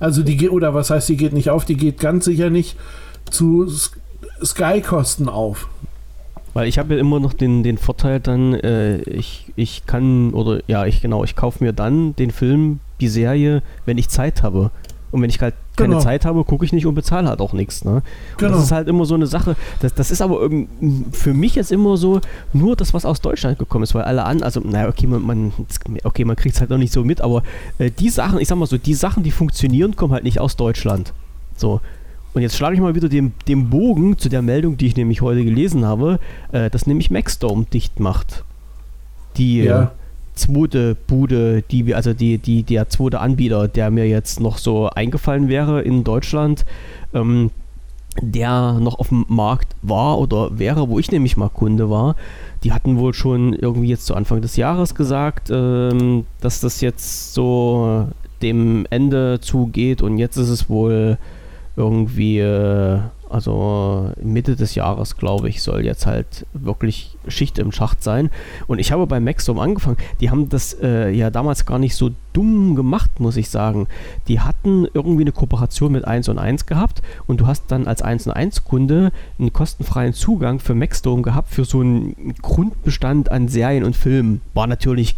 Also 0.00 0.22
die 0.22 0.36
geht, 0.36 0.50
oder 0.50 0.74
was 0.74 0.90
heißt, 0.90 1.08
die 1.08 1.16
geht 1.16 1.32
nicht 1.32 1.50
auf, 1.50 1.64
die 1.64 1.76
geht 1.76 2.00
ganz 2.00 2.24
sicher 2.24 2.50
nicht 2.50 2.76
zu 3.30 3.70
Sky-Kosten 4.42 5.28
auf. 5.28 5.68
Weil 6.52 6.66
ich 6.68 6.78
habe 6.78 6.94
ja 6.94 7.00
immer 7.00 7.20
noch 7.20 7.32
den, 7.32 7.62
den 7.62 7.78
Vorteil 7.78 8.20
dann, 8.20 8.54
äh, 8.54 8.98
ich, 9.02 9.52
ich 9.56 9.86
kann, 9.86 10.32
oder 10.32 10.60
ja, 10.66 10.84
ich 10.86 11.00
genau, 11.00 11.22
ich 11.24 11.36
kaufe 11.36 11.62
mir 11.62 11.72
dann 11.72 12.16
den 12.16 12.30
Film, 12.30 12.80
die 13.00 13.08
Serie, 13.08 13.62
wenn 13.86 13.98
ich 13.98 14.08
Zeit 14.08 14.42
habe. 14.42 14.70
Und 15.12 15.22
wenn 15.22 15.30
ich 15.30 15.40
halt 15.40 15.54
keine 15.76 15.94
genau. 15.94 16.00
Zeit 16.00 16.24
habe, 16.24 16.44
gucke 16.44 16.64
ich 16.64 16.72
nicht 16.72 16.86
und 16.86 16.94
bezahle 16.94 17.28
halt 17.28 17.40
auch 17.40 17.52
nichts. 17.52 17.84
Ne? 17.84 18.02
Genau. 18.36 18.52
Das 18.52 18.64
ist 18.64 18.72
halt 18.72 18.86
immer 18.86 19.04
so 19.04 19.14
eine 19.14 19.26
Sache. 19.26 19.56
Das, 19.80 19.92
das 19.94 20.10
ist 20.10 20.22
aber 20.22 20.48
für 21.12 21.34
mich 21.34 21.56
jetzt 21.56 21.72
immer 21.72 21.96
so 21.96 22.20
nur 22.52 22.76
das, 22.76 22.94
was 22.94 23.04
aus 23.04 23.20
Deutschland 23.20 23.58
gekommen 23.58 23.82
ist, 23.82 23.94
weil 23.94 24.04
alle 24.04 24.24
an, 24.24 24.42
also, 24.42 24.60
naja, 24.60 24.88
okay, 24.88 25.08
man, 25.08 25.22
man 25.22 25.52
okay, 26.04 26.24
man 26.24 26.36
kriegt 26.36 26.54
es 26.54 26.60
halt 26.60 26.70
noch 26.70 26.78
nicht 26.78 26.92
so 26.92 27.04
mit, 27.04 27.20
aber 27.20 27.42
äh, 27.78 27.90
die 27.90 28.08
Sachen, 28.08 28.38
ich 28.38 28.46
sag 28.46 28.56
mal 28.56 28.66
so, 28.66 28.78
die 28.78 28.94
Sachen, 28.94 29.24
die 29.24 29.32
funktionieren, 29.32 29.96
kommen 29.96 30.12
halt 30.12 30.24
nicht 30.24 30.38
aus 30.38 30.56
Deutschland. 30.56 31.12
So. 31.56 31.80
Und 32.32 32.42
jetzt 32.42 32.56
schlage 32.56 32.74
ich 32.74 32.80
mal 32.80 32.94
wieder 32.94 33.08
den, 33.08 33.32
den 33.48 33.70
Bogen 33.70 34.18
zu 34.18 34.28
der 34.28 34.42
Meldung, 34.42 34.76
die 34.76 34.86
ich 34.86 34.96
nämlich 34.96 35.20
heute 35.20 35.44
gelesen 35.44 35.84
habe, 35.84 36.20
äh, 36.52 36.70
dass 36.70 36.86
nämlich 36.86 37.10
Maxdome 37.10 37.66
dicht 37.72 37.98
macht. 37.98 38.44
Die 39.36 39.64
ja. 39.64 39.82
äh, 39.82 39.86
zweite 40.34 40.96
Bude, 41.06 41.62
die 41.62 41.86
wir, 41.86 41.96
also 41.96 42.12
die, 42.12 42.38
die, 42.38 42.62
der 42.62 42.88
zweite 42.88 43.20
Anbieter, 43.20 43.68
der 43.68 43.90
mir 43.90 44.08
jetzt 44.08 44.40
noch 44.40 44.58
so 44.58 44.88
eingefallen 44.90 45.48
wäre 45.48 45.82
in 45.82 46.04
Deutschland, 46.04 46.64
ähm, 47.14 47.50
der 48.20 48.74
noch 48.80 48.98
auf 48.98 49.08
dem 49.08 49.24
Markt 49.28 49.74
war 49.82 50.18
oder 50.18 50.58
wäre, 50.58 50.88
wo 50.88 50.98
ich 50.98 51.10
nämlich 51.10 51.36
mal 51.36 51.48
Kunde 51.48 51.90
war, 51.90 52.16
die 52.64 52.72
hatten 52.72 52.98
wohl 52.98 53.14
schon 53.14 53.52
irgendwie 53.52 53.88
jetzt 53.88 54.06
zu 54.06 54.14
Anfang 54.14 54.40
des 54.40 54.56
Jahres 54.56 54.94
gesagt, 54.94 55.48
ähm, 55.50 56.24
dass 56.40 56.60
das 56.60 56.80
jetzt 56.80 57.34
so 57.34 58.08
dem 58.42 58.86
Ende 58.90 59.40
zugeht 59.40 60.02
und 60.02 60.18
jetzt 60.18 60.36
ist 60.36 60.48
es 60.48 60.68
wohl 60.68 61.18
irgendwie, 61.80 62.38
äh, 62.38 63.00
also 63.28 64.12
Mitte 64.22 64.56
des 64.56 64.74
Jahres, 64.74 65.16
glaube 65.16 65.48
ich, 65.48 65.62
soll 65.62 65.84
jetzt 65.84 66.06
halt 66.06 66.46
wirklich 66.52 67.16
Schicht 67.26 67.58
im 67.58 67.72
Schacht 67.72 68.02
sein. 68.02 68.30
Und 68.66 68.78
ich 68.78 68.92
habe 68.92 69.06
bei 69.06 69.20
Maxdome 69.20 69.60
angefangen. 69.60 69.96
Die 70.20 70.30
haben 70.30 70.48
das 70.48 70.76
äh, 70.82 71.10
ja 71.10 71.30
damals 71.30 71.64
gar 71.64 71.78
nicht 71.78 71.96
so 71.96 72.10
dumm 72.32 72.74
gemacht, 72.74 73.20
muss 73.20 73.36
ich 73.36 73.50
sagen. 73.50 73.86
Die 74.28 74.40
hatten 74.40 74.86
irgendwie 74.92 75.22
eine 75.22 75.32
Kooperation 75.32 75.92
mit 75.92 76.04
1 76.04 76.28
und 76.28 76.38
1 76.38 76.66
gehabt 76.66 77.02
und 77.26 77.40
du 77.40 77.46
hast 77.46 77.64
dann 77.68 77.86
als 77.86 78.02
1 78.02 78.26
und 78.26 78.32
1 78.32 78.64
Kunde 78.64 79.12
einen 79.38 79.52
kostenfreien 79.52 80.12
Zugang 80.12 80.60
für 80.60 80.74
Maxdome 80.74 81.22
gehabt 81.22 81.50
für 81.50 81.64
so 81.64 81.80
einen 81.80 82.34
Grundbestand 82.40 83.30
an 83.30 83.48
Serien 83.48 83.84
und 83.84 83.96
Filmen. 83.96 84.40
War 84.54 84.66
natürlich 84.66 85.16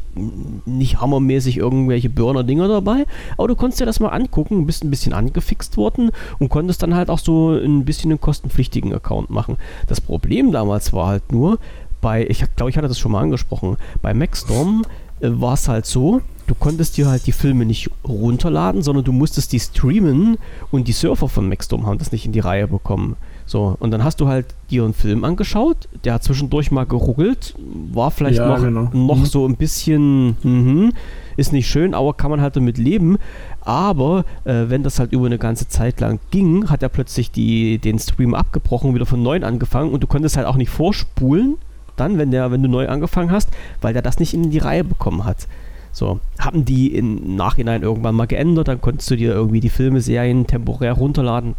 nicht 0.66 1.00
hammermäßig 1.00 1.56
irgendwelche 1.56 2.10
Burner-Dinger 2.10 2.68
dabei, 2.68 3.06
aber 3.36 3.48
du 3.48 3.56
konntest 3.56 3.80
dir 3.80 3.86
das 3.86 4.00
mal 4.00 4.10
angucken, 4.10 4.66
bist 4.66 4.84
ein 4.84 4.90
bisschen 4.90 5.12
angefixt 5.12 5.76
worden 5.76 6.10
und 6.38 6.48
konntest 6.48 6.82
dann 6.82 6.94
halt 6.94 7.10
auch 7.10 7.18
so 7.18 7.52
ein 7.52 7.84
bisschen 7.84 8.10
einen 8.10 8.20
kostenpflichtigen 8.20 8.92
Account 8.92 9.30
machen. 9.30 9.56
Das 9.86 10.00
Problem 10.00 10.52
damals 10.52 10.92
war 10.92 11.08
halt 11.08 11.32
nur, 11.32 11.58
bei, 12.00 12.26
ich 12.28 12.44
glaube, 12.56 12.68
ich 12.68 12.76
hatte 12.76 12.88
das 12.88 12.98
schon 12.98 13.12
mal 13.12 13.22
angesprochen, 13.22 13.76
bei 14.02 14.12
Maxdome 14.12 14.82
äh, 15.20 15.30
war 15.30 15.54
es 15.54 15.68
halt 15.68 15.86
so, 15.86 16.20
du 16.52 16.58
konntest 16.58 16.98
dir 16.98 17.08
halt 17.08 17.26
die 17.26 17.32
Filme 17.32 17.64
nicht 17.64 17.88
runterladen, 18.06 18.82
sondern 18.82 19.04
du 19.04 19.12
musstest 19.12 19.54
die 19.54 19.60
streamen 19.60 20.36
und 20.70 20.86
die 20.86 20.92
Surfer 20.92 21.26
von 21.30 21.48
Maxdome 21.48 21.86
haben 21.86 21.96
das 21.96 22.12
nicht 22.12 22.26
in 22.26 22.32
die 22.32 22.40
Reihe 22.40 22.68
bekommen. 22.68 23.16
So, 23.46 23.74
und 23.80 23.90
dann 23.90 24.04
hast 24.04 24.20
du 24.20 24.28
halt 24.28 24.46
dir 24.70 24.84
einen 24.84 24.92
Film 24.92 25.24
angeschaut, 25.24 25.88
der 26.04 26.12
hat 26.12 26.24
zwischendurch 26.24 26.70
mal 26.70 26.84
geruckelt, 26.84 27.54
war 27.92 28.10
vielleicht 28.10 28.36
ja, 28.36 28.48
noch, 28.48 28.62
genau. 28.62 28.90
noch 28.92 29.16
mhm. 29.16 29.24
so 29.24 29.48
ein 29.48 29.56
bisschen, 29.56 30.36
mh, 30.42 30.90
ist 31.38 31.54
nicht 31.54 31.70
schön, 31.70 31.94
aber 31.94 32.12
kann 32.12 32.30
man 32.30 32.42
halt 32.42 32.54
damit 32.54 32.76
leben. 32.76 33.16
Aber 33.62 34.26
äh, 34.44 34.64
wenn 34.66 34.82
das 34.82 34.98
halt 34.98 35.12
über 35.12 35.24
eine 35.24 35.38
ganze 35.38 35.68
Zeit 35.68 36.00
lang 36.00 36.20
ging, 36.30 36.68
hat 36.68 36.82
er 36.82 36.90
plötzlich 36.90 37.30
die, 37.30 37.78
den 37.78 37.98
Stream 37.98 38.34
abgebrochen, 38.34 38.94
wieder 38.94 39.06
von 39.06 39.22
neuem 39.22 39.44
angefangen 39.44 39.90
und 39.90 40.02
du 40.02 40.06
konntest 40.06 40.36
halt 40.36 40.46
auch 40.46 40.56
nicht 40.56 40.70
vorspulen, 40.70 41.56
dann, 41.96 42.18
wenn, 42.18 42.30
der, 42.30 42.50
wenn 42.50 42.62
du 42.62 42.68
neu 42.68 42.88
angefangen 42.88 43.30
hast, 43.30 43.48
weil 43.80 43.94
der 43.94 44.02
das 44.02 44.18
nicht 44.18 44.34
in 44.34 44.50
die 44.50 44.58
Reihe 44.58 44.84
bekommen 44.84 45.24
hat. 45.24 45.48
So, 45.92 46.20
haben 46.38 46.64
die 46.64 46.94
im 46.94 47.36
Nachhinein 47.36 47.82
irgendwann 47.82 48.14
mal 48.14 48.26
geändert, 48.26 48.68
dann 48.68 48.80
konntest 48.80 49.10
du 49.10 49.16
dir 49.16 49.32
irgendwie 49.32 49.60
die 49.60 49.68
Filme, 49.68 50.00
Serien 50.00 50.46
temporär 50.46 50.94
runterladen. 50.94 51.54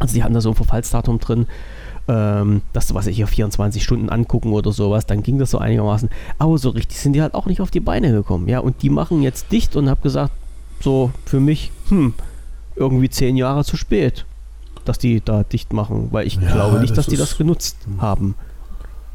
Also 0.00 0.14
die 0.14 0.24
hatten 0.24 0.34
da 0.34 0.40
so 0.40 0.50
ein 0.50 0.56
Verfallsdatum 0.56 1.20
drin, 1.20 1.46
ähm, 2.08 2.62
dass 2.72 2.88
du, 2.88 2.94
was 2.94 3.06
ich 3.06 3.16
hier 3.16 3.28
24 3.28 3.82
Stunden 3.82 4.08
angucken 4.08 4.52
oder 4.52 4.72
sowas, 4.72 5.06
dann 5.06 5.22
ging 5.22 5.38
das 5.38 5.52
so 5.52 5.58
einigermaßen. 5.58 6.08
Aber 6.38 6.58
so 6.58 6.70
richtig 6.70 6.98
sind 6.98 7.12
die 7.12 7.22
halt 7.22 7.34
auch 7.34 7.46
nicht 7.46 7.60
auf 7.60 7.70
die 7.70 7.80
Beine 7.80 8.10
gekommen. 8.10 8.48
Ja, 8.48 8.58
und 8.58 8.82
die 8.82 8.90
machen 8.90 9.22
jetzt 9.22 9.52
dicht 9.52 9.76
und 9.76 9.88
hab 9.88 10.02
gesagt, 10.02 10.32
so 10.80 11.12
für 11.24 11.38
mich, 11.38 11.70
hm, 11.88 12.14
irgendwie 12.74 13.10
zehn 13.10 13.36
Jahre 13.36 13.64
zu 13.64 13.76
spät, 13.76 14.24
dass 14.84 14.98
die 14.98 15.20
da 15.20 15.44
dicht 15.44 15.72
machen, 15.72 16.08
weil 16.10 16.26
ich 16.26 16.36
ja, 16.36 16.52
glaube 16.52 16.80
nicht, 16.80 16.90
das 16.90 17.04
dass 17.04 17.06
die 17.06 17.16
das 17.16 17.38
genutzt 17.38 17.76
haben. 17.98 18.34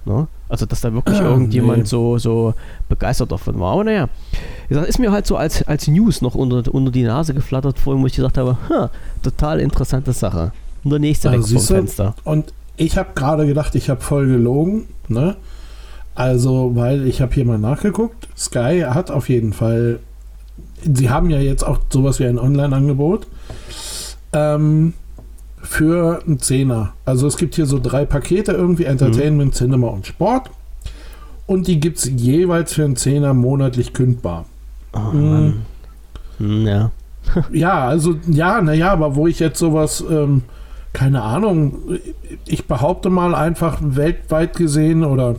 Ne? 0.06 0.28
Also, 0.50 0.66
dass 0.66 0.82
da 0.82 0.94
wirklich 0.94 1.20
Ah, 1.20 1.24
irgendjemand 1.24 1.80
nee. 1.80 1.86
so, 1.86 2.18
so 2.18 2.54
begeistert 2.88 3.32
davon 3.32 3.60
war. 3.60 3.74
Aber 3.74 3.84
naja, 3.84 4.08
gesagt, 4.70 4.88
ist 4.88 5.00
mir 5.00 5.12
halt 5.12 5.26
so 5.26 5.36
als, 5.36 5.64
als 5.68 5.88
News 5.88 6.22
noch 6.22 6.36
unter, 6.36 6.74
unter 6.74 6.92
die 6.92 7.04
Nase 7.04 7.34
geflattert 7.34 7.80
vorhin, 7.80 8.04
wo 8.04 8.08
ich 8.08 8.16
gesagt 8.16 8.38
habe, 8.38 8.58
ha, 8.70 8.92
total 9.24 9.60
interessante 9.60 10.14
Sache. 10.14 10.52
Und 10.84 10.92
der 10.92 11.00
nächste 11.00 11.30
weg 11.32 11.38
Also 11.38 11.48
vom 11.48 11.58
siehst 11.58 11.70
du, 11.72 11.74
Fenster. 11.76 12.16
Und 12.24 12.54
ich 12.78 12.98
habe 12.98 13.10
gerade 13.16 13.48
gedacht, 13.48 13.74
ich 13.74 13.90
habe 13.90 14.02
voll 14.02 14.28
gelogen. 14.28 14.86
Ne? 15.08 15.36
Also, 16.14 16.72
weil 16.76 17.08
ich 17.08 17.22
habe 17.22 17.34
hier 17.34 17.46
mal 17.46 17.58
nachgeguckt. 17.58 18.28
Sky 18.38 18.84
hat 18.88 19.10
auf 19.10 19.28
jeden 19.30 19.54
Fall. 19.54 20.00
Sie 20.84 21.10
haben 21.10 21.32
ja 21.32 21.40
jetzt 21.40 21.64
auch 21.64 21.80
sowas 21.90 22.20
wie 22.20 22.26
ein 22.26 22.38
Online-Angebot 22.38 23.26
ähm, 24.34 24.94
für 25.66 26.22
einen 26.26 26.40
Zehner. 26.40 26.94
Also 27.06 27.28
es 27.28 27.38
gibt 27.38 27.56
hier 27.56 27.66
so 27.66 27.80
drei 27.80 28.06
Pakete 28.06 28.52
irgendwie 28.54 28.86
Entertainment, 28.86 29.56
Cinema 29.56 29.88
und 29.88 30.06
Sport. 30.08 30.50
Und 31.48 31.68
die 31.68 31.80
gibt 31.80 32.00
es 32.00 32.06
jeweils 32.06 32.74
für 32.74 32.84
einen 32.86 32.96
Zehner 32.96 33.34
monatlich 33.34 33.94
kündbar. 33.94 34.46
Oh, 34.94 35.00
Mhm. 35.14 35.30
Mann. 35.32 35.66
Hm, 36.38 36.68
ja. 36.68 36.92
Ja, 37.52 37.88
also 37.88 38.16
ja, 38.28 38.62
naja, 38.62 38.92
aber 38.92 39.16
wo 39.16 39.26
ich 39.28 39.40
jetzt 39.40 39.58
sowas, 39.60 40.04
ähm, 40.10 40.44
keine 40.94 41.22
Ahnung, 41.24 41.76
ich 42.46 42.68
behaupte 42.68 43.10
mal 43.10 43.34
einfach 43.36 43.80
weltweit 43.82 44.56
gesehen 44.56 45.04
oder 45.04 45.36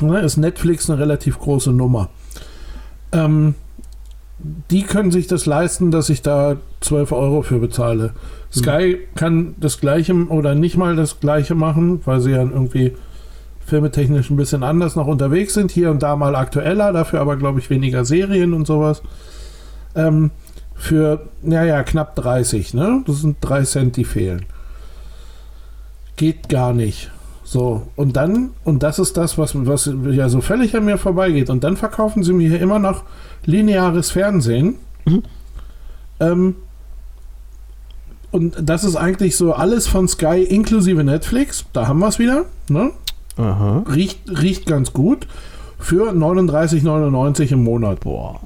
ne, 0.00 0.20
ist 0.20 0.36
Netflix 0.36 0.88
eine 0.88 0.98
relativ 1.00 1.38
große 1.38 1.72
Nummer. 1.72 2.08
Ähm, 3.12 3.54
die 4.70 4.82
können 4.82 5.10
sich 5.10 5.26
das 5.26 5.46
leisten, 5.46 5.90
dass 5.90 6.10
ich 6.10 6.20
da 6.20 6.56
12 6.80 7.12
Euro 7.12 7.42
für 7.42 7.58
bezahle. 7.58 8.12
Sky 8.52 8.98
kann 9.14 9.54
das 9.58 9.80
gleiche 9.80 10.14
oder 10.28 10.54
nicht 10.54 10.76
mal 10.76 10.96
das 10.96 11.18
gleiche 11.18 11.54
machen, 11.54 12.02
weil 12.04 12.20
sie 12.20 12.32
ja 12.32 12.42
irgendwie 12.42 12.92
filmetechnisch 13.64 14.30
ein 14.30 14.36
bisschen 14.36 14.62
anders 14.62 14.96
noch 14.96 15.06
unterwegs 15.06 15.54
sind. 15.54 15.70
Hier 15.70 15.90
und 15.90 16.02
da 16.02 16.14
mal 16.14 16.36
aktueller, 16.36 16.92
dafür 16.92 17.20
aber, 17.20 17.36
glaube 17.36 17.58
ich, 17.58 17.70
weniger 17.70 18.04
Serien 18.04 18.52
und 18.52 18.66
sowas. 18.66 19.02
Ähm, 19.94 20.30
für, 20.74 21.28
naja, 21.42 21.82
knapp 21.82 22.14
30, 22.16 22.74
ne? 22.74 23.02
Das 23.06 23.22
sind 23.22 23.38
3 23.40 23.62
Cent, 23.62 23.96
die 23.96 24.04
fehlen. 24.04 24.44
Geht 26.16 26.48
gar 26.48 26.74
nicht. 26.74 27.10
So, 27.44 27.82
und 27.94 28.16
dann, 28.16 28.50
und 28.64 28.82
das 28.82 28.98
ist 28.98 29.16
das, 29.18 29.36
was, 29.36 29.54
was 29.54 29.90
ja 30.10 30.30
so 30.30 30.40
völlig 30.40 30.74
an 30.76 30.86
mir 30.86 30.96
vorbeigeht. 30.96 31.50
Und 31.50 31.62
dann 31.62 31.76
verkaufen 31.76 32.22
sie 32.22 32.32
mir 32.32 32.48
hier 32.48 32.60
immer 32.60 32.78
noch 32.78 33.02
lineares 33.44 34.10
Fernsehen. 34.10 34.76
Mhm. 35.04 35.22
Ähm, 36.20 36.54
und 38.30 38.56
das 38.60 38.82
ist 38.82 38.96
eigentlich 38.96 39.36
so 39.36 39.52
alles 39.52 39.86
von 39.86 40.08
Sky 40.08 40.42
inklusive 40.42 41.04
Netflix. 41.04 41.66
Da 41.72 41.86
haben 41.86 42.00
wir 42.00 42.08
es 42.08 42.18
wieder. 42.18 42.46
Ne? 42.68 42.90
Aha. 43.36 43.84
Riecht, 43.94 44.20
riecht 44.40 44.66
ganz 44.66 44.92
gut. 44.92 45.26
Für 45.78 46.12
39,99 46.12 47.52
im 47.52 47.62
Monat. 47.62 48.00
Boah. 48.00 48.40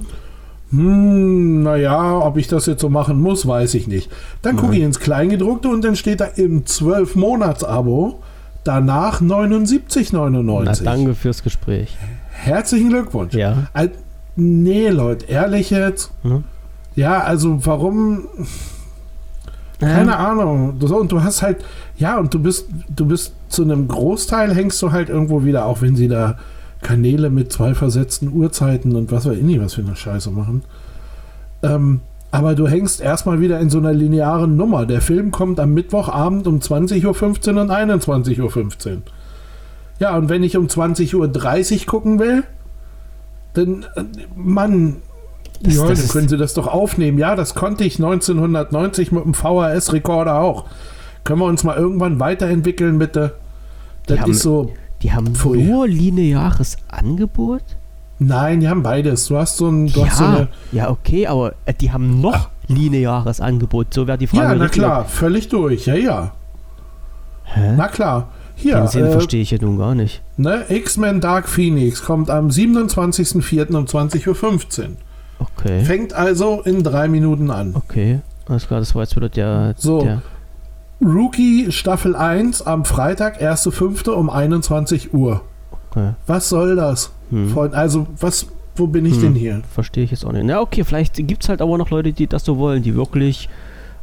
Hm, 0.71 1.63
naja, 1.63 2.19
ob 2.19 2.37
ich 2.37 2.47
das 2.47 2.65
jetzt 2.65 2.81
so 2.81 2.89
machen 2.89 3.19
muss, 3.19 3.47
weiß 3.47 3.73
ich 3.75 3.87
nicht. 3.87 4.11
Dann 4.41 4.57
gucke 4.57 4.75
ich 4.75 4.83
ins 4.83 4.99
Kleingedruckte 4.99 5.69
und 5.69 5.83
dann 5.83 5.95
steht 5.95 6.19
da 6.19 6.25
im 6.25 6.65
12-Monats-Abo 6.65 8.19
danach 8.63 9.21
79,99. 9.21 10.63
Na, 10.65 10.71
danke 10.91 11.15
fürs 11.15 11.43
Gespräch. 11.43 11.95
Herzlichen 12.31 12.89
Glückwunsch. 12.89 13.33
Ja. 13.33 13.67
Al- 13.73 13.91
nee, 14.35 14.89
Leute, 14.89 15.25
ehrlich 15.27 15.69
jetzt. 15.69 16.11
Hm? 16.23 16.43
Ja, 16.95 17.19
also 17.21 17.65
warum? 17.65 18.27
Keine 19.79 20.17
Ahnung. 20.17 20.77
Du- 20.79 20.87
So, 20.87 20.97
und 20.97 21.11
du 21.11 21.23
hast 21.23 21.41
halt, 21.41 21.63
ja, 21.97 22.17
und 22.17 22.33
du 22.33 22.39
bist, 22.39 22.67
du 22.93 23.05
bist 23.05 23.33
zu 23.47 23.63
einem 23.63 23.87
Großteil 23.87 24.53
hängst 24.53 24.81
du 24.81 24.91
halt 24.91 25.09
irgendwo 25.09 25.43
wieder, 25.45 25.65
auch 25.65 25.81
wenn 25.81 25.95
sie 25.95 26.07
da 26.09 26.37
Kanäle 26.81 27.29
mit 27.29 27.51
zwei 27.51 27.73
versetzten 27.73 28.29
Uhrzeiten 28.31 28.95
und 28.95 29.11
was 29.11 29.25
weiß 29.25 29.37
ich 29.37 29.43
nicht, 29.43 29.61
was 29.61 29.73
für 29.75 29.81
eine 29.81 29.95
Scheiße 29.95 30.31
machen. 30.31 30.63
Ähm, 31.63 32.01
aber 32.31 32.55
du 32.55 32.67
hängst 32.67 33.01
erstmal 33.01 33.39
wieder 33.41 33.59
in 33.59 33.69
so 33.69 33.77
einer 33.79 33.93
linearen 33.93 34.55
Nummer. 34.55 34.85
Der 34.85 35.01
Film 35.01 35.31
kommt 35.31 35.59
am 35.59 35.73
Mittwochabend 35.73 36.45
um 36.47 36.59
20.15 36.59 37.55
Uhr 37.55 37.61
und 37.61 37.71
21.15 37.71 38.41
Uhr. 38.95 39.01
Ja, 39.99 40.15
und 40.15 40.29
wenn 40.29 40.43
ich 40.43 40.55
um 40.55 40.67
20.30 40.67 41.15
Uhr 41.81 41.85
gucken 41.85 42.19
will, 42.19 42.43
dann, 43.53 43.85
äh, 43.95 44.03
Mann, 44.35 44.97
Das- 45.61 45.75
ja, 45.75 45.87
das 45.87 45.99
dann 46.01 46.09
können 46.09 46.29
Sie 46.29 46.37
das 46.37 46.53
doch 46.53 46.67
aufnehmen. 46.67 47.17
Ja, 47.17 47.35
das 47.35 47.53
konnte 47.55 47.83
ich 47.83 47.99
1990 47.99 49.11
mit 49.11 49.25
dem 49.25 49.33
VHS-Rekorder 49.33 50.39
auch. 50.39 50.65
Können 51.25 51.39
wir 51.39 51.45
uns 51.45 51.63
mal 51.63 51.75
irgendwann 51.75 52.19
weiterentwickeln, 52.19 52.97
bitte? 52.99 53.33
Die 54.07 54.13
Das 54.13 54.19
haben- 54.21 54.31
ist 54.31 54.41
so. 54.41 54.71
Die 55.01 55.11
haben 55.13 55.35
Pfui. 55.35 55.63
nur 55.63 55.87
lineares 55.87 56.77
Angebot? 56.87 57.63
Nein, 58.19 58.59
die 58.59 58.67
haben 58.67 58.83
beides. 58.83 59.27
Du 59.27 59.37
hast 59.37 59.57
so 59.57 59.69
ein. 59.69 59.87
Du 59.87 60.05
hast 60.05 60.17
so 60.17 60.23
Ja, 60.25 60.29
eine, 60.35 60.47
ja, 60.71 60.89
okay, 60.89 61.25
aber 61.27 61.53
äh, 61.65 61.73
die 61.73 61.91
haben 61.91 62.19
noch 62.21 62.49
lineares 62.67 63.39
Angebot. 63.41 63.93
So 63.93 64.07
wäre 64.07 64.17
die 64.17 64.27
Frage. 64.27 64.43
ja, 64.43 64.55
na 64.55 64.67
klar, 64.67 65.05
völlig 65.05 65.47
durch. 65.49 65.85
Ja, 65.85 65.95
ja. 65.95 66.31
Hä? 67.45 67.73
Na 67.77 67.87
klar. 67.87 68.27
Hier, 68.55 68.75
Den 68.75 68.87
Sinn 68.89 69.05
äh, 69.05 69.11
verstehe 69.11 69.41
ich 69.41 69.51
ja 69.51 69.57
nun 69.61 69.77
gar 69.77 69.95
nicht. 69.95 70.21
ne, 70.35 70.65
X-Men 70.67 71.21
Dark 71.21 71.47
Phoenix 71.47 72.03
kommt 72.03 72.29
am 72.29 72.49
27.04. 72.49 73.73
um 73.73 73.85
20.15 73.85 74.81
Uhr. 74.81 74.87
Okay. 75.39 75.81
Fängt 75.85 76.11
also 76.13 76.61
in 76.63 76.83
drei 76.83 77.07
Minuten 77.07 77.49
an. 77.51 77.73
Okay. 77.73 78.19
Alles 78.49 78.67
klar, 78.67 78.81
das 78.81 78.93
war 78.95 79.03
jetzt 79.03 79.15
wieder 79.15 79.29
der. 79.29 79.75
So. 79.77 80.01
der 80.01 80.21
Rookie 81.01 81.71
Staffel 81.71 82.13
1 82.17 82.63
am 82.63 82.83
Freitag, 82.83 83.41
1.05. 83.41 84.09
um 84.09 84.29
21 84.29 85.13
Uhr. 85.13 85.41
okay. 85.89 86.11
Was 86.27 86.49
soll 86.49 86.75
das? 86.75 87.11
Hm. 87.29 87.49
Freund, 87.49 87.73
also, 87.73 88.07
was, 88.19 88.47
wo 88.75 88.87
bin 88.87 89.05
ich 89.05 89.15
Hm. 89.15 89.21
denn 89.21 89.35
hier? 89.35 89.61
Verstehe 89.73 90.03
ich 90.03 90.11
jetzt 90.11 90.25
auch 90.25 90.31
nicht. 90.31 90.45
Na, 90.45 90.61
okay, 90.61 90.83
vielleicht 90.83 91.15
gibt 91.27 91.43
es 91.43 91.49
halt 91.49 91.61
aber 91.61 91.77
noch 91.77 91.89
Leute, 91.89 92.13
die 92.13 92.27
das 92.27 92.43
so 92.45 92.57
wollen, 92.57 92.81
die 92.83 92.95
wirklich 92.95 93.49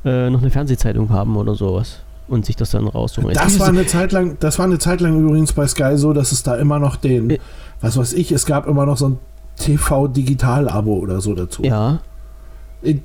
äh, 0.05 0.31
noch 0.31 0.41
eine 0.41 0.51
Fernsehzeitung 0.51 1.11
haben 1.11 1.37
oder 1.37 1.55
sowas 1.55 2.01
und 2.29 2.45
sich 2.45 2.57
das 2.57 2.71
dann 2.71 2.87
raussuchen. 2.89 3.31
Das 3.35 3.59
war 3.61 3.69
eine 3.69 3.87
Zeit 3.87 4.13
lang, 4.13 4.37
das 4.41 4.59
war 4.59 4.67
eine 4.67 4.79
Zeit 4.79 5.01
lang 5.01 5.19
übrigens 5.21 5.53
bei 5.53 5.67
Sky 5.67 5.97
so, 5.97 6.13
dass 6.13 6.33
es 6.33 6.43
da 6.43 6.57
immer 6.57 6.79
noch 6.79 6.97
den, 6.97 7.31
Äh. 7.31 7.39
was 7.81 7.97
weiß 7.97 8.13
ich, 8.15 8.33
es 8.33 8.47
gab 8.47 8.67
immer 8.67 8.85
noch 8.87 8.97
so 8.97 9.09
ein 9.11 9.19
TV-Digital-Abo 9.57 10.95
oder 10.95 11.21
so 11.21 11.35
dazu. 11.35 11.63
ja, 11.63 12.01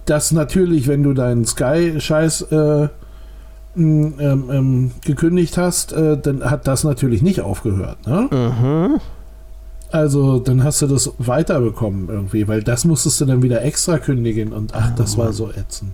Das 0.05 0.32
natürlich, 0.32 0.88
wenn 0.88 1.01
du 1.03 1.13
deinen 1.13 1.45
Sky-Scheiß 1.45 2.41
äh, 2.51 2.88
ähm, 3.78 4.13
ähm, 4.19 4.91
gekündigt 5.05 5.57
hast, 5.57 5.93
äh, 5.93 6.17
dann 6.17 6.43
hat 6.43 6.67
das 6.67 6.84
natürlich 6.84 7.22
nicht 7.22 7.41
aufgehört. 7.41 8.05
Ne? 8.05 8.28
aha. 8.32 8.89
Also 9.92 10.39
dann 10.39 10.64
hast 10.64 10.82
du 10.82 10.88
das 10.88 11.12
weiterbekommen 11.18 12.08
irgendwie, 12.10 12.48
weil 12.48 12.64
das 12.64 12.86
musstest 12.86 13.20
du 13.20 13.26
dann 13.26 13.42
wieder 13.44 13.62
extra 13.62 13.98
kündigen 13.98 14.54
und 14.54 14.74
ach, 14.74 14.96
das 14.96 15.18
war 15.18 15.34
so 15.34 15.50
ätzend. 15.50 15.92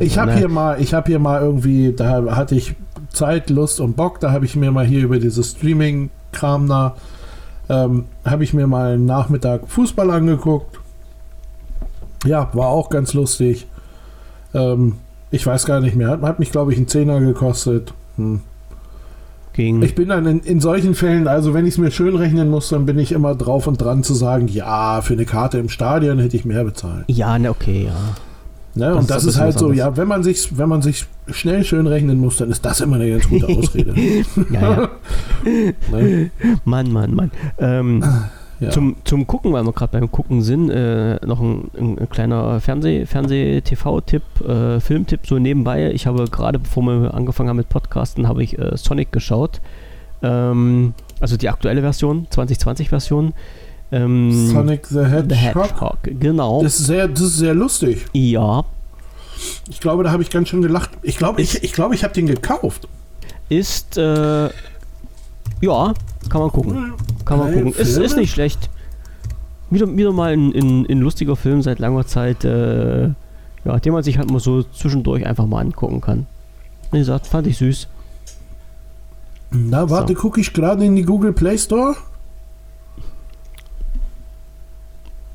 Ich 0.00 0.18
habe 0.18 0.32
hier 0.32 0.48
mal, 0.48 0.80
ich 0.80 0.94
habe 0.94 1.08
hier 1.08 1.18
mal 1.18 1.42
irgendwie, 1.42 1.92
da 1.92 2.34
hatte 2.34 2.54
ich 2.54 2.74
Zeit, 3.10 3.50
Lust 3.50 3.80
und 3.80 3.96
Bock, 3.96 4.18
da 4.18 4.32
habe 4.32 4.46
ich 4.46 4.56
mir 4.56 4.72
mal 4.72 4.86
hier 4.86 5.02
über 5.02 5.18
dieses 5.18 5.50
Streaming-Kram 5.52 6.68
da, 6.68 6.96
ähm, 7.68 8.06
habe 8.24 8.44
ich 8.44 8.54
mir 8.54 8.66
mal 8.66 8.94
einen 8.94 9.04
Nachmittag 9.04 9.68
Fußball 9.68 10.10
angeguckt. 10.10 10.78
Ja, 12.24 12.48
war 12.54 12.68
auch 12.68 12.88
ganz 12.88 13.12
lustig. 13.12 13.66
Ähm, 14.54 14.96
ich 15.30 15.46
weiß 15.46 15.66
gar 15.66 15.80
nicht 15.80 15.96
mehr, 15.96 16.08
hat, 16.08 16.22
hat 16.22 16.38
mich 16.38 16.50
glaube 16.50 16.72
ich 16.72 16.78
einen 16.78 16.88
Zehner 16.88 17.20
gekostet. 17.20 17.92
Hm. 18.16 18.40
Ging. 19.58 19.82
Ich 19.82 19.94
bin 19.94 20.08
dann 20.08 20.24
in, 20.24 20.40
in 20.40 20.60
solchen 20.60 20.94
Fällen, 20.94 21.28
also 21.28 21.52
wenn 21.52 21.66
ich 21.66 21.74
es 21.74 21.78
mir 21.78 21.90
schön 21.90 22.16
rechnen 22.16 22.48
muss, 22.48 22.70
dann 22.70 22.86
bin 22.86 22.98
ich 22.98 23.12
immer 23.12 23.34
drauf 23.34 23.66
und 23.66 23.76
dran 23.76 24.02
zu 24.02 24.14
sagen, 24.14 24.48
ja, 24.48 25.02
für 25.02 25.14
eine 25.14 25.26
Karte 25.26 25.58
im 25.58 25.68
Stadion 25.68 26.18
hätte 26.18 26.36
ich 26.36 26.44
mehr 26.44 26.64
bezahlt. 26.64 27.04
ja, 27.08 27.38
ne, 27.38 27.50
okay, 27.50 27.86
ja. 27.86 28.14
Ne? 28.74 28.90
Das 28.90 28.96
und 28.96 29.10
das 29.10 29.24
ist 29.24 29.40
halt 29.40 29.58
so, 29.58 29.72
ja, 29.72 29.96
wenn 29.96 30.06
man 30.06 30.22
sich, 30.22 30.56
wenn 30.56 30.68
man 30.68 30.82
sich 30.82 31.06
schnell 31.26 31.64
schön 31.64 31.88
rechnen 31.88 32.18
muss, 32.18 32.36
dann 32.36 32.50
ist 32.50 32.64
das 32.64 32.80
immer 32.80 32.96
eine 32.96 33.10
ganz 33.10 33.28
gute 33.28 33.48
Ausrede. 33.58 33.92
Ja, 34.50 34.60
ja. 34.60 34.90
ne? 35.90 36.30
Mann, 36.64 36.92
Mann, 36.92 37.14
Mann. 37.14 37.30
Ähm, 37.58 38.04
ja. 38.60 38.70
zum, 38.70 38.96
zum 39.04 39.26
Gucken, 39.26 39.52
weil 39.52 39.64
wir 39.64 39.72
gerade 39.72 39.98
beim 39.98 40.10
Gucken 40.10 40.42
sind, 40.42 40.70
äh, 40.70 41.24
noch 41.24 41.40
ein, 41.40 41.70
ein, 41.78 41.98
ein 41.98 42.08
kleiner 42.08 42.60
Fernseh, 42.60 43.06
Fernseh-TV-Tipp, 43.06 44.22
äh, 44.46 44.80
Filmtipp 44.80 45.26
so 45.26 45.38
nebenbei. 45.38 45.90
Ich 45.92 46.06
habe 46.06 46.24
gerade, 46.24 46.58
bevor 46.58 46.82
wir 46.82 47.14
angefangen 47.14 47.48
haben 47.48 47.56
mit 47.56 47.68
Podcasten, 47.68 48.28
habe 48.28 48.42
ich 48.42 48.58
äh, 48.58 48.76
Sonic 48.76 49.12
geschaut. 49.12 49.60
Ähm, 50.22 50.94
also 51.20 51.36
die 51.36 51.48
aktuelle 51.48 51.80
Version, 51.80 52.26
2020-Version. 52.32 53.32
Ähm, 53.90 54.48
Sonic 54.48 54.86
the 54.86 55.04
Hedgehog. 55.04 55.28
the 55.30 55.36
Hedgehog, 55.36 55.98
genau. 56.20 56.62
Das 56.62 56.78
ist, 56.78 56.86
sehr, 56.86 57.08
das 57.08 57.20
ist 57.20 57.38
sehr 57.38 57.54
lustig. 57.54 58.06
ja, 58.12 58.64
Ich 59.68 59.80
glaube, 59.80 60.04
da 60.04 60.10
habe 60.10 60.22
ich 60.22 60.30
ganz 60.30 60.48
schön 60.48 60.62
gelacht. 60.62 60.90
Ich 61.02 61.16
glaube, 61.16 61.40
ich, 61.40 61.62
ich, 61.62 61.72
glaube, 61.72 61.94
ich 61.94 62.04
habe 62.04 62.12
den 62.12 62.26
gekauft. 62.26 62.88
ist, 63.48 63.96
äh, 63.96 64.50
ja, 65.60 65.94
kann 66.28 66.40
man 66.40 66.50
gucken. 66.50 66.92
Kann 67.24 67.38
man 67.38 67.52
gucken. 67.52 67.72
Ist, 67.72 67.96
ist 67.96 68.16
nicht 68.16 68.32
schlecht. 68.32 68.70
Wieder, 69.70 69.94
wieder 69.96 70.12
mal 70.12 70.32
ein, 70.32 70.52
ein, 70.54 70.86
ein 70.88 70.98
lustiger 71.00 71.36
Film 71.36 71.62
seit 71.62 71.78
langer 71.78 72.06
Zeit, 72.06 72.44
äh, 72.44 73.08
ja, 73.64 73.78
den 73.82 73.92
man 73.92 74.02
sich 74.02 74.16
halt 74.18 74.30
mal 74.30 74.40
so 74.40 74.62
zwischendurch 74.62 75.26
einfach 75.26 75.46
mal 75.46 75.60
angucken 75.60 76.00
kann. 76.00 76.26
Wie 76.90 76.98
gesagt, 76.98 77.26
fand 77.26 77.46
ich 77.46 77.58
süß. 77.58 77.86
Na, 79.50 79.88
warte, 79.90 80.14
So. 80.14 80.20
gucke 80.20 80.40
ich 80.40 80.52
gerade 80.52 80.84
in 80.84 80.96
die 80.96 81.02
Google 81.04 81.32
Play 81.32 81.58
Store. 81.58 81.96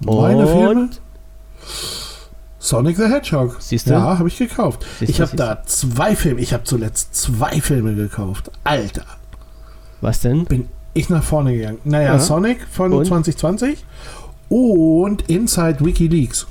Meine? 0.05 0.47
Filme? 0.47 0.89
Sonic 2.59 2.97
the 2.97 3.03
Hedgehog. 3.03 3.57
Siehst 3.59 3.87
du? 3.87 3.91
Ja, 3.91 4.17
habe 4.17 4.27
ich 4.27 4.37
gekauft. 4.37 4.85
Siehst 4.99 5.09
ich 5.11 5.21
habe 5.21 5.35
da 5.35 5.63
zwei 5.65 6.15
Filme. 6.15 6.41
Ich 6.41 6.53
habe 6.53 6.63
zuletzt 6.63 7.15
zwei 7.15 7.59
Filme 7.61 7.93
gekauft. 7.95 8.51
Alter, 8.63 9.05
Was 10.03 10.19
denn? 10.19 10.45
bin 10.45 10.67
ich 10.93 11.09
nach 11.09 11.23
vorne 11.23 11.53
gegangen. 11.55 11.79
Naja, 11.85 12.13
Ja. 12.13 12.19
Sonic 12.19 12.67
von 12.69 12.93
Und? 12.93 13.05
2020 13.05 13.83
und 14.49 15.23
Inside 15.29 15.77
WikiLeaks. 15.79 16.45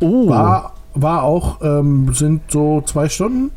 Oh, 0.00 0.28
War, 0.28 0.74
war 0.94 1.22
auch, 1.24 1.60
ähm, 1.62 2.12
sind 2.14 2.42
so 2.50 2.82
zwei 2.82 3.08
Stunden 3.08 3.50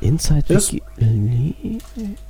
Inside 0.00 0.44
ist- 0.52 0.72
Wiki. 0.72 1.78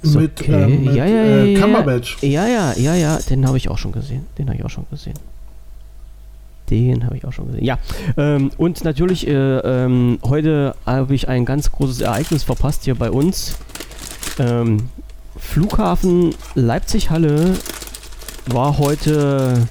Ist 0.02 0.14
mit, 0.16 0.40
okay. 0.40 0.64
ähm, 0.64 0.84
mit 0.84 0.94
ja, 0.94 1.06
ja, 1.06 1.22
äh, 1.22 1.44
ja, 1.44 1.58
ja. 1.58 1.60
Cumberbatch. 1.60 2.18
Ja, 2.22 2.46
ja, 2.46 2.72
ja, 2.76 2.94
ja, 2.94 3.18
den 3.18 3.46
habe 3.46 3.56
ich 3.56 3.68
auch 3.68 3.78
schon 3.78 3.92
gesehen. 3.92 4.26
Den 4.38 4.48
habe 4.48 4.58
ich 4.58 4.64
auch 4.64 4.70
schon 4.70 4.86
gesehen. 4.90 5.14
Den 6.70 7.04
habe 7.04 7.16
ich 7.16 7.24
auch 7.26 7.32
schon 7.32 7.46
gesehen. 7.48 7.64
Ja, 7.64 7.78
ähm, 8.16 8.50
und 8.56 8.82
natürlich, 8.84 9.26
äh, 9.26 9.32
ähm, 9.58 10.18
heute 10.24 10.74
habe 10.86 11.14
ich 11.14 11.28
ein 11.28 11.44
ganz 11.44 11.70
großes 11.70 12.00
Ereignis 12.00 12.42
verpasst 12.44 12.84
hier 12.84 12.94
bei 12.94 13.10
uns. 13.10 13.56
Ähm, 14.38 14.88
Flughafen 15.38 16.34
Leipzig-Halle 16.54 17.56
war 18.46 18.78
heute 18.78 19.66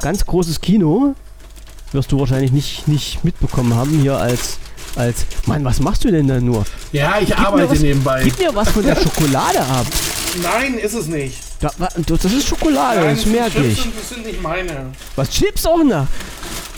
ganz 0.00 0.24
großes 0.26 0.60
Kino. 0.60 1.14
Wirst 1.92 2.12
du 2.12 2.18
wahrscheinlich 2.18 2.52
nicht, 2.52 2.88
nicht 2.88 3.24
mitbekommen 3.24 3.74
haben 3.74 3.98
hier 4.00 4.16
als, 4.18 4.58
als, 4.96 5.26
Mann, 5.46 5.64
was 5.64 5.80
machst 5.80 6.04
du 6.04 6.10
denn 6.10 6.26
da 6.26 6.40
nur? 6.40 6.64
Ja, 6.92 7.14
ich 7.20 7.28
Gib 7.28 7.40
arbeite 7.40 7.70
was- 7.70 7.80
nebenbei. 7.80 8.22
Gib 8.24 8.38
mir 8.38 8.54
was 8.54 8.68
von 8.70 8.82
der 8.84 8.96
Schokolade 9.00 9.60
ab. 9.60 9.86
Nein, 10.42 10.74
ist 10.74 10.94
es 10.94 11.06
nicht. 11.06 11.38
Da, 11.60 11.70
das 12.06 12.24
ist 12.24 12.48
Schokolade, 12.48 13.00
das 13.14 13.24
merke 13.26 13.62
ich. 13.64 13.76
das 13.96 14.08
sind 14.08 14.26
nicht 14.26 14.42
meine. 14.42 14.90
Was 15.14 15.30
Chips 15.30 15.64
auch 15.64 15.82
noch? 15.84 16.06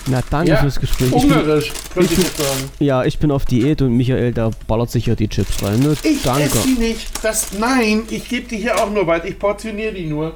Na, 0.08 0.20
danke 0.30 0.50
Ja, 0.52 0.56
fürs 0.58 0.78
Gespräch. 0.78 1.08
Ich 1.08 1.22
bin, 1.22 1.32
Ungarisch, 1.38 1.72
könnte 1.92 2.12
ich 2.12 2.18
ich 2.18 2.24
jetzt 2.24 2.36
sagen. 2.38 2.70
ja, 2.78 3.04
ich 3.04 3.18
bin 3.18 3.30
auf 3.32 3.44
Diät 3.44 3.82
und 3.82 3.96
Michael, 3.96 4.32
der 4.32 4.50
ballert 4.68 4.90
sich 4.90 5.04
hier 5.06 5.16
die 5.16 5.28
Chips 5.28 5.62
rein. 5.64 5.80
Ne? 5.80 5.94
Ich 6.04 6.22
danke. 6.22 6.44
esse 6.44 6.62
die 6.66 6.80
nicht. 6.80 7.24
Das, 7.24 7.58
nein, 7.58 8.02
ich 8.10 8.28
gebe 8.28 8.46
die 8.48 8.56
hier 8.58 8.76
auch 8.76 8.90
nur 8.90 9.06
weit. 9.06 9.24
Ich 9.24 9.38
portioniere 9.38 9.92
die 9.94 10.06
nur. 10.06 10.34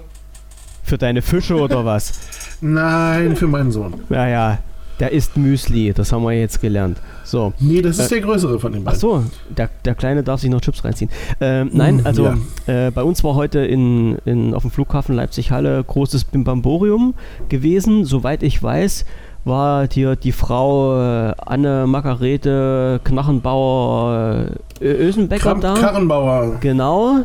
Für 0.82 0.98
deine 0.98 1.22
Fische 1.22 1.54
oder 1.54 1.84
was? 1.84 2.12
Nein, 2.60 3.36
für 3.36 3.46
meinen 3.46 3.70
Sohn. 3.70 3.94
Ja, 4.10 4.26
ja, 4.28 4.58
der 4.98 5.12
isst 5.12 5.36
Müsli, 5.36 5.92
das 5.94 6.10
haben 6.12 6.24
wir 6.24 6.32
jetzt 6.32 6.60
gelernt. 6.60 6.98
So. 7.24 7.52
Nee, 7.60 7.80
das 7.80 7.98
ist 8.00 8.10
der 8.10 8.20
größere 8.20 8.58
von 8.58 8.72
den 8.72 8.82
Ach 8.82 8.86
beiden. 8.86 9.00
so, 9.00 9.24
der, 9.56 9.70
der 9.84 9.94
Kleine 9.94 10.24
darf 10.24 10.40
sich 10.40 10.50
noch 10.50 10.60
Chips 10.60 10.84
reinziehen. 10.84 11.10
Ähm, 11.40 11.70
nein, 11.72 11.98
Mm, 11.98 12.06
also 12.06 12.24
ja. 12.66 12.88
äh, 12.88 12.90
bei 12.90 13.02
uns 13.04 13.22
war 13.22 13.34
heute 13.36 13.60
in, 13.60 14.18
in, 14.24 14.52
auf 14.52 14.62
dem 14.62 14.72
Flughafen 14.72 15.14
Leipzig-Halle 15.14 15.82
großes 15.84 16.24
Bimbamborium 16.24 17.14
gewesen. 17.48 18.04
Soweit 18.04 18.42
ich 18.42 18.60
weiß, 18.62 19.04
war 19.44 19.88
hier 19.90 20.16
die 20.16 20.32
Frau 20.32 20.98
äh, 21.00 21.34
Anne 21.44 21.86
Margarete 21.86 23.00
Knachenbauer 23.04 24.46
äh, 24.80 24.84
Ösenbecker 24.84 25.54
da. 25.56 25.74
Karrenbauer. 25.74 26.56
Genau, 26.60 27.24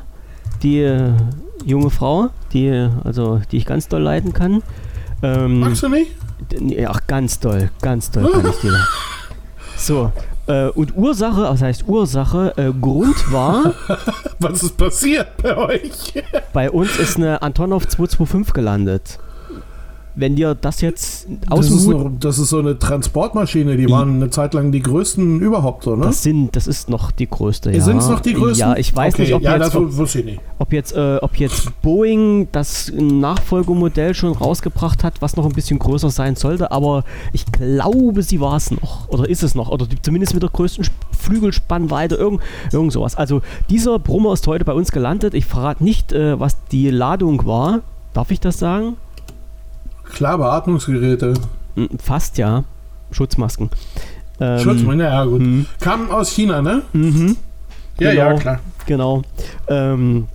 die 0.63 0.79
äh, 0.81 1.11
junge 1.65 1.89
Frau, 1.89 2.29
die, 2.53 2.87
also, 3.03 3.41
die 3.51 3.57
ich 3.57 3.65
ganz 3.65 3.87
doll 3.87 4.01
leiden 4.01 4.33
kann. 4.33 4.61
Ähm, 5.23 5.59
Magst 5.59 5.83
du 5.83 5.89
nicht? 5.89 6.11
Ja, 6.59 6.93
ganz 7.07 7.39
doll, 7.39 7.69
ganz 7.81 8.11
doll 8.11 8.29
kann 8.31 8.45
ich 8.49 8.59
dir. 8.61 8.71
da. 8.71 8.77
So, 9.77 10.09
äh, 10.47 10.67
und 10.69 10.95
Ursache, 10.95 11.41
was 11.43 11.61
heißt 11.61 11.85
Ursache, 11.85 12.53
äh, 12.55 12.71
Grund 12.71 13.31
war, 13.33 13.73
Was 14.39 14.63
ist 14.63 14.77
passiert 14.77 15.35
bei 15.43 15.57
euch? 15.57 16.13
bei 16.53 16.71
uns 16.71 16.97
ist 16.97 17.17
eine 17.17 17.41
Antonov 17.41 17.85
225 17.85 18.53
gelandet. 18.53 19.19
Wenn 20.17 20.35
dir 20.35 20.55
das 20.55 20.79
jetzt 20.81 21.27
Das 21.41 21.51
aus 21.51 21.67
dem 21.67 21.77
ist, 21.77 21.87
noch, 21.87 22.11
das 22.19 22.39
ist 22.39 22.49
so 22.49 22.59
eine 22.59 22.79
Transportmaschine. 22.79 23.75
Die 23.75 23.89
waren 23.89 24.15
eine 24.15 24.29
Zeit 24.29 24.53
lang 24.53 24.71
die 24.71 24.81
größten 24.81 25.41
überhaupt 25.41 25.83
so, 25.83 25.95
ne? 25.95 26.05
das 26.05 26.23
sind, 26.23 26.55
das 26.55 26.67
ist 26.67 26.89
noch 26.89 27.11
die 27.11 27.29
größte, 27.29 27.71
ja. 27.71 27.81
Sind 27.81 27.97
es 27.97 28.07
noch 28.07 28.21
die 28.21 28.33
größten? 28.33 28.69
Ja, 28.69 28.77
ich 28.77 28.95
weiß 28.95 29.13
okay, 29.15 29.23
nicht, 29.23 29.33
ob 29.33 29.41
ja, 29.41 29.57
jetzt, 29.57 29.75
das 29.75 29.75
ob, 29.75 30.15
nicht. 30.25 30.39
ob 30.59 30.71
jetzt, 30.73 30.95
äh, 30.95 31.17
ob 31.21 31.35
jetzt 31.37 31.81
Boeing 31.81 32.47
das 32.53 32.91
Nachfolgemodell 32.95 34.13
schon 34.13 34.31
rausgebracht 34.33 35.03
hat, 35.03 35.21
was 35.21 35.35
noch 35.35 35.45
ein 35.45 35.51
bisschen 35.53 35.79
größer 35.79 36.09
sein 36.09 36.35
sollte, 36.35 36.71
aber 36.71 37.03
ich 37.33 37.45
glaube, 37.51 38.23
sie 38.23 38.39
war 38.39 38.55
es 38.55 38.71
noch. 38.71 39.09
Oder 39.09 39.27
ist 39.29 39.43
es 39.43 39.53
noch. 39.55 39.69
Oder 39.69 39.85
die, 39.85 40.01
zumindest 40.01 40.33
mit 40.33 40.43
der 40.43 40.49
größten 40.49 40.83
Sp- 40.87 40.95
Flügelspannweite, 41.19 42.15
irgend, 42.15 42.41
irgend 42.71 42.93
sowas. 42.93 43.15
Also 43.15 43.41
dieser 43.69 43.99
Brummer 43.99 44.33
ist 44.33 44.47
heute 44.47 44.63
bei 44.63 44.73
uns 44.73 44.91
gelandet. 44.91 45.33
Ich 45.33 45.45
verrate 45.45 45.83
nicht, 45.83 46.13
äh, 46.13 46.39
was 46.39 46.55
die 46.71 46.89
Ladung 46.89 47.45
war. 47.45 47.81
Darf 48.13 48.31
ich 48.31 48.39
das 48.39 48.59
sagen? 48.59 48.95
Klar, 50.15 50.37
Beatmungsgeräte. 50.39 51.33
Hm, 51.75 51.89
Fast 52.01 52.37
ja. 52.39 52.63
Schutzmasken. 53.11 53.69
Ähm, 54.39 54.59
Schutzmann, 54.59 54.99
ja 54.99 55.23
gut. 55.25 55.41
hm, 55.41 55.65
Kam 55.79 56.09
aus 56.09 56.31
China, 56.31 56.61
ne? 56.61 56.81
Mhm. 56.93 57.37
Ja, 57.99 58.09
Genau. 58.11 58.21
ja, 58.23 58.33
klar. 58.33 58.59
Genau. 58.87 59.21
Ähm, 59.67 60.27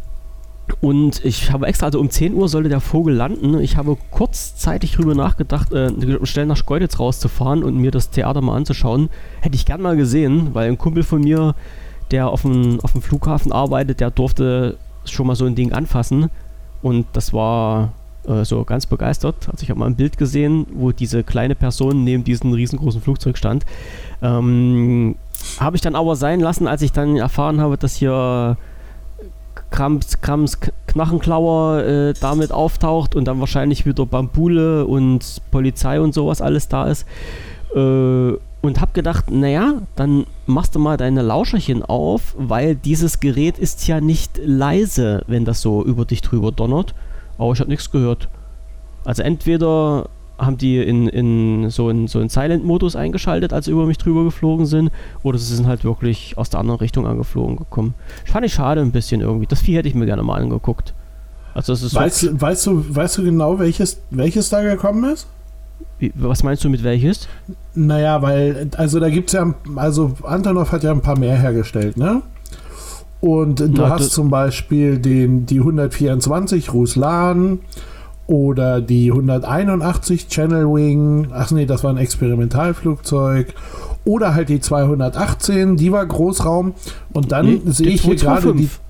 und 0.80 1.24
ich 1.24 1.50
habe 1.50 1.66
extra, 1.66 1.86
also 1.86 1.98
um 1.98 2.10
10 2.10 2.32
Uhr 2.34 2.48
sollte 2.48 2.68
der 2.68 2.80
Vogel 2.80 3.14
landen. 3.14 3.58
Ich 3.58 3.76
habe 3.76 3.96
kurzzeitig 4.10 4.92
drüber 4.92 5.14
nachgedacht, 5.14 5.72
äh, 5.72 5.90
schnell 6.24 6.46
nach 6.46 6.56
Schkeuditz 6.56 6.98
rauszufahren 7.00 7.64
und 7.64 7.76
mir 7.76 7.90
das 7.90 8.10
Theater 8.10 8.40
mal 8.40 8.56
anzuschauen. 8.56 9.10
Hätte 9.40 9.56
ich 9.56 9.66
gern 9.66 9.82
mal 9.82 9.96
gesehen, 9.96 10.50
weil 10.54 10.68
ein 10.68 10.78
Kumpel 10.78 11.02
von 11.02 11.20
mir, 11.22 11.54
der 12.12 12.28
auf 12.28 12.42
dem, 12.42 12.78
auf 12.82 12.92
dem 12.92 13.02
Flughafen 13.02 13.50
arbeitet, 13.52 14.00
der 14.00 14.10
durfte 14.10 14.76
schon 15.04 15.26
mal 15.26 15.34
so 15.36 15.44
ein 15.44 15.54
Ding 15.56 15.72
anfassen. 15.72 16.30
Und 16.82 17.06
das 17.14 17.32
war 17.32 17.92
äh, 18.26 18.44
so 18.44 18.64
ganz 18.64 18.86
begeistert. 18.86 19.48
Also 19.50 19.62
ich 19.62 19.70
habe 19.70 19.80
mal 19.80 19.86
ein 19.86 19.96
Bild 19.96 20.18
gesehen, 20.18 20.66
wo 20.72 20.92
diese 20.92 21.22
kleine 21.22 21.54
Person 21.54 22.04
neben 22.04 22.24
diesem 22.24 22.52
riesengroßen 22.52 23.00
Flugzeug 23.00 23.38
stand. 23.38 23.64
Ähm, 24.22 25.16
habe 25.58 25.76
ich 25.76 25.82
dann 25.82 25.94
aber 25.94 26.16
sein 26.16 26.40
lassen, 26.40 26.66
als 26.66 26.82
ich 26.82 26.92
dann 26.92 27.16
erfahren 27.16 27.60
habe, 27.60 27.76
dass 27.76 27.96
hier 27.96 28.56
Krams, 29.70 30.20
Krams 30.20 30.58
Knachenklauer 30.86 31.82
äh, 31.84 32.14
damit 32.20 32.52
auftaucht 32.52 33.14
und 33.14 33.24
dann 33.26 33.40
wahrscheinlich 33.40 33.86
wieder 33.86 34.04
Bambule 34.06 34.84
und 34.86 35.40
Polizei 35.50 36.00
und 36.00 36.12
sowas 36.12 36.40
alles 36.40 36.68
da 36.68 36.86
ist. 36.86 37.06
Äh, 37.74 38.32
und 38.62 38.80
hab 38.80 38.92
gedacht, 38.92 39.30
naja, 39.30 39.74
dann 39.96 40.26
machst 40.46 40.74
du 40.74 40.78
mal 40.78 40.98
deine 40.98 41.22
Lauscherchen 41.22 41.82
auf, 41.82 42.34
weil 42.36 42.74
dieses 42.74 43.20
Gerät 43.20 43.58
ist 43.58 43.86
ja 43.88 44.02
nicht 44.02 44.38
leise, 44.44 45.22
wenn 45.26 45.46
das 45.46 45.62
so 45.62 45.82
über 45.82 46.04
dich 46.04 46.20
drüber 46.20 46.52
donnert. 46.52 46.94
Aber 47.40 47.52
ich 47.52 47.60
habe 47.60 47.70
nichts 47.70 47.90
gehört. 47.90 48.28
Also 49.04 49.22
entweder 49.22 50.08
haben 50.38 50.56
die 50.58 50.78
in, 50.78 51.08
in 51.08 51.68
so 51.70 51.88
einen 51.88 52.06
so 52.08 52.20
in 52.20 52.28
Silent-Modus 52.28 52.96
eingeschaltet, 52.96 53.52
als 53.52 53.64
sie 53.66 53.72
über 53.72 53.86
mich 53.86 53.98
drüber 53.98 54.24
geflogen 54.24 54.66
sind, 54.66 54.90
oder 55.22 55.38
sie 55.38 55.54
sind 55.56 55.66
halt 55.66 55.84
wirklich 55.84 56.36
aus 56.38 56.50
der 56.50 56.60
anderen 56.60 56.80
Richtung 56.80 57.06
angeflogen 57.06 57.56
gekommen. 57.56 57.94
Fand 58.26 58.46
ich 58.46 58.54
schade 58.54 58.80
ein 58.80 58.92
bisschen 58.92 59.20
irgendwie. 59.20 59.46
Das 59.46 59.60
Vieh 59.60 59.76
hätte 59.76 59.88
ich 59.88 59.94
mir 59.94 60.06
gerne 60.06 60.22
mal 60.22 60.40
angeguckt. 60.40 60.94
Also 61.54 61.72
es 61.72 61.82
ist 61.82 61.94
Weißt, 61.94 62.22
du- 62.22 62.40
weißt, 62.40 62.66
du, 62.66 62.94
weißt 62.94 63.18
du 63.18 63.24
genau, 63.24 63.58
welches, 63.58 64.00
welches 64.10 64.48
da 64.50 64.62
gekommen 64.62 65.10
ist? 65.12 65.26
wie, 65.98 66.12
was 66.14 66.42
meinst 66.42 66.62
du 66.64 66.70
mit 66.70 66.82
welches? 66.82 67.26
Naja, 67.74 68.22
weil, 68.22 68.70
also 68.76 69.00
da 69.00 69.10
gibt 69.10 69.28
es 69.30 69.34
ja, 69.34 69.54
also 69.76 70.12
Antonov 70.22 70.72
hat 70.72 70.82
ja 70.84 70.90
ein 70.92 71.02
paar 71.02 71.18
mehr 71.18 71.36
hergestellt, 71.36 71.96
ne? 71.98 72.22
Und 73.20 73.60
du 73.60 73.68
Na, 73.68 73.90
hast 73.90 74.12
zum 74.12 74.30
Beispiel 74.30 74.98
den, 74.98 75.44
die 75.46 75.58
124 75.58 76.72
Ruslan 76.72 77.58
oder 78.26 78.80
die 78.80 79.10
181 79.10 80.28
Channel 80.28 80.64
Wing, 80.66 81.28
ach 81.32 81.50
nee, 81.50 81.66
das 81.66 81.84
war 81.84 81.90
ein 81.92 81.96
Experimentalflugzeug. 81.98 83.52
Oder 84.04 84.34
halt 84.34 84.48
die 84.48 84.60
218, 84.60 85.76
die 85.76 85.92
war 85.92 86.06
Großraum. 86.06 86.74
Und 87.12 87.32
dann 87.32 87.46
Nee, 87.46 87.60
sehe 87.66 87.88
ich 87.88 88.02
hier 88.02 88.14
gerade 88.16 88.54
die 88.54 88.68
225. 88.70 88.80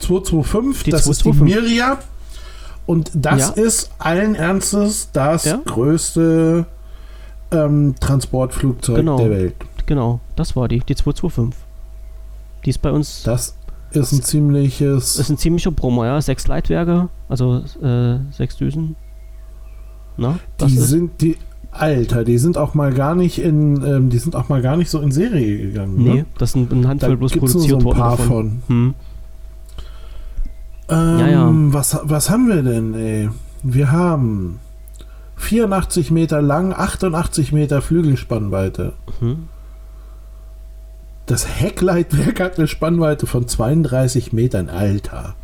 225, 0.00 0.82
Die 0.84 0.90
das 0.90 1.06
ist 1.06 1.20
die 1.24 1.30
225. 1.30 1.70
Miria. 1.70 1.98
Und 2.86 3.10
das 3.14 3.54
Ja. 3.56 3.62
ist 3.62 3.90
allen 3.98 4.34
Ernstes 4.34 5.10
das 5.12 5.44
Ja. 5.46 5.60
größte 5.64 6.66
ähm, 7.50 7.94
Transportflugzeug 8.00 8.96
Genau. 8.96 9.16
der 9.16 9.30
Welt. 9.30 9.54
Genau, 9.86 10.20
das 10.36 10.54
war 10.54 10.68
die, 10.68 10.80
die 10.80 10.94
225. 10.94 11.58
Die 12.64 12.70
ist 12.70 12.82
bei 12.82 12.90
uns, 12.90 13.22
Das 13.22 13.54
ist 13.90 14.12
ein 14.12 14.22
ziemliches. 14.22 15.18
ist 15.18 15.30
ein 15.30 15.38
ziemlicher 15.38 15.70
Brummer, 15.70 16.06
ja. 16.06 16.20
Sechs 16.20 16.46
Leitwerke, 16.46 17.08
also 17.28 17.62
äh, 17.82 18.18
sechs 18.30 18.56
Düsen. 18.56 18.96
Na, 20.16 20.38
das 20.56 20.72
die 20.72 20.78
sind 20.78 21.20
die 21.20 21.36
Alter, 21.70 22.24
die 22.24 22.38
sind 22.38 22.58
auch 22.58 22.74
mal 22.74 22.92
gar 22.92 23.14
nicht 23.14 23.38
in, 23.40 23.84
ähm, 23.84 24.08
die 24.10 24.18
sind 24.18 24.34
auch 24.34 24.48
mal 24.48 24.62
gar 24.62 24.76
nicht 24.76 24.90
so 24.90 25.00
in 25.00 25.12
Serie 25.12 25.58
gegangen. 25.58 25.94
nee, 25.96 26.14
Ne? 26.14 26.26
das 26.38 26.52
sind 26.52 26.72
eine 26.72 26.82
Da 26.82 26.88
Handvoll 26.88 27.16
bloß 27.18 27.32
gibt 27.32 27.44
es 27.44 27.54
nur 27.54 27.62
so 27.62 27.68
produziert 27.68 27.80
ein 27.80 27.84
worden 27.84 27.98
paar 27.98 28.16
davon. 28.16 28.62
von. 28.66 28.76
Hm. 28.76 28.94
Ähm, 30.88 31.18
Ja, 31.18 31.28
ja. 31.28 31.50
Was, 31.52 31.98
was 32.02 32.30
haben 32.30 32.48
wir 32.48 32.62
denn, 32.62 32.94
ey? 32.94 33.28
Wir 33.62 33.92
haben 33.92 34.58
84 35.36 36.10
Meter 36.10 36.42
lang, 36.42 36.72
88 36.72 37.52
Meter 37.52 37.82
Flügelspannweite. 37.82 38.94
Hm. 39.20 39.48
Das 41.28 41.46
Heckleitwerk 41.60 42.40
hat 42.40 42.58
eine 42.58 42.66
Spannweite 42.66 43.26
von 43.26 43.46
32 43.46 44.32
Metern, 44.32 44.68
Alter. 44.70 45.34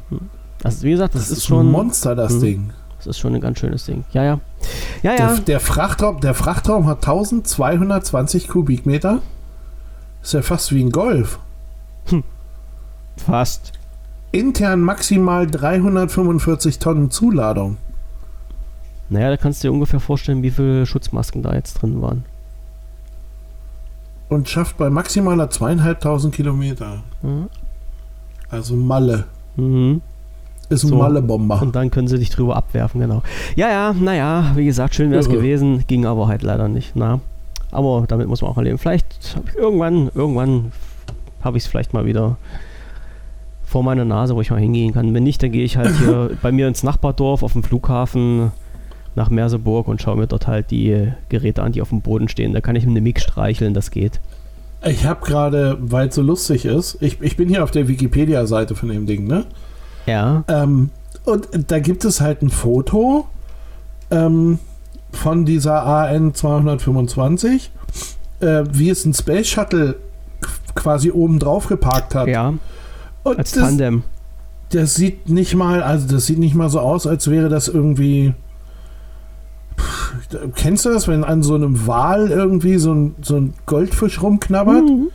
Also 0.63 0.83
wie 0.83 0.91
gesagt, 0.93 1.15
das, 1.15 1.23
Das, 1.25 1.31
ist, 1.31 1.39
ist 1.39 1.45
schon 1.47 1.67
ein 1.67 1.71
Monster, 1.71 2.15
das 2.15 2.33
Mhm. 2.33 2.41
Ding. 2.41 2.71
Das 2.97 3.07
ist 3.09 3.19
schon 3.19 3.35
ein 3.35 3.41
ganz 3.43 3.59
schönes 3.59 3.85
Ding. 3.85 4.05
Ja, 4.13 4.25
ja. 4.25 4.41
Ja, 5.03 5.11
ja. 5.13 5.17
Der, 5.35 5.37
der, 5.41 5.61
Frachtraum, 5.61 6.21
der 6.21 6.33
Frachtraum 6.33 6.87
hat 6.87 6.99
1220 7.07 8.49
Kubikmeter. 8.49 9.21
Ist 10.23 10.33
ja 10.33 10.41
fast 10.41 10.73
wie 10.73 10.83
ein 10.83 10.91
Golf. 10.91 11.39
Fast. 13.19 13.73
Intern 14.33 14.81
maximal 14.81 15.47
345 15.47 16.79
Tonnen 16.79 17.11
Zuladung. 17.11 17.77
Naja, 19.11 19.29
da 19.29 19.37
kannst 19.37 19.63
du 19.63 19.69
dir 19.69 19.73
ungefähr 19.73 20.01
vorstellen, 20.01 20.43
wie 20.43 20.51
viele 20.51 20.87
Schutzmasken 20.87 21.43
da 21.43 21.53
jetzt 21.55 21.75
drin 21.83 22.01
waren. 22.01 22.25
Und 24.29 24.49
schafft 24.49 24.77
bei 24.79 24.91
maximaler 24.91 25.51
zweieinhalbtausend 25.51 26.35
Kilometer. 26.35 27.03
Mhm. 27.23 27.49
Also 28.49 28.75
Malle. 28.75 29.25
Mhm. 29.57 30.01
Ist 30.71 30.85
ein 30.85 30.89
So. 30.89 30.97
Malle-Bomber. 30.97 31.61
Und 31.61 31.77
dann 31.77 31.91
können 31.91 32.09
sie 32.09 32.19
dich 32.19 32.31
drüber 32.31 32.57
abwerfen, 32.57 33.01
genau. 33.01 33.23
Ja, 33.55 33.69
ja, 33.69 33.93
naja, 33.93 34.53
wie 34.55 34.65
gesagt, 34.65 34.95
schön 34.95 35.11
wäre 35.11 35.21
es 35.21 35.29
gewesen, 35.29 35.85
ging 35.87 36.07
aber 36.07 36.27
halt 36.27 36.43
leider 36.43 36.69
nicht. 36.69 36.93
Na, 36.97 37.21
aber 37.71 38.05
damit 38.09 38.29
muss 38.29 38.41
man 38.41 38.51
auch 38.51 38.57
erleben. 38.57 38.79
Vielleicht 38.79 39.35
hab 39.37 39.49
ich 39.49 39.57
irgendwann, 39.57 40.11
irgendwann 40.15 40.73
habe 41.43 41.59
ich 41.59 41.65
es 41.65 41.69
vielleicht 41.69 41.93
mal 41.93 42.07
wieder 42.07 42.37
vor 43.65 43.83
meiner 43.83 44.05
Nase, 44.05 44.35
wo 44.37 44.41
ich 44.41 44.51
mal 44.51 44.61
hingehen 44.61 44.95
kann. 44.95 45.13
Wenn 45.13 45.25
nicht, 45.25 45.43
dann 45.43 45.53
gehe 45.53 45.65
ich 45.65 45.77
halt 45.77 45.95
hier 45.99 46.31
bei 46.43 46.51
mir 46.51 46.69
ins 46.69 46.83
Nachbardorf 46.83 47.43
auf 47.43 47.53
dem 47.53 47.63
Flughafen 47.63 48.53
nach 49.15 49.31
Merseburg 49.31 49.89
und 49.89 50.03
schaue 50.03 50.17
mir 50.17 50.27
dort 50.27 50.47
halt 50.47 50.71
die 50.71 51.13
Geräte 51.29 51.63
an, 51.63 51.73
die 51.73 51.83
auf 51.83 51.91
dem 51.91 52.01
Boden 52.01 52.29
stehen. 52.29 52.53
Da 52.53 52.61
kann 52.61 52.77
ich 52.77 52.85
mit 52.85 52.93
einem 52.93 53.05
Mix 53.05 53.23
streicheln, 53.23 53.75
das 53.75 53.91
geht. 53.91 54.21
Ich 54.85 55.07
habe 55.07 55.25
gerade, 55.25 55.79
weil 55.81 56.09
es 56.09 56.15
so 56.15 56.23
lustig 56.23 56.67
ist, 56.67 56.99
ich, 57.01 57.21
ich 57.23 57.37
bin 57.37 57.49
hier 57.49 57.65
auf 57.65 57.71
der 57.71 57.89
Wikipedia-Seite 57.89 58.75
von 58.75 58.91
dem 58.91 59.07
Ding, 59.07 59.27
ne? 59.27 59.47
Ja, 60.07 60.45
Ähm, 60.49 60.91
und 61.25 61.49
da 61.69 61.79
gibt 61.79 62.05
es 62.05 62.21
halt 62.21 62.43
ein 62.43 62.51
Foto 62.51 63.27
ähm, 64.11 64.59
von 65.13 65.47
dieser 65.47 65.87
AN 65.87 66.35
225, 66.35 67.71
äh, 68.41 68.65
wie 68.71 68.91
es 68.91 69.07
ein 69.07 69.15
Space 69.15 69.47
Shuttle 69.47 69.97
quasi 70.75 71.11
oben 71.11 71.39
drauf 71.39 71.67
geparkt 71.67 72.15
hat. 72.15 72.29
ja, 72.29 72.53
und 73.23 73.39
als 73.39 73.53
das, 73.53 73.63
Tandem. 73.63 74.03
das 74.71 74.97
sieht 74.97 75.31
nicht 75.31 75.55
mal, 75.55 75.83
also 75.83 76.07
das 76.07 76.27
sieht 76.27 76.39
nicht 76.39 76.55
mal 76.55 76.69
so 76.69 76.81
aus, 76.81 77.07
als 77.07 77.31
wäre 77.31 77.49
das 77.49 77.69
irgendwie. 77.69 78.35
Kennst 80.55 80.85
du 80.85 80.91
das, 80.91 81.09
wenn 81.09 81.25
an 81.25 81.43
so 81.43 81.55
einem 81.55 81.87
Wal 81.87 82.31
irgendwie 82.31 82.79
so 82.79 82.93
ein, 82.93 83.15
so 83.23 83.37
ein 83.37 83.55
Goldfisch 83.67 84.23
rumknabbert? 84.23 84.85
Mhm. 84.85 85.11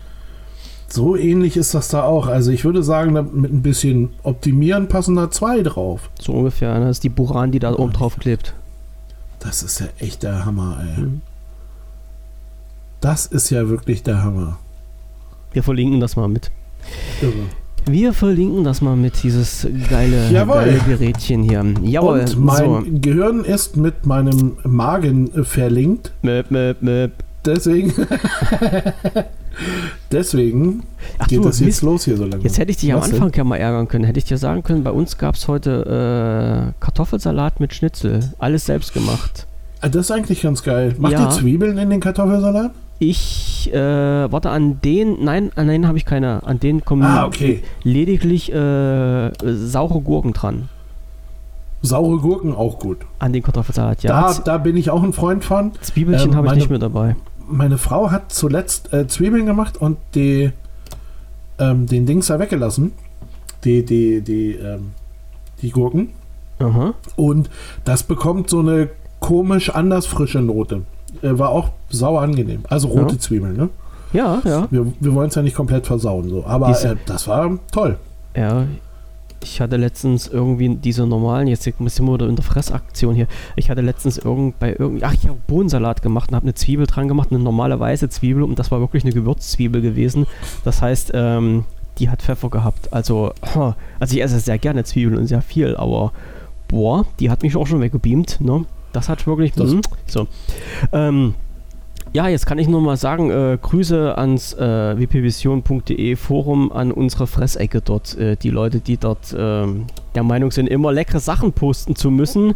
So 0.87 1.15
ähnlich 1.15 1.55
ist 1.55 1.73
das 1.75 1.89
da 1.89 2.03
auch. 2.03 2.27
Also 2.27 2.51
ich 2.51 2.65
würde 2.65 2.81
sagen, 2.81 3.13
mit 3.13 3.53
ein 3.53 3.61
bisschen 3.61 4.09
Optimieren 4.23 4.87
passen 4.87 5.15
da 5.15 5.29
zwei 5.29 5.61
drauf. 5.61 6.09
So 6.19 6.33
ungefähr. 6.33 6.73
ne? 6.79 6.85
Das 6.87 6.97
ist 6.97 7.03
die 7.03 7.09
Buran, 7.09 7.51
die 7.51 7.59
da 7.59 7.73
oben 7.73 7.93
drauf 7.93 8.17
klebt. 8.17 8.53
Das 9.39 9.61
ist 9.63 9.79
ja 9.79 9.87
echt 9.99 10.23
der 10.23 10.45
Hammer, 10.45 10.81
ey. 10.81 11.03
Mhm. 11.03 11.21
Das 13.01 13.25
ist 13.27 13.49
ja 13.49 13.69
wirklich 13.69 14.03
der 14.03 14.23
Hammer. 14.23 14.57
Wir 15.53 15.63
verlinken 15.63 15.99
das 15.99 16.15
mal 16.15 16.27
mit. 16.27 16.51
Irre. 17.21 17.33
Wir 17.91 18.13
verlinken 18.13 18.63
das 18.63 18.81
mal 18.81 18.95
mit, 18.95 19.23
dieses 19.23 19.67
geile, 19.89 20.31
geile 20.31 20.79
Gerätchen 20.87 21.43
hier. 21.43 21.65
Jawohl, 21.83 22.19
Und 22.19 22.39
mein 22.39 22.65
so. 22.65 22.83
Gehirn 23.01 23.43
ist 23.43 23.77
mit 23.77 24.05
meinem 24.05 24.57
Magen 24.63 25.33
äh, 25.33 25.43
verlinkt. 25.43 26.11
Möp, 26.21 26.51
möp, 26.51 26.81
möp. 26.81 27.11
Deswegen. 27.45 27.93
Deswegen 30.11 30.83
Ach 31.17 31.27
geht 31.27 31.39
du, 31.39 31.43
das 31.43 31.59
jetzt 31.59 31.67
Mist. 31.67 31.81
los 31.83 32.05
hier 32.05 32.17
so 32.17 32.25
lange. 32.25 32.43
Jetzt 32.43 32.57
hätte 32.57 32.71
ich 32.71 32.77
dich 32.77 32.93
am 32.93 32.99
Was 32.99 33.07
denn? 33.09 33.15
Anfang 33.15 33.33
ja 33.35 33.43
mal 33.43 33.57
ärgern 33.57 33.87
können. 33.87 34.03
Hätte 34.03 34.19
ich 34.19 34.25
dir 34.25 34.37
sagen 34.37 34.63
können, 34.63 34.83
bei 34.83 34.91
uns 34.91 35.17
gab 35.17 35.35
es 35.35 35.47
heute 35.47 36.73
äh, 36.75 36.83
Kartoffelsalat 36.83 37.59
mit 37.59 37.73
Schnitzel. 37.73 38.19
Alles 38.39 38.65
selbst 38.65 38.93
gemacht. 38.93 39.47
Ah, 39.81 39.89
Das 39.89 40.05
ist 40.05 40.11
eigentlich 40.11 40.41
ganz 40.41 40.63
geil. 40.63 40.95
Macht 40.97 41.13
Ja. 41.13 41.23
ihr 41.25 41.29
Zwiebeln 41.29 41.77
in 41.77 41.89
den 41.89 41.99
Kartoffelsalat? 41.99 42.71
Ich, 43.01 43.71
äh, 43.73 43.77
warte, 44.31 44.49
an 44.49 44.81
den, 44.81 45.23
nein, 45.23 45.51
an 45.55 45.67
den 45.67 45.87
habe 45.87 45.97
ich 45.97 46.03
keine. 46.05 46.43
An 46.45 46.59
den 46.59 46.83
kommen 46.83 47.03
Ah, 47.03 47.25
okay. 47.25 47.63
lediglich 47.83 48.51
äh, 48.51 49.31
saure 49.41 50.01
Gurken 50.01 50.33
dran. 50.33 50.67
Saure 51.81 52.17
Gurken 52.17 52.53
auch 52.53 52.77
gut. 52.79 52.97
An 53.19 53.31
den 53.31 53.41
Kartoffelsalat, 53.41 54.03
ja. 54.03 54.33
Da, 54.33 54.41
da 54.43 54.57
bin 54.57 54.75
ich 54.75 54.89
auch 54.89 55.01
ein 55.01 55.13
Freund 55.13 55.45
von. 55.45 55.71
Zwiebelchen 55.79 56.31
ähm, 56.31 56.35
habe 56.35 56.47
ich 56.47 56.55
nicht 56.55 56.69
mit 56.69 56.81
dabei. 56.81 57.15
Meine 57.47 57.77
Frau 57.77 58.11
hat 58.11 58.33
zuletzt 58.33 58.91
äh, 58.93 59.07
Zwiebeln 59.07 59.45
gemacht 59.45 59.77
und 59.77 59.97
die, 60.13 60.51
ähm, 61.57 61.85
den 61.87 62.05
Dings 62.05 62.27
da 62.27 62.37
weggelassen. 62.37 62.91
Die, 63.63 63.85
die, 63.85 64.21
die, 64.21 64.51
ähm, 64.55 64.91
die 65.61 65.69
Gurken. 65.71 66.09
Aha. 66.59 66.93
Und 67.15 67.49
das 67.85 68.03
bekommt 68.03 68.49
so 68.49 68.59
eine 68.59 68.89
komisch 69.19 69.69
anders 69.69 70.05
frische 70.05 70.41
Note. 70.41 70.83
Äh, 71.21 71.37
war 71.37 71.49
auch 71.49 71.69
sauer 71.89 72.21
angenehm. 72.21 72.63
Also 72.69 72.87
rote 72.87 73.15
Ja. 73.15 73.19
Zwiebeln, 73.19 73.55
ne? 73.57 73.69
Ja, 74.13 74.41
ja. 74.45 74.67
Wir, 74.71 74.91
wir 74.99 75.13
wollen 75.13 75.29
es 75.29 75.35
ja 75.35 75.41
nicht 75.41 75.55
komplett 75.55 75.85
versauen, 75.85 76.29
so. 76.29 76.43
Aber 76.45 76.67
Diese- 76.67 76.89
äh, 76.89 76.95
das 77.05 77.27
war 77.27 77.57
toll. 77.71 77.97
Ja, 78.35 78.65
ich 79.41 79.61
hatte 79.61 79.77
letztens 79.77 80.27
irgendwie 80.27 80.75
diese 80.75 81.05
normalen, 81.05 81.47
jetzt 81.47 81.63
sind 81.63 81.79
wir 81.79 82.13
wieder 82.13 82.27
in 82.27 82.35
der 82.35 82.43
Fressaktion 82.43 83.15
hier. 83.15 83.27
Ich 83.55 83.69
hatte 83.69 83.81
letztens 83.81 84.17
irgend 84.17 84.59
bei 84.59 84.75
irgend, 84.77 85.03
ach 85.03 85.13
ich 85.13 85.27
habe 85.27 85.37
Bohnensalat 85.47 86.01
gemacht 86.01 86.29
und 86.29 86.35
habe 86.35 86.43
eine 86.43 86.53
Zwiebel 86.55 86.85
dran 86.87 87.07
gemacht, 87.07 87.29
eine 87.31 87.39
normale 87.39 87.79
weiße 87.79 88.09
Zwiebel 88.09 88.43
und 88.43 88.59
das 88.59 88.69
war 88.71 88.79
wirklich 88.81 89.03
eine 89.03 89.13
Gewürzzwiebel 89.13 89.81
gewesen. 89.81 90.27
Das 90.65 90.81
heißt, 90.81 91.11
ähm, 91.13 91.63
die 91.99 92.09
hat 92.09 92.21
Pfeffer 92.21 92.49
gehabt. 92.49 92.91
Also, 92.91 93.31
also 93.99 94.15
ich 94.15 94.21
esse 94.21 94.39
sehr 94.39 94.57
gerne 94.57 94.83
Zwiebeln 94.83 95.17
und 95.17 95.27
sehr 95.27 95.41
viel, 95.41 95.75
aber 95.77 96.11
boah, 96.67 97.05
die 97.19 97.29
hat 97.29 97.41
mich 97.43 97.55
auch 97.55 97.67
schon 97.67 97.81
weggebeamt, 97.81 98.41
ne? 98.41 98.65
Das 98.93 99.09
hat 99.09 99.25
wirklich, 99.27 99.53
Das- 99.53 99.71
mhm, 99.73 99.81
so. 100.07 100.27
Ähm, 100.91 101.35
ja, 102.11 102.27
jetzt 102.27 102.47
kann 102.47 102.57
ich 102.57 102.67
nur 102.67 102.81
mal 102.81 102.97
sagen, 102.97 103.29
äh, 103.29 103.57
Grüße 103.61 104.17
ans 104.17 104.53
äh, 104.53 104.97
wpvision.de 104.97 106.15
Forum, 106.15 106.71
an 106.71 106.91
unsere 106.91 107.27
Fressecke 107.27 107.81
dort. 107.81 108.17
Äh, 108.17 108.35
die 108.35 108.49
Leute, 108.49 108.79
die 108.79 108.97
dort 108.97 109.35
ähm, 109.37 109.85
der 110.15 110.23
Meinung 110.23 110.51
sind, 110.51 110.67
immer 110.67 110.91
leckere 110.91 111.19
Sachen 111.19 111.53
posten 111.53 111.95
zu 111.95 112.09
müssen. 112.09 112.55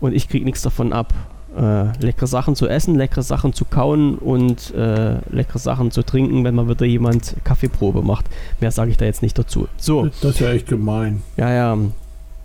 Und 0.00 0.14
ich 0.14 0.28
kriege 0.28 0.44
nichts 0.44 0.62
davon 0.62 0.92
ab. 0.92 1.12
Äh, 1.56 1.96
leckere 2.04 2.26
Sachen 2.26 2.54
zu 2.56 2.68
essen, 2.68 2.94
leckere 2.96 3.22
Sachen 3.22 3.52
zu 3.52 3.64
kauen 3.64 4.16
und 4.18 4.72
äh, 4.74 5.16
leckere 5.30 5.58
Sachen 5.58 5.90
zu 5.92 6.02
trinken, 6.04 6.44
wenn 6.44 6.54
mal 6.54 6.68
wieder 6.68 6.84
jemand 6.86 7.34
Kaffeeprobe 7.44 8.02
macht. 8.02 8.26
Mehr 8.60 8.70
sage 8.72 8.90
ich 8.90 8.96
da 8.96 9.04
jetzt 9.04 9.22
nicht 9.22 9.38
dazu. 9.38 9.66
So, 9.76 10.06
Das 10.20 10.32
ist 10.34 10.40
ja 10.40 10.50
echt 10.50 10.68
gemein. 10.68 11.22
ja, 11.36 11.50
ja. 11.52 11.78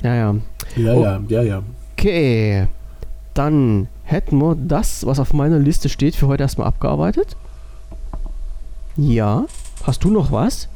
Ja, 0.01 0.15
ja. 0.15 0.35
Ja, 0.77 0.93
Oh. 0.93 1.03
ja, 1.03 1.19
ja, 1.27 1.41
ja. 1.41 1.63
Okay, 1.97 2.67
dann 3.33 3.87
hätten 4.03 4.37
wir 4.39 4.55
das, 4.55 5.05
was 5.05 5.19
auf 5.19 5.33
meiner 5.33 5.59
Liste 5.59 5.89
steht, 5.89 6.15
für 6.15 6.27
heute 6.27 6.43
erstmal 6.43 6.67
abgearbeitet. 6.67 7.35
Ja. 8.97 9.45
Hast 9.83 10.03
du 10.03 10.09
noch 10.11 10.31
was? 10.31 10.67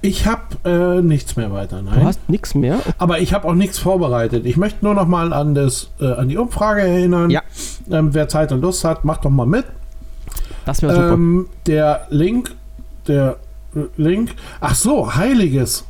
Ich 0.00 0.26
habe 0.26 0.42
äh, 0.64 1.02
nichts 1.02 1.34
mehr 1.36 1.52
weiter, 1.52 1.78
Du 1.78 1.86
nein. 1.90 2.04
hast 2.04 2.28
nichts 2.28 2.54
mehr? 2.54 2.78
Aber 2.98 3.18
ich 3.18 3.34
habe 3.34 3.48
auch 3.48 3.54
nichts 3.54 3.78
vorbereitet. 3.78 4.46
Ich 4.46 4.56
möchte 4.56 4.84
nur 4.84 4.94
noch 4.94 5.08
mal 5.08 5.32
an, 5.32 5.54
das, 5.54 5.90
äh, 6.00 6.06
an 6.12 6.28
die 6.28 6.36
Umfrage 6.36 6.82
erinnern. 6.82 7.30
Ja. 7.30 7.42
Ähm, 7.90 8.14
wer 8.14 8.28
Zeit 8.28 8.52
und 8.52 8.60
Lust 8.60 8.84
hat, 8.84 9.04
macht 9.04 9.24
doch 9.24 9.30
mal 9.30 9.46
mit. 9.46 9.64
Das 10.64 10.82
wäre 10.82 10.94
super. 10.94 11.12
Ähm, 11.14 11.46
der 11.66 12.06
Link, 12.10 12.54
der 13.08 13.38
Link, 13.96 14.34
ach 14.60 14.74
so, 14.76 15.14
Heiliges. 15.16 15.84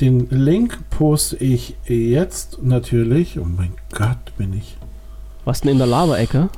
Den 0.00 0.28
Link 0.30 0.78
poste 0.90 1.36
ich 1.36 1.76
jetzt 1.84 2.62
natürlich. 2.62 3.38
Oh 3.38 3.46
mein 3.46 3.72
Gott, 3.92 4.36
bin 4.36 4.54
ich. 4.54 4.76
Was 5.46 5.60
denn 5.60 5.70
in 5.70 5.78
der 5.78 5.86
Lava-Ecke? 5.86 6.48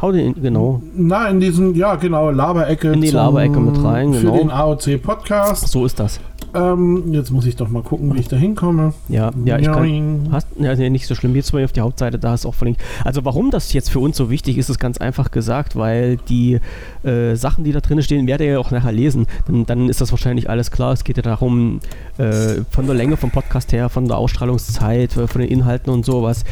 Hau 0.00 0.12
den 0.12 0.34
in, 0.34 0.42
genau. 0.42 0.80
Na, 0.94 1.26
in 1.26 1.40
diesen, 1.40 1.74
ja 1.74 1.96
genau, 1.96 2.30
Laberecke. 2.30 2.92
In 2.92 3.00
die 3.00 3.10
Laberecke 3.10 3.58
mit 3.58 3.82
rein, 3.82 4.14
Für 4.14 4.20
genau. 4.30 4.38
den 4.38 4.50
AOC 4.50 5.02
Podcast. 5.02 5.66
So 5.66 5.84
ist 5.84 5.98
das. 5.98 6.20
Ähm, 6.54 7.12
jetzt 7.12 7.30
muss 7.30 7.46
ich 7.46 7.56
doch 7.56 7.68
mal 7.68 7.82
gucken, 7.82 8.14
wie 8.14 8.20
ich 8.20 8.28
da 8.28 8.36
hinkomme. 8.36 8.94
Ja, 9.08 9.30
ja, 9.44 9.58
ich 9.58 9.66
kann. 9.66 10.28
Hast, 10.32 10.48
ja, 10.58 10.74
nee, 10.74 10.90
nicht 10.90 11.06
so 11.06 11.14
schlimm. 11.14 11.34
Jetzt 11.36 11.52
mal 11.52 11.64
auf 11.64 11.72
die 11.72 11.80
Hauptseite, 11.80 12.18
da 12.18 12.34
ist 12.34 12.46
auch 12.46 12.54
verlinkt. 12.54 12.80
Also 13.04 13.24
warum 13.24 13.50
das 13.50 13.72
jetzt 13.72 13.90
für 13.90 14.00
uns 14.00 14.16
so 14.16 14.30
wichtig 14.30 14.58
ist, 14.58 14.68
ist 14.68 14.78
ganz 14.78 14.98
einfach 14.98 15.30
gesagt, 15.30 15.76
weil 15.76 16.16
die 16.16 16.58
äh, 17.04 17.34
Sachen, 17.36 17.64
die 17.64 17.72
da 17.72 17.80
drin 17.80 18.02
stehen, 18.02 18.26
werdet 18.26 18.46
ihr 18.46 18.52
ja 18.54 18.58
auch 18.58 18.70
nachher 18.70 18.92
lesen. 18.92 19.26
Dann, 19.46 19.66
dann 19.66 19.88
ist 19.88 20.00
das 20.00 20.10
wahrscheinlich 20.10 20.50
alles 20.50 20.70
klar. 20.70 20.92
Es 20.92 21.04
geht 21.04 21.16
ja 21.16 21.22
darum, 21.22 21.80
äh, 22.18 22.62
von 22.70 22.86
der 22.86 22.94
Länge 22.94 23.16
vom 23.16 23.30
Podcast 23.30 23.72
her, 23.72 23.88
von 23.88 24.08
der 24.08 24.18
Ausstrahlungszeit, 24.18 25.16
äh, 25.16 25.26
von 25.26 25.40
den 25.40 25.50
Inhalten 25.50 25.92
und 25.92 26.04
sowas. 26.04 26.44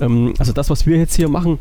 Ähm, 0.00 0.34
also 0.38 0.52
das, 0.52 0.70
was 0.70 0.86
wir 0.86 0.98
jetzt 0.98 1.14
hier 1.14 1.28
machen, 1.28 1.58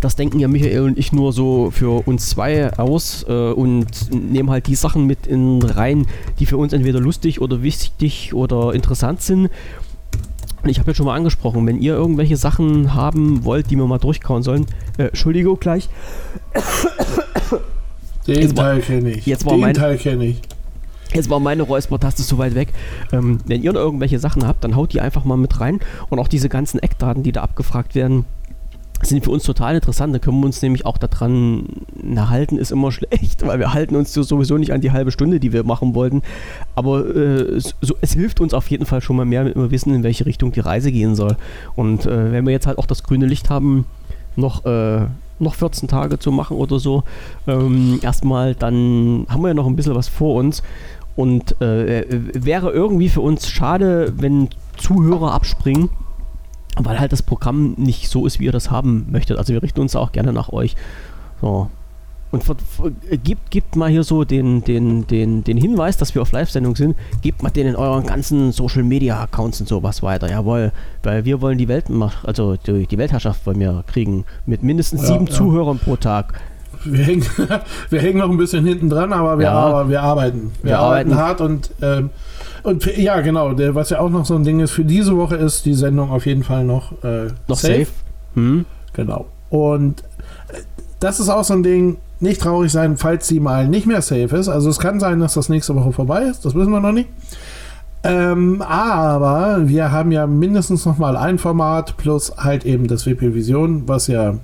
das 0.00 0.16
denken 0.16 0.38
ja 0.40 0.48
Michael 0.48 0.80
und 0.80 0.98
ich 0.98 1.12
nur 1.12 1.32
so 1.32 1.70
für 1.70 2.06
uns 2.06 2.28
zwei 2.30 2.72
aus 2.78 3.24
äh, 3.28 3.32
und 3.52 3.86
nehmen 4.12 4.50
halt 4.50 4.66
die 4.66 4.74
Sachen 4.74 5.06
mit 5.06 5.26
in 5.26 5.62
rein, 5.62 6.06
die 6.38 6.46
für 6.46 6.56
uns 6.56 6.72
entweder 6.72 7.00
lustig 7.00 7.40
oder 7.40 7.62
wichtig 7.62 8.32
oder 8.34 8.72
interessant 8.72 9.20
sind. 9.22 9.50
Und 10.62 10.68
ich 10.68 10.78
habe 10.78 10.90
ja 10.90 10.94
schon 10.94 11.06
mal 11.06 11.16
angesprochen, 11.16 11.66
wenn 11.66 11.80
ihr 11.80 11.94
irgendwelche 11.94 12.36
Sachen 12.36 12.94
haben 12.94 13.44
wollt, 13.44 13.70
die 13.70 13.76
wir 13.76 13.86
mal 13.86 13.98
durchkauen 13.98 14.42
sollen, 14.42 14.66
äh, 14.98 15.04
Entschuldigung 15.04 15.58
gleich, 15.58 15.88
Den 18.26 18.40
Jetzt 18.42 18.56
Teil 18.56 18.80
kenne 18.80 19.10
ich. 19.10 19.26
jetzt 19.26 19.44
war 19.46 19.54
Den 19.54 19.60
mein- 19.60 19.74
Teil 19.74 19.96
kenne 19.96 20.24
ich. 20.26 20.40
Jetzt 21.12 21.28
war 21.28 21.40
meine 21.40 21.62
Räuspertaste 21.64 22.22
zu 22.22 22.38
weit 22.38 22.54
weg. 22.54 22.68
Ähm, 23.12 23.38
wenn 23.46 23.62
ihr 23.64 23.72
noch 23.72 23.80
irgendwelche 23.80 24.20
Sachen 24.20 24.46
habt, 24.46 24.62
dann 24.62 24.76
haut 24.76 24.92
die 24.92 25.00
einfach 25.00 25.24
mal 25.24 25.36
mit 25.36 25.58
rein. 25.58 25.80
Und 26.08 26.20
auch 26.20 26.28
diese 26.28 26.48
ganzen 26.48 26.78
Eckdaten, 26.78 27.24
die 27.24 27.32
da 27.32 27.42
abgefragt 27.42 27.96
werden, 27.96 28.26
sind 29.08 29.24
für 29.24 29.30
uns 29.30 29.44
total 29.44 29.74
interessant. 29.74 30.14
Da 30.14 30.18
können 30.18 30.40
wir 30.40 30.46
uns 30.46 30.60
nämlich 30.62 30.84
auch 30.86 30.98
daran 30.98 31.64
halten, 32.16 32.58
ist 32.58 32.70
immer 32.70 32.92
schlecht, 32.92 33.46
weil 33.46 33.58
wir 33.58 33.72
halten 33.72 33.96
uns 33.96 34.12
sowieso 34.12 34.58
nicht 34.58 34.72
an 34.72 34.80
die 34.80 34.92
halbe 34.92 35.10
Stunde, 35.10 35.40
die 35.40 35.52
wir 35.52 35.64
machen 35.64 35.94
wollten. 35.94 36.22
Aber 36.74 37.04
äh, 37.14 37.60
so, 37.60 37.94
es 38.00 38.12
hilft 38.12 38.40
uns 38.40 38.54
auf 38.54 38.70
jeden 38.70 38.86
Fall 38.86 39.00
schon 39.00 39.16
mal 39.16 39.24
mehr, 39.24 39.44
wenn 39.44 39.54
wir 39.54 39.70
wissen, 39.70 39.94
in 39.94 40.02
welche 40.02 40.26
Richtung 40.26 40.52
die 40.52 40.60
Reise 40.60 40.92
gehen 40.92 41.14
soll. 41.14 41.36
Und 41.76 42.06
äh, 42.06 42.32
wenn 42.32 42.44
wir 42.44 42.52
jetzt 42.52 42.66
halt 42.66 42.78
auch 42.78 42.86
das 42.86 43.02
grüne 43.02 43.26
Licht 43.26 43.50
haben, 43.50 43.86
noch, 44.36 44.64
äh, 44.64 45.06
noch 45.38 45.54
14 45.54 45.88
Tage 45.88 46.18
zu 46.18 46.30
machen 46.30 46.56
oder 46.56 46.78
so, 46.78 47.02
ähm, 47.46 47.98
erstmal, 48.02 48.54
dann 48.54 49.26
haben 49.28 49.42
wir 49.42 49.48
ja 49.48 49.54
noch 49.54 49.66
ein 49.66 49.76
bisschen 49.76 49.94
was 49.94 50.08
vor 50.08 50.36
uns. 50.36 50.62
Und 51.16 51.60
äh, 51.60 52.04
wäre 52.08 52.70
irgendwie 52.70 53.08
für 53.08 53.20
uns 53.20 53.48
schade, 53.48 54.12
wenn 54.16 54.48
Zuhörer 54.76 55.32
abspringen, 55.32 55.90
weil 56.84 56.98
halt 56.98 57.12
das 57.12 57.22
Programm 57.22 57.74
nicht 57.76 58.08
so 58.08 58.26
ist, 58.26 58.40
wie 58.40 58.44
ihr 58.44 58.52
das 58.52 58.70
haben 58.70 59.06
möchtet. 59.10 59.38
Also 59.38 59.52
wir 59.52 59.62
richten 59.62 59.80
uns 59.80 59.96
auch 59.96 60.12
gerne 60.12 60.32
nach 60.32 60.52
euch. 60.52 60.76
So. 61.40 61.70
Und 62.32 62.44
gibt, 63.24 63.50
gibt 63.50 63.74
mal 63.74 63.90
hier 63.90 64.04
so 64.04 64.22
den, 64.22 64.62
den, 64.62 65.04
den, 65.08 65.42
den 65.42 65.56
Hinweis, 65.56 65.96
dass 65.96 66.14
wir 66.14 66.22
auf 66.22 66.30
Live-Sendung 66.30 66.76
sind. 66.76 66.96
Gebt 67.22 67.42
mal 67.42 67.50
den 67.50 67.66
in 67.66 67.74
euren 67.74 68.06
ganzen 68.06 68.52
Social 68.52 68.84
Media 68.84 69.20
Accounts 69.20 69.60
und 69.60 69.68
sowas 69.68 70.00
weiter. 70.02 70.30
Jawohl. 70.30 70.70
Weil 71.02 71.24
wir 71.24 71.40
wollen 71.40 71.58
die 71.58 71.66
Welt 71.66 71.86
also 72.22 72.56
die, 72.56 72.86
die 72.86 72.98
Weltherrschaft 72.98 73.44
wollen 73.46 73.58
wir 73.58 73.82
kriegen. 73.88 74.24
Mit 74.46 74.62
mindestens 74.62 75.08
sieben 75.08 75.26
ja. 75.26 75.32
Zuhörern 75.32 75.78
pro 75.80 75.96
Tag 75.96 76.40
wir 76.84 77.04
hängen, 77.04 77.26
wir 77.90 78.00
hängen 78.00 78.18
noch 78.18 78.30
ein 78.30 78.36
bisschen 78.36 78.64
hinten 78.64 78.88
dran, 78.88 79.12
aber 79.12 79.38
wir, 79.38 79.46
ja. 79.46 79.52
aber 79.52 79.88
wir 79.88 80.02
arbeiten. 80.02 80.52
Wir, 80.62 80.70
wir 80.70 80.78
arbeiten. 80.78 81.12
arbeiten. 81.12 81.28
hart 81.28 81.40
und, 81.40 81.70
ähm, 81.82 82.10
und 82.62 82.84
ja, 82.96 83.20
genau, 83.20 83.52
der, 83.52 83.74
was 83.74 83.90
ja 83.90 84.00
auch 84.00 84.10
noch 84.10 84.24
so 84.24 84.34
ein 84.34 84.44
Ding 84.44 84.60
ist, 84.60 84.72
für 84.72 84.84
diese 84.84 85.16
Woche 85.16 85.36
ist 85.36 85.66
die 85.66 85.74
Sendung 85.74 86.10
auf 86.10 86.26
jeden 86.26 86.42
Fall 86.42 86.64
noch, 86.64 86.92
äh, 87.04 87.28
noch 87.48 87.56
safe. 87.56 87.78
safe. 87.78 87.90
Hm. 88.34 88.64
Genau. 88.92 89.26
Und 89.50 90.00
äh, 90.48 90.58
das 91.00 91.20
ist 91.20 91.28
auch 91.28 91.44
so 91.44 91.54
ein 91.54 91.62
Ding, 91.62 91.96
nicht 92.20 92.42
traurig 92.42 92.70
sein, 92.70 92.96
falls 92.96 93.26
sie 93.26 93.40
mal 93.40 93.66
nicht 93.66 93.86
mehr 93.86 94.02
safe 94.02 94.36
ist. 94.36 94.48
Also 94.48 94.68
es 94.68 94.78
kann 94.78 95.00
sein, 95.00 95.20
dass 95.20 95.34
das 95.34 95.48
nächste 95.48 95.74
Woche 95.74 95.92
vorbei 95.92 96.22
ist, 96.22 96.44
das 96.44 96.54
wissen 96.54 96.70
wir 96.70 96.80
noch 96.80 96.92
nicht. 96.92 97.08
Ähm, 98.02 98.62
aber 98.62 99.68
wir 99.68 99.92
haben 99.92 100.10
ja 100.10 100.26
mindestens 100.26 100.86
noch 100.86 100.96
mal 100.96 101.16
ein 101.16 101.38
Format 101.38 101.96
plus 101.98 102.32
halt 102.38 102.64
eben 102.64 102.86
das 102.86 103.06
WP 103.06 103.34
Vision, 103.34 103.82
was 103.86 104.06
ja 104.06 104.36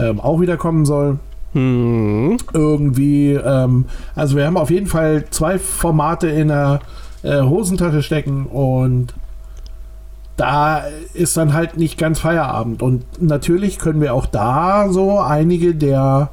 ähm, 0.00 0.20
auch 0.20 0.40
wieder 0.40 0.56
kommen 0.56 0.84
soll. 0.84 1.18
Hm. 1.52 2.36
Irgendwie, 2.52 3.32
ähm, 3.32 3.84
also 4.16 4.36
wir 4.36 4.46
haben 4.46 4.56
auf 4.56 4.70
jeden 4.70 4.88
Fall 4.88 5.24
zwei 5.30 5.58
Formate 5.58 6.28
in 6.28 6.48
der 6.48 6.80
äh, 7.24 7.40
Hosentasche 7.40 8.02
stecken 8.02 8.46
und 8.46 9.14
da 10.36 10.82
ist 11.14 11.36
dann 11.36 11.52
halt 11.52 11.76
nicht 11.76 11.98
ganz 11.98 12.20
Feierabend. 12.20 12.82
Und 12.82 13.04
natürlich 13.20 13.78
können 13.78 14.00
wir 14.00 14.14
auch 14.14 14.26
da 14.26 14.88
so 14.90 15.20
einige 15.20 15.74
der, 15.74 16.30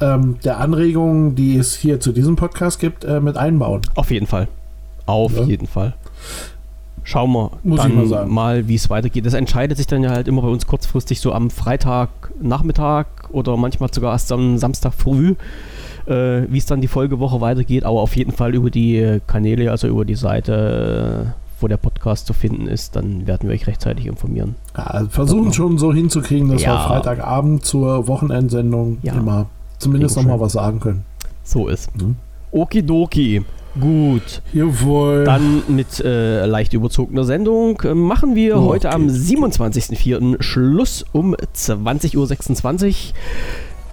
ähm, 0.00 0.38
der 0.44 0.58
Anregungen, 0.58 1.34
die 1.34 1.56
es 1.56 1.74
hier 1.74 2.00
zu 2.00 2.12
diesem 2.12 2.36
Podcast 2.36 2.78
gibt, 2.78 3.04
äh, 3.04 3.20
mit 3.20 3.36
einbauen. 3.36 3.82
Auf 3.94 4.10
jeden 4.10 4.26
Fall. 4.26 4.48
Auf 5.06 5.36
ja. 5.36 5.44
jeden 5.44 5.66
Fall. 5.66 5.94
Schauen 7.04 7.32
wir 7.32 7.50
Muss 7.64 7.80
dann 7.80 8.08
mal, 8.08 8.26
mal 8.26 8.68
wie 8.68 8.76
es 8.76 8.88
weitergeht. 8.88 9.26
Das 9.26 9.34
entscheidet 9.34 9.76
sich 9.76 9.88
dann 9.88 10.04
ja 10.04 10.10
halt 10.10 10.28
immer 10.28 10.42
bei 10.42 10.48
uns 10.48 10.66
kurzfristig 10.66 11.20
so 11.20 11.32
am 11.32 11.50
Freitagnachmittag 11.50 13.06
oder 13.30 13.56
manchmal 13.56 13.92
sogar 13.92 14.12
erst 14.12 14.30
am 14.30 14.56
Samstag 14.58 14.94
früh, 14.94 15.34
äh, 16.06 16.42
wie 16.48 16.58
es 16.58 16.66
dann 16.66 16.80
die 16.80 16.88
Folgewoche 16.88 17.40
weitergeht. 17.40 17.84
Aber 17.84 18.00
auf 18.00 18.16
jeden 18.16 18.32
Fall 18.32 18.54
über 18.54 18.70
die 18.70 19.20
Kanäle, 19.26 19.70
also 19.70 19.88
über 19.88 20.04
die 20.04 20.14
Seite, 20.14 21.34
wo 21.60 21.68
der 21.68 21.76
Podcast 21.76 22.26
zu 22.26 22.32
finden 22.32 22.66
ist, 22.66 22.96
dann 22.96 23.26
werden 23.26 23.48
wir 23.48 23.54
euch 23.54 23.66
rechtzeitig 23.66 24.06
informieren. 24.06 24.56
Ja, 24.76 24.84
also 24.84 25.08
versuchen 25.08 25.52
schon 25.52 25.78
so 25.78 25.92
hinzukriegen, 25.92 26.50
dass 26.50 26.62
ja. 26.62 26.74
wir 26.74 26.88
Freitagabend 26.88 27.64
zur 27.64 28.08
Wochenendsendung 28.08 28.98
ja. 29.02 29.14
immer 29.14 29.46
zumindest 29.78 30.16
nochmal 30.16 30.40
was 30.40 30.52
sagen 30.52 30.80
können. 30.80 31.04
So 31.44 31.68
ist. 31.68 31.94
Mhm. 32.00 32.16
Okidoki. 32.50 33.44
Gut. 33.80 34.42
Jawohl. 34.52 35.24
Dann 35.24 35.62
mit 35.68 36.00
äh, 36.00 36.44
leicht 36.44 36.74
überzogener 36.74 37.24
Sendung 37.24 37.80
äh, 37.82 37.94
machen 37.94 38.34
wir 38.34 38.58
oh, 38.58 38.66
heute 38.66 38.88
okay. 38.88 38.96
am 38.96 39.06
27.04. 39.06 40.42
Schluss 40.42 41.06
um 41.12 41.34
20.26 41.34 42.16
Uhr. 42.18 43.14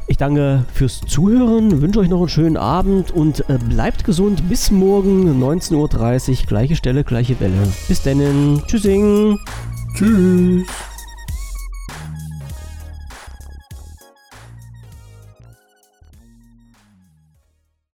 Ich 0.10 0.18
danke 0.18 0.66
fürs 0.74 1.02
Zuhören, 1.02 1.84
wünsche 1.84 2.00
euch 2.00 2.10
noch 2.10 2.18
einen 2.18 2.30
schönen 2.30 2.58
Abend 2.58 3.12
und 3.12 3.48
äh, 3.48 3.60
bleibt 3.70 4.04
gesund. 4.04 4.50
Bis 4.50 4.72
morgen 4.72 5.40
19.30 5.40 5.76
Uhr, 5.76 6.48
gleiche 6.48 6.76
Stelle, 6.76 7.04
gleiche 7.04 7.40
Welle. 7.40 7.54
Bis 7.88 8.02
dann. 8.02 8.64
Tschüssing. 8.66 9.38
Tschüss. 9.94 10.66